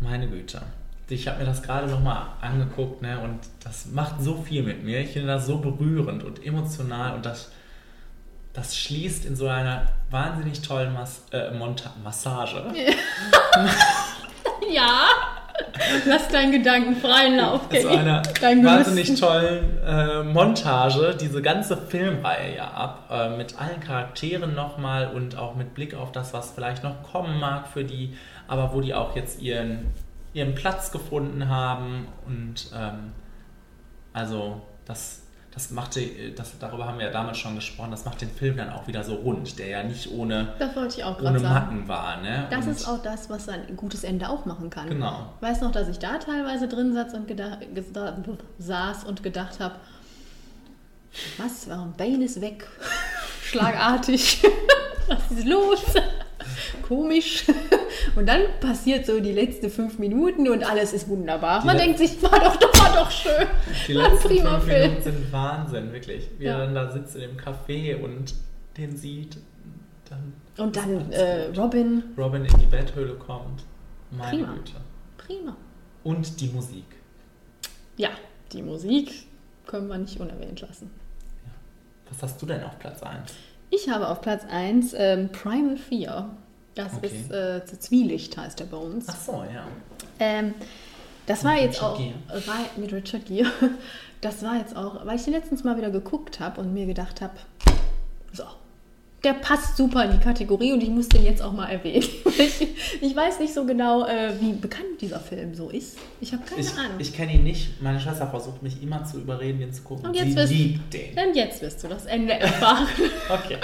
[0.00, 0.60] meine Güte.
[1.08, 5.00] Ich habe mir das gerade nochmal angeguckt, ne, und das macht so viel mit mir.
[5.00, 7.50] Ich finde das so berührend und emotional und das,
[8.52, 11.50] das schließt in so einer wahnsinnig tollen Mas äh,
[12.02, 12.64] Massage.
[14.72, 15.06] Ja.
[16.06, 17.62] Lass deinen Gedanken freien Lauf.
[17.62, 17.98] So Kenny.
[17.98, 19.28] einer Dein wahnsinnig Gelüsten.
[19.28, 25.54] tollen äh, Montage diese ganze Filmreihe ja ab, äh, mit allen Charakteren nochmal und auch
[25.54, 28.16] mit Blick auf das, was vielleicht noch kommen mag für die,
[28.48, 29.86] aber wo die auch jetzt ihren,
[30.32, 33.12] ihren Platz gefunden haben und ähm,
[34.12, 35.25] also das,
[35.56, 36.02] das machte,
[36.36, 39.02] das, darüber haben wir ja damals schon gesprochen, das macht den Film dann auch wieder
[39.02, 41.40] so rund, der ja nicht ohne, Das wollte ich auch ohne.
[41.40, 42.20] Macken war.
[42.20, 42.46] Ne?
[42.50, 44.86] Das und ist auch das, was ein gutes Ende auch machen kann.
[44.86, 45.32] Genau.
[45.36, 47.60] Ich weiß noch, dass ich da teilweise drin saß und, gedacht,
[48.58, 49.76] saß und gedacht habe,
[51.38, 52.68] was, warum Bane ist weg?
[53.42, 54.42] Schlagartig.
[55.08, 55.84] was ist los?
[56.86, 57.44] Komisch.
[58.16, 61.60] Und dann passiert so die letzten fünf Minuten und alles ist wunderbar.
[61.60, 63.46] Die Man denkt sich, war doch, doch, war doch schön.
[63.88, 64.82] Die war ein letzten prima fünf Film.
[64.90, 66.28] Minuten sind Wahnsinn, wirklich.
[66.38, 66.52] Wie Ja.
[66.52, 68.34] er dann da sitzt in dem Café und
[68.76, 69.36] den sieht.
[70.08, 72.02] Dann Und dann äh, Robin.
[72.16, 73.64] Robin in die Betthöhle kommt.
[74.10, 74.52] Meine Prima.
[74.54, 74.72] Güte.
[75.18, 75.56] Prima.
[76.04, 76.84] Und die Musik.
[77.96, 78.10] Ja,
[78.52, 79.10] die Musik
[79.66, 80.90] können wir nicht unerwähnt lassen.
[82.08, 83.32] Was hast du denn auf Platz 1?
[83.70, 86.30] Ich habe auf Platz 1 ähm, Primal Fear.
[86.76, 87.06] Das Okay.
[87.06, 89.06] ist äh, zu Zwielicht, heißt er bei uns.
[89.08, 89.66] Ach so, ja.
[90.20, 90.54] Ähm,
[91.26, 92.00] das war Mit jetzt Richard auch
[92.48, 93.50] rei- mit Richard Gere.
[94.22, 97.20] Das war jetzt auch, weil ich den letztens mal wieder geguckt habe und mir gedacht
[97.20, 97.34] habe,
[98.32, 98.44] so,
[99.22, 102.02] der passt super in die Kategorie und ich muss den jetzt auch mal erwähnen.
[102.38, 102.66] ich,
[103.02, 105.98] ich weiß nicht so genau, äh, wie bekannt dieser Film so ist.
[106.22, 106.92] Ich habe keine Ich, Ahnung.
[106.98, 107.80] ich kenne ihn nicht.
[107.82, 110.06] Meine Schwester versucht mich immer zu überreden, den zu gucken.
[110.06, 111.14] und jetzt Sie wirst, liebt den.
[111.14, 112.86] dann jetzt wirst du das Ende erfahren.
[113.28, 113.58] Okay.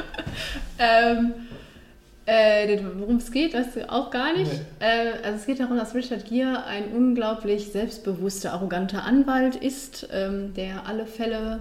[0.78, 1.32] ähm,
[2.26, 4.52] äh, worum es geht, weißt du auch gar nicht.
[4.52, 4.86] Nee.
[4.86, 10.54] Äh, also es geht darum, dass Richard Gere ein unglaublich selbstbewusster, arroganter Anwalt ist, ähm,
[10.54, 11.60] der alle Fälle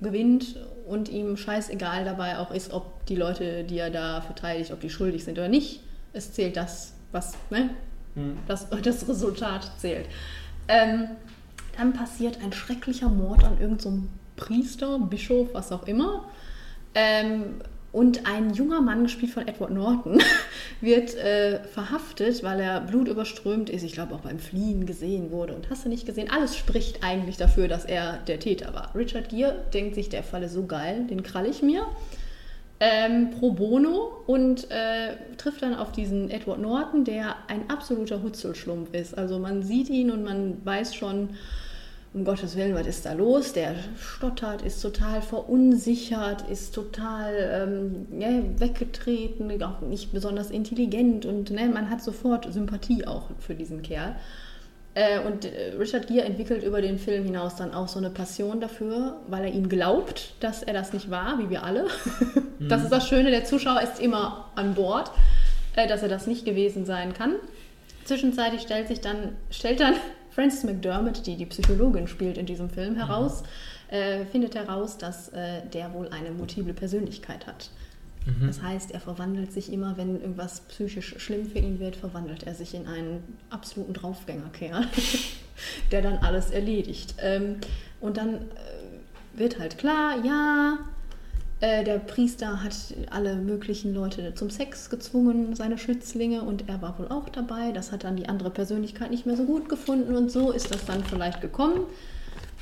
[0.00, 0.56] gewinnt
[0.86, 4.90] und ihm scheißegal dabei auch ist, ob die Leute, die er da verteidigt, ob die
[4.90, 5.80] schuldig sind oder nicht.
[6.12, 7.70] Es zählt das, was, ne?
[8.14, 8.38] Hm.
[8.46, 10.06] Das, das Resultat zählt.
[10.68, 11.08] Ähm,
[11.76, 16.24] dann passiert ein schrecklicher Mord an irgendeinem so Priester, Bischof, was auch immer.
[16.94, 17.56] Ähm,
[17.96, 20.22] und ein junger Mann, gespielt von Edward Norton,
[20.82, 23.82] wird äh, verhaftet, weil er blutüberströmt ist.
[23.84, 25.54] Ich glaube auch beim Fliehen gesehen wurde.
[25.54, 26.30] Und hast du nicht gesehen?
[26.30, 28.94] Alles spricht eigentlich dafür, dass er der Täter war.
[28.94, 31.86] Richard Gere denkt sich, der Fall ist so geil, den krall ich mir.
[32.80, 38.92] Ähm, pro bono und äh, trifft dann auf diesen Edward Norton, der ein absoluter Hutzelschlumpf
[38.92, 39.16] ist.
[39.16, 41.30] Also man sieht ihn und man weiß schon,
[42.16, 43.52] um Gottes Willen, was ist da los?
[43.52, 48.28] Der stottert, ist total verunsichert, ist total ähm, ja,
[48.58, 54.16] weggetreten, auch nicht besonders intelligent und ne, man hat sofort Sympathie auch für diesen Kerl.
[54.94, 58.62] Äh, und äh, Richard Gere entwickelt über den Film hinaus dann auch so eine Passion
[58.62, 61.86] dafür, weil er ihm glaubt, dass er das nicht war, wie wir alle.
[62.58, 65.10] Das ist das Schöne, der Zuschauer ist immer an Bord,
[65.76, 67.34] äh, dass er das nicht gewesen sein kann.
[68.04, 69.92] Zwischenzeitlich stellt sich dann, stellt dann
[70.36, 73.42] Frances McDermott, die die Psychologin spielt in diesem Film, heraus,
[73.88, 77.70] äh, findet heraus, dass äh, der wohl eine multiple Persönlichkeit hat.
[78.26, 78.46] Mhm.
[78.46, 82.54] Das heißt, er verwandelt sich immer, wenn irgendwas psychisch schlimm für ihn wird, verwandelt er
[82.54, 84.86] sich in einen absoluten Draufgängerkerl,
[85.90, 87.14] der dann alles erledigt.
[87.22, 87.56] Ähm,
[88.02, 90.80] und dann äh, wird halt klar, ja,
[91.60, 92.74] äh, der Priester hat
[93.10, 97.72] alle möglichen Leute zum Sex gezwungen, seine Schützlinge, und er war wohl auch dabei.
[97.72, 100.84] Das hat dann die andere Persönlichkeit nicht mehr so gut gefunden und so ist das
[100.84, 101.80] dann vielleicht gekommen.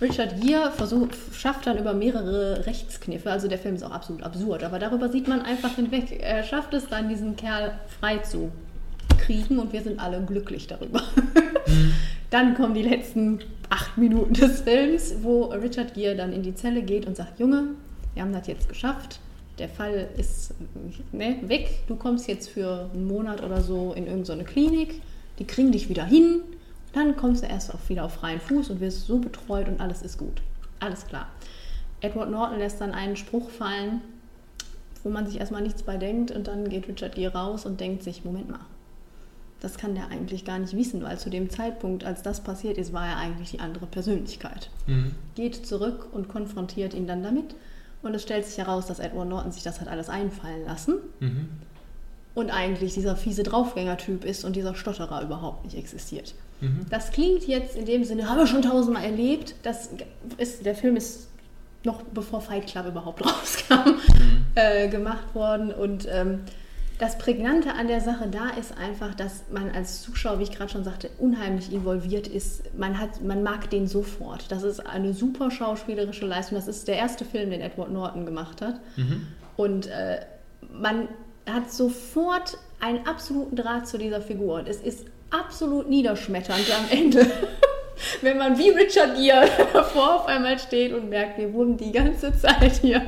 [0.01, 4.65] Richard Gere versucht, schafft dann über mehrere Rechtskniffe, also der Film ist auch absolut absurd,
[4.65, 6.21] aber darüber sieht man einfach hinweg.
[6.21, 8.51] Er schafft es dann, diesen Kerl frei zu
[9.19, 11.03] kriegen und wir sind alle glücklich darüber.
[12.31, 13.39] Dann kommen die letzten
[13.71, 17.69] acht Minuten des Films, wo Richard Gere dann in die Zelle geht und sagt, Junge,
[18.15, 19.21] wir haben das jetzt geschafft.
[19.59, 20.55] Der Fall ist
[21.13, 21.83] ne, weg.
[21.87, 25.01] Du kommst jetzt für einen Monat oder so in irgendeine Klinik.
[25.39, 26.41] Die kriegen dich wieder hin.
[26.93, 30.03] Dann kommst du erst auf, wieder auf freien Fuß und wirst so betreut und alles
[30.03, 30.43] ist gut.
[30.81, 31.29] Alles klar.
[32.01, 34.01] Edward Norton lässt dann einen Spruch fallen,
[35.03, 38.03] wo man sich erstmal nichts bei denkt und dann geht Richard Gere raus und denkt
[38.03, 38.61] sich, Moment mal,
[39.61, 42.93] das kann der eigentlich gar nicht wissen, weil zu dem Zeitpunkt, als das passiert ist,
[42.93, 44.71] war er eigentlich die andere Persönlichkeit.
[44.87, 45.13] Mhm.
[45.35, 47.55] Geht zurück und konfrontiert ihn dann damit
[48.05, 50.97] Und es stellt sich heraus, dass Edward Norton sich das hat alles einfallen lassen.
[51.21, 51.49] Mhm.
[52.35, 56.35] Und eigentlich dieser fiese Draufgänger-Typ ist und dieser Stotterer überhaupt nicht existiert.
[56.61, 56.87] Mhm.
[56.91, 59.55] Das klingt jetzt in dem Sinne, haben wir schon tausendmal erlebt.
[59.63, 59.91] Das
[60.37, 61.29] ist, der Film ist
[61.85, 63.95] noch bevor Fight Club überhaupt rauskam,
[64.55, 65.73] äh, gemacht worden.
[65.73, 66.41] Und ähm,
[67.05, 70.73] das Prägnante an der Sache da ist einfach, dass man als Zuschauer, wie ich gerade
[70.73, 72.75] schon sagte, unheimlich involviert ist.
[72.79, 74.51] Man, hat, man mag den sofort.
[74.51, 76.57] Das ist eine super schauspielerische Leistung.
[76.57, 78.81] Das ist der erste Film, den Edward Norton gemacht hat.
[78.97, 79.27] Mhm.
[79.57, 80.21] Und äh,
[80.73, 81.09] man
[81.47, 84.61] hat sofort einen absoluten Draht zu dieser Figur.
[84.61, 87.31] Und es ist absolut niederschmetternd am Ende.
[88.23, 92.37] Wenn man wie Richard Gere davor auf einmal steht und merkt, wir wurden die ganze
[92.37, 93.03] Zeit hier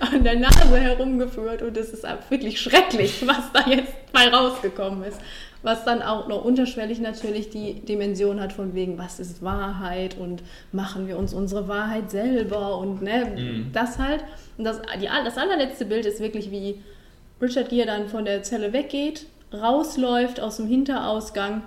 [0.00, 5.20] an der Nase herumgeführt und es ist wirklich schrecklich, was da jetzt bei rausgekommen ist.
[5.62, 10.42] Was dann auch noch unterschwellig natürlich die Dimension hat von wegen, was ist Wahrheit und
[10.72, 13.70] machen wir uns unsere Wahrheit selber und ne, Mhm.
[13.72, 14.22] das halt.
[14.58, 16.82] Und das, die, das allerletzte Bild ist wirklich wie
[17.40, 19.24] Richard Gere dann von der Zelle weggeht,
[19.54, 21.62] rausläuft aus dem Hinterausgang,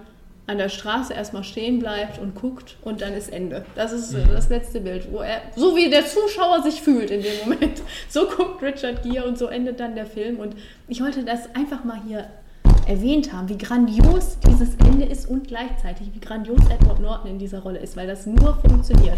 [0.47, 3.65] an der Straße erstmal stehen bleibt und guckt und dann ist Ende.
[3.75, 4.29] Das ist Mhm.
[4.31, 8.27] das letzte Bild, wo er, so wie der Zuschauer sich fühlt in dem Moment, so
[8.27, 10.37] guckt Richard Gere und so endet dann der Film.
[10.39, 10.55] Und
[10.87, 12.27] ich wollte das einfach mal hier
[12.87, 17.59] erwähnt haben, wie grandios dieses Ende ist und gleichzeitig, wie grandios Edward Norton in dieser
[17.59, 19.17] Rolle ist, weil das nur funktioniert.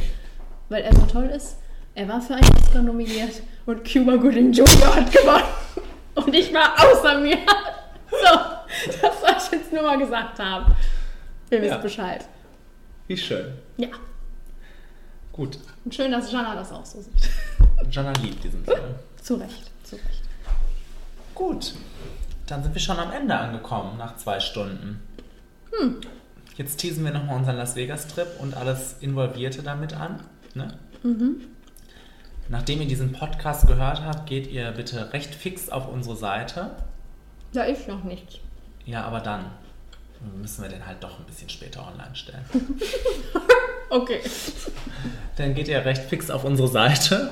[0.69, 1.57] Weil er so toll ist.
[1.93, 4.95] Er war für einen Oscar nominiert und Cuba Gooding Jr.
[4.95, 5.43] hat gewonnen.
[6.15, 7.37] Und ich war außer mir.
[8.11, 8.39] So,
[9.01, 10.73] das soll ich jetzt nur mal gesagt haben.
[11.51, 11.77] Ihr wisst Ja.
[11.77, 12.25] Bescheid.
[13.07, 13.53] Wie schön.
[13.77, 13.89] Ja.
[15.31, 15.57] Gut.
[15.85, 17.29] Und schön, dass Jana das auch so sieht.
[17.91, 18.95] Jana liebt diesen Film.
[19.21, 20.21] Zu Recht, zu Recht.
[21.33, 21.73] Gut.
[22.47, 25.01] Dann sind wir schon am Ende angekommen, nach zwei Stunden.
[25.71, 26.01] Hm.
[26.57, 30.21] Jetzt teasen wir nochmal unseren Las Vegas-Trip und alles Involvierte damit an.
[30.55, 30.77] Ne?
[31.03, 31.47] Mhm.
[32.49, 36.71] Nachdem ihr diesen Podcast gehört habt, geht ihr bitte recht fix auf unsere Seite.
[37.53, 38.41] Ja, ich noch nicht.
[38.85, 39.45] Ja, aber dann
[40.39, 42.45] müssen wir den halt doch ein bisschen später online stellen.
[43.91, 44.19] Okay.
[45.37, 47.31] Dann geht ihr recht fix auf unsere Seite,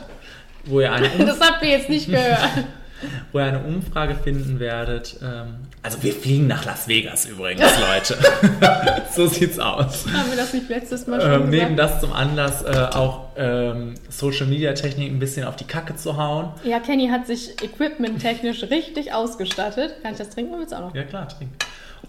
[0.65, 2.39] wo ihr eine, Das habt ihr jetzt nicht gehört.
[3.31, 5.18] wo ihr eine Umfrage finden werdet.
[5.22, 8.18] Ähm, also wir fliegen nach Las Vegas übrigens, Leute.
[9.15, 10.07] so sieht's aus.
[10.11, 11.51] Haben wir das nicht letztes Mal schon Ähm, gesagt?
[11.64, 15.95] nehmen das zum Anlass, äh, auch ähm, Social Media Technik ein bisschen auf die Kacke
[15.95, 16.49] zu hauen.
[16.64, 19.93] Ja, Kenny hat sich equipment-technisch richtig ausgestattet.
[20.01, 20.95] Kann ich das trinken willst du auch noch?
[20.95, 21.51] Ja, klar, trink.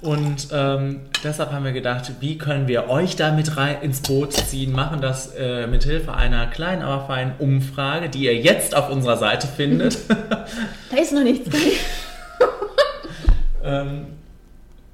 [0.00, 4.32] Und ähm, deshalb haben wir gedacht, wie können wir euch da mit rein ins Boot
[4.32, 4.72] ziehen?
[4.72, 9.16] Machen das äh, mit Hilfe einer kleinen, aber feinen Umfrage, die ihr jetzt auf unserer
[9.16, 9.98] Seite findet.
[10.90, 11.48] Da ist noch nichts.
[13.60, 14.06] Ähm,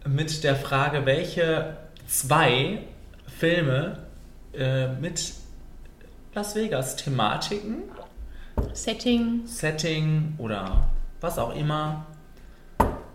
[0.08, 1.76] mit der Frage, welche
[2.08, 2.78] zwei
[3.38, 3.98] Filme
[4.52, 5.32] äh, mit
[6.34, 7.84] Las Vegas-Thematiken,
[8.72, 9.42] Setting.
[9.46, 10.88] Setting oder
[11.20, 12.06] was auch immer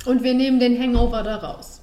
[0.05, 1.81] Und wir nehmen den Hangover da raus.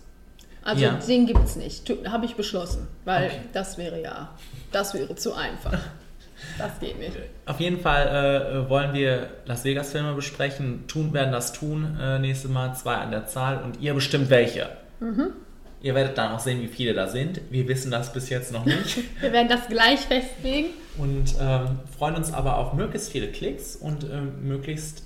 [0.62, 0.93] Also Ja.
[1.06, 1.90] den gibt's nicht.
[2.09, 2.88] Habe ich beschlossen.
[3.05, 3.36] Weil Okay.
[3.52, 4.30] das wäre ja,
[4.72, 5.78] das wäre zu einfach.
[6.59, 7.12] Das geht nicht.
[7.47, 12.18] Auf jeden Fall äh, wollen wir Las Vegas Filme besprechen, tun, werden das tun äh,
[12.18, 14.68] nächstes Mal, zwei an der Zahl und ihr bestimmt welche.
[15.01, 15.28] Mhm.
[15.82, 17.40] Ihr werdet dann auch sehen, wie viele da sind.
[17.51, 20.68] Wir wissen das bis jetzt noch nicht Wir werden das gleich festlegen.
[20.98, 25.05] und ähm, freuen uns aber auf möglichst viele Klicks und ähm, möglichst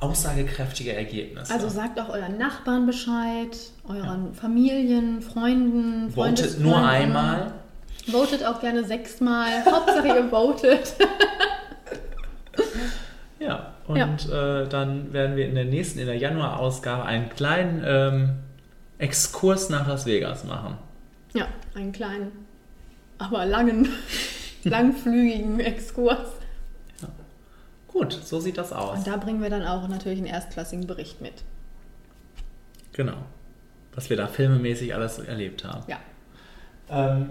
[0.00, 1.52] aussagekräftige Ergebnisse.
[1.52, 3.56] Also sagt auch euren Nachbarn Bescheid,
[3.86, 7.52] euren Familien, Freunden, Votet nur einmal.
[8.06, 9.64] Votet auch gerne sechsmal.
[9.70, 10.94] Hauptsache ihr votet.
[13.38, 13.98] Ja, und
[14.30, 18.30] Äh, dann werden wir in der nächsten, in der Januar-Ausgabe einen kleinen ähm,
[18.98, 20.76] Exkurs nach Las Vegas machen.
[21.32, 22.32] Ja, einen kleinen,
[23.16, 23.88] aber langen,
[24.64, 26.28] langflügigen Exkurs.
[27.92, 28.98] Gut, so sieht das aus.
[28.98, 31.42] Und da bringen wir dann auch natürlich einen erstklassigen Bericht mit.
[32.92, 33.16] Genau.
[33.94, 35.82] Was wir da filmemäßig alles erlebt haben.
[35.88, 35.98] Ja.
[36.88, 37.30] Ähm,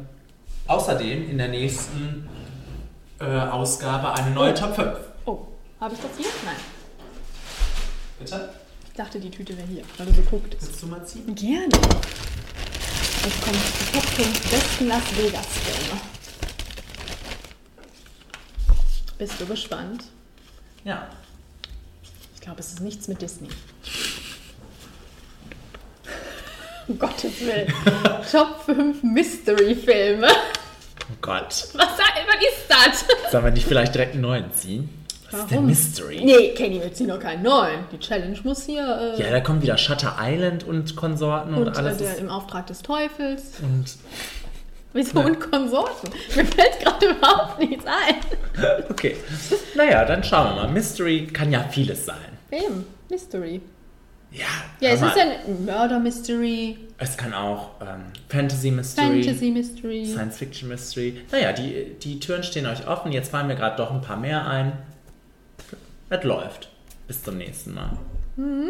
[0.67, 2.27] außerdem in der nächsten
[3.19, 4.55] äh, Ausgabe eine neue Oh.
[4.55, 4.97] Top 5.
[5.25, 5.39] Oh,
[5.79, 6.27] habe ich das hier?
[6.45, 6.55] Nein.
[8.19, 8.49] Bitte?
[8.87, 10.57] Ich dachte, die Tüte wäre hier, weil du so guckt.
[10.59, 11.33] Willst du mal ziehen?
[11.35, 11.69] Gerne.
[13.23, 16.01] Jetzt kommt die Top 5 besten Las Vegas Filme.
[19.17, 20.03] Bist du gespannt?
[20.83, 21.07] Ja.
[22.35, 23.49] Ich glaube, es ist nichts mit Disney.
[26.87, 27.71] Um Gottes Willen.
[28.31, 30.27] Top 5 Mystery-Filme.
[30.27, 31.45] Oh Gott.
[31.45, 33.05] Was, was ist das?
[33.31, 34.89] Sollen wir nicht vielleicht direkt einen neuen ziehen?
[35.31, 36.21] Was ist denn Mystery?
[36.23, 37.81] Nee, Kenny, wir ziehen noch keinen neuen.
[37.91, 39.13] Die Challenge muss hier.
[39.15, 41.97] Äh, Ja, da kommt wieder Shutter Island und Konsorten und, und äh, alles.
[41.97, 43.43] der ist, im Auftrag des Teufels.
[43.61, 43.85] und
[44.93, 45.25] Wieso Ja.
[45.25, 46.09] und Konsorten?
[46.35, 48.15] Mir fällt gerade überhaupt nichts ein.
[48.89, 49.15] okay.
[49.75, 50.71] Naja, dann schauen wir mal.
[50.71, 52.17] Mystery kann ja vieles sein.
[52.51, 53.61] Eben, Mystery.
[54.31, 54.45] Ja,
[54.79, 60.05] Ja, es ist ja ein Murder Mystery, Es kann auch ähm, Fantasy Mystery, Fantasy Mystery.
[60.05, 61.21] Science Fiction Mystery.
[61.31, 63.11] Naja, die, die Türen stehen euch offen.
[63.11, 64.73] Jetzt fallen mir gerade doch ein paar mehr ein.
[66.11, 66.69] Es läuft.
[67.07, 67.91] Bis zum nächsten Mal.
[68.35, 68.69] Mhm,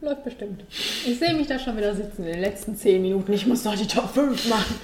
[0.00, 0.64] läuft bestimmt.
[0.70, 3.32] Ich sehe mich da schon wieder sitzen in den letzten 10 Minuten.
[3.32, 4.74] Ich muss doch die Top 5 machen.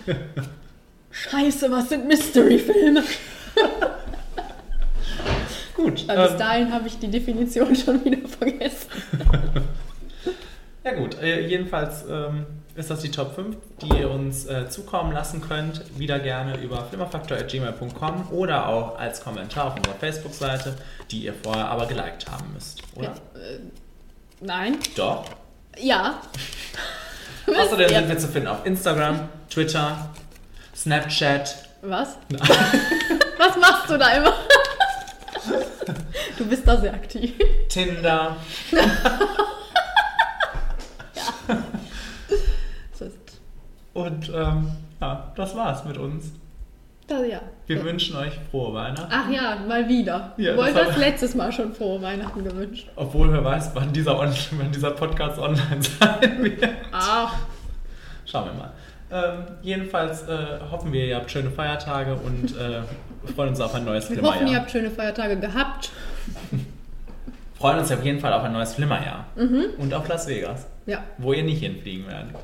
[1.10, 3.02] Scheiße, was sind Mystery-Filme?
[5.74, 6.04] Gut.
[6.08, 8.88] Aber bis ähm, dahin habe ich die Definition schon wieder vergessen.
[10.84, 12.44] Ja gut, äh, jedenfalls ähm,
[12.74, 15.84] ist das die Top 5, die ihr uns äh, zukommen lassen könnt.
[15.96, 20.74] Wieder gerne über flimmerfaktor.gmail.com oder auch als Kommentar auf unserer Facebook-Seite,
[21.12, 23.14] die ihr vorher aber geliked haben müsst, oder?
[23.34, 23.60] Äh,
[24.42, 24.78] nein.
[24.96, 25.24] Doch.
[25.78, 26.20] Ja.
[27.46, 27.98] Außerdem Ja.
[28.00, 30.10] sind wir zu finden auf Instagram, Twitter,
[30.76, 31.68] Snapchat.
[31.82, 32.16] Was?
[33.38, 34.34] Was machst du da immer?
[36.38, 37.32] Du bist da sehr aktiv.
[37.68, 38.36] Tinder.
[42.92, 43.12] Ist
[43.94, 44.70] Und ähm,
[45.00, 46.26] ja, das war's mit uns.
[47.08, 47.40] Das, ja.
[47.66, 49.10] Wir wünschen euch frohe Weihnachten.
[49.12, 50.32] Ach ja, mal wieder.
[50.36, 52.88] Ja, du das wolltest haben- letztes Mal schon frohe Weihnachten gewünscht.
[52.96, 56.68] Obwohl wer weiß, wann dieser, On wann dieser Podcast online sein wird.
[56.92, 57.34] Ach.
[58.24, 58.72] Schauen wir mal.
[59.10, 62.80] Ähm, jedenfalls äh, hoffen wir, ihr habt schöne Feiertage und äh,
[63.34, 64.60] freuen uns auf ein neues Wir hoffen, ihr Flimmerjahr.
[64.62, 65.90] habt schöne Feiertage gehabt.
[67.58, 69.26] Freuen uns auf jeden Fall auf ein neues Flimmerjahr.
[69.36, 69.64] Mhm.
[69.78, 70.66] Und auf Las Vegas.
[70.86, 71.04] Ja.
[71.18, 72.34] Wo ihr nicht hinfliegen werdet.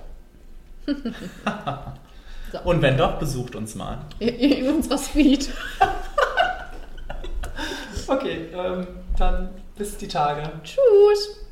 [2.65, 3.99] Und wenn doch, besucht uns mal.
[4.19, 5.51] In unserer Suite.
[8.07, 8.87] Okay, ähm,
[9.19, 10.51] dann bis die Tage.
[10.65, 11.45] Tschüss.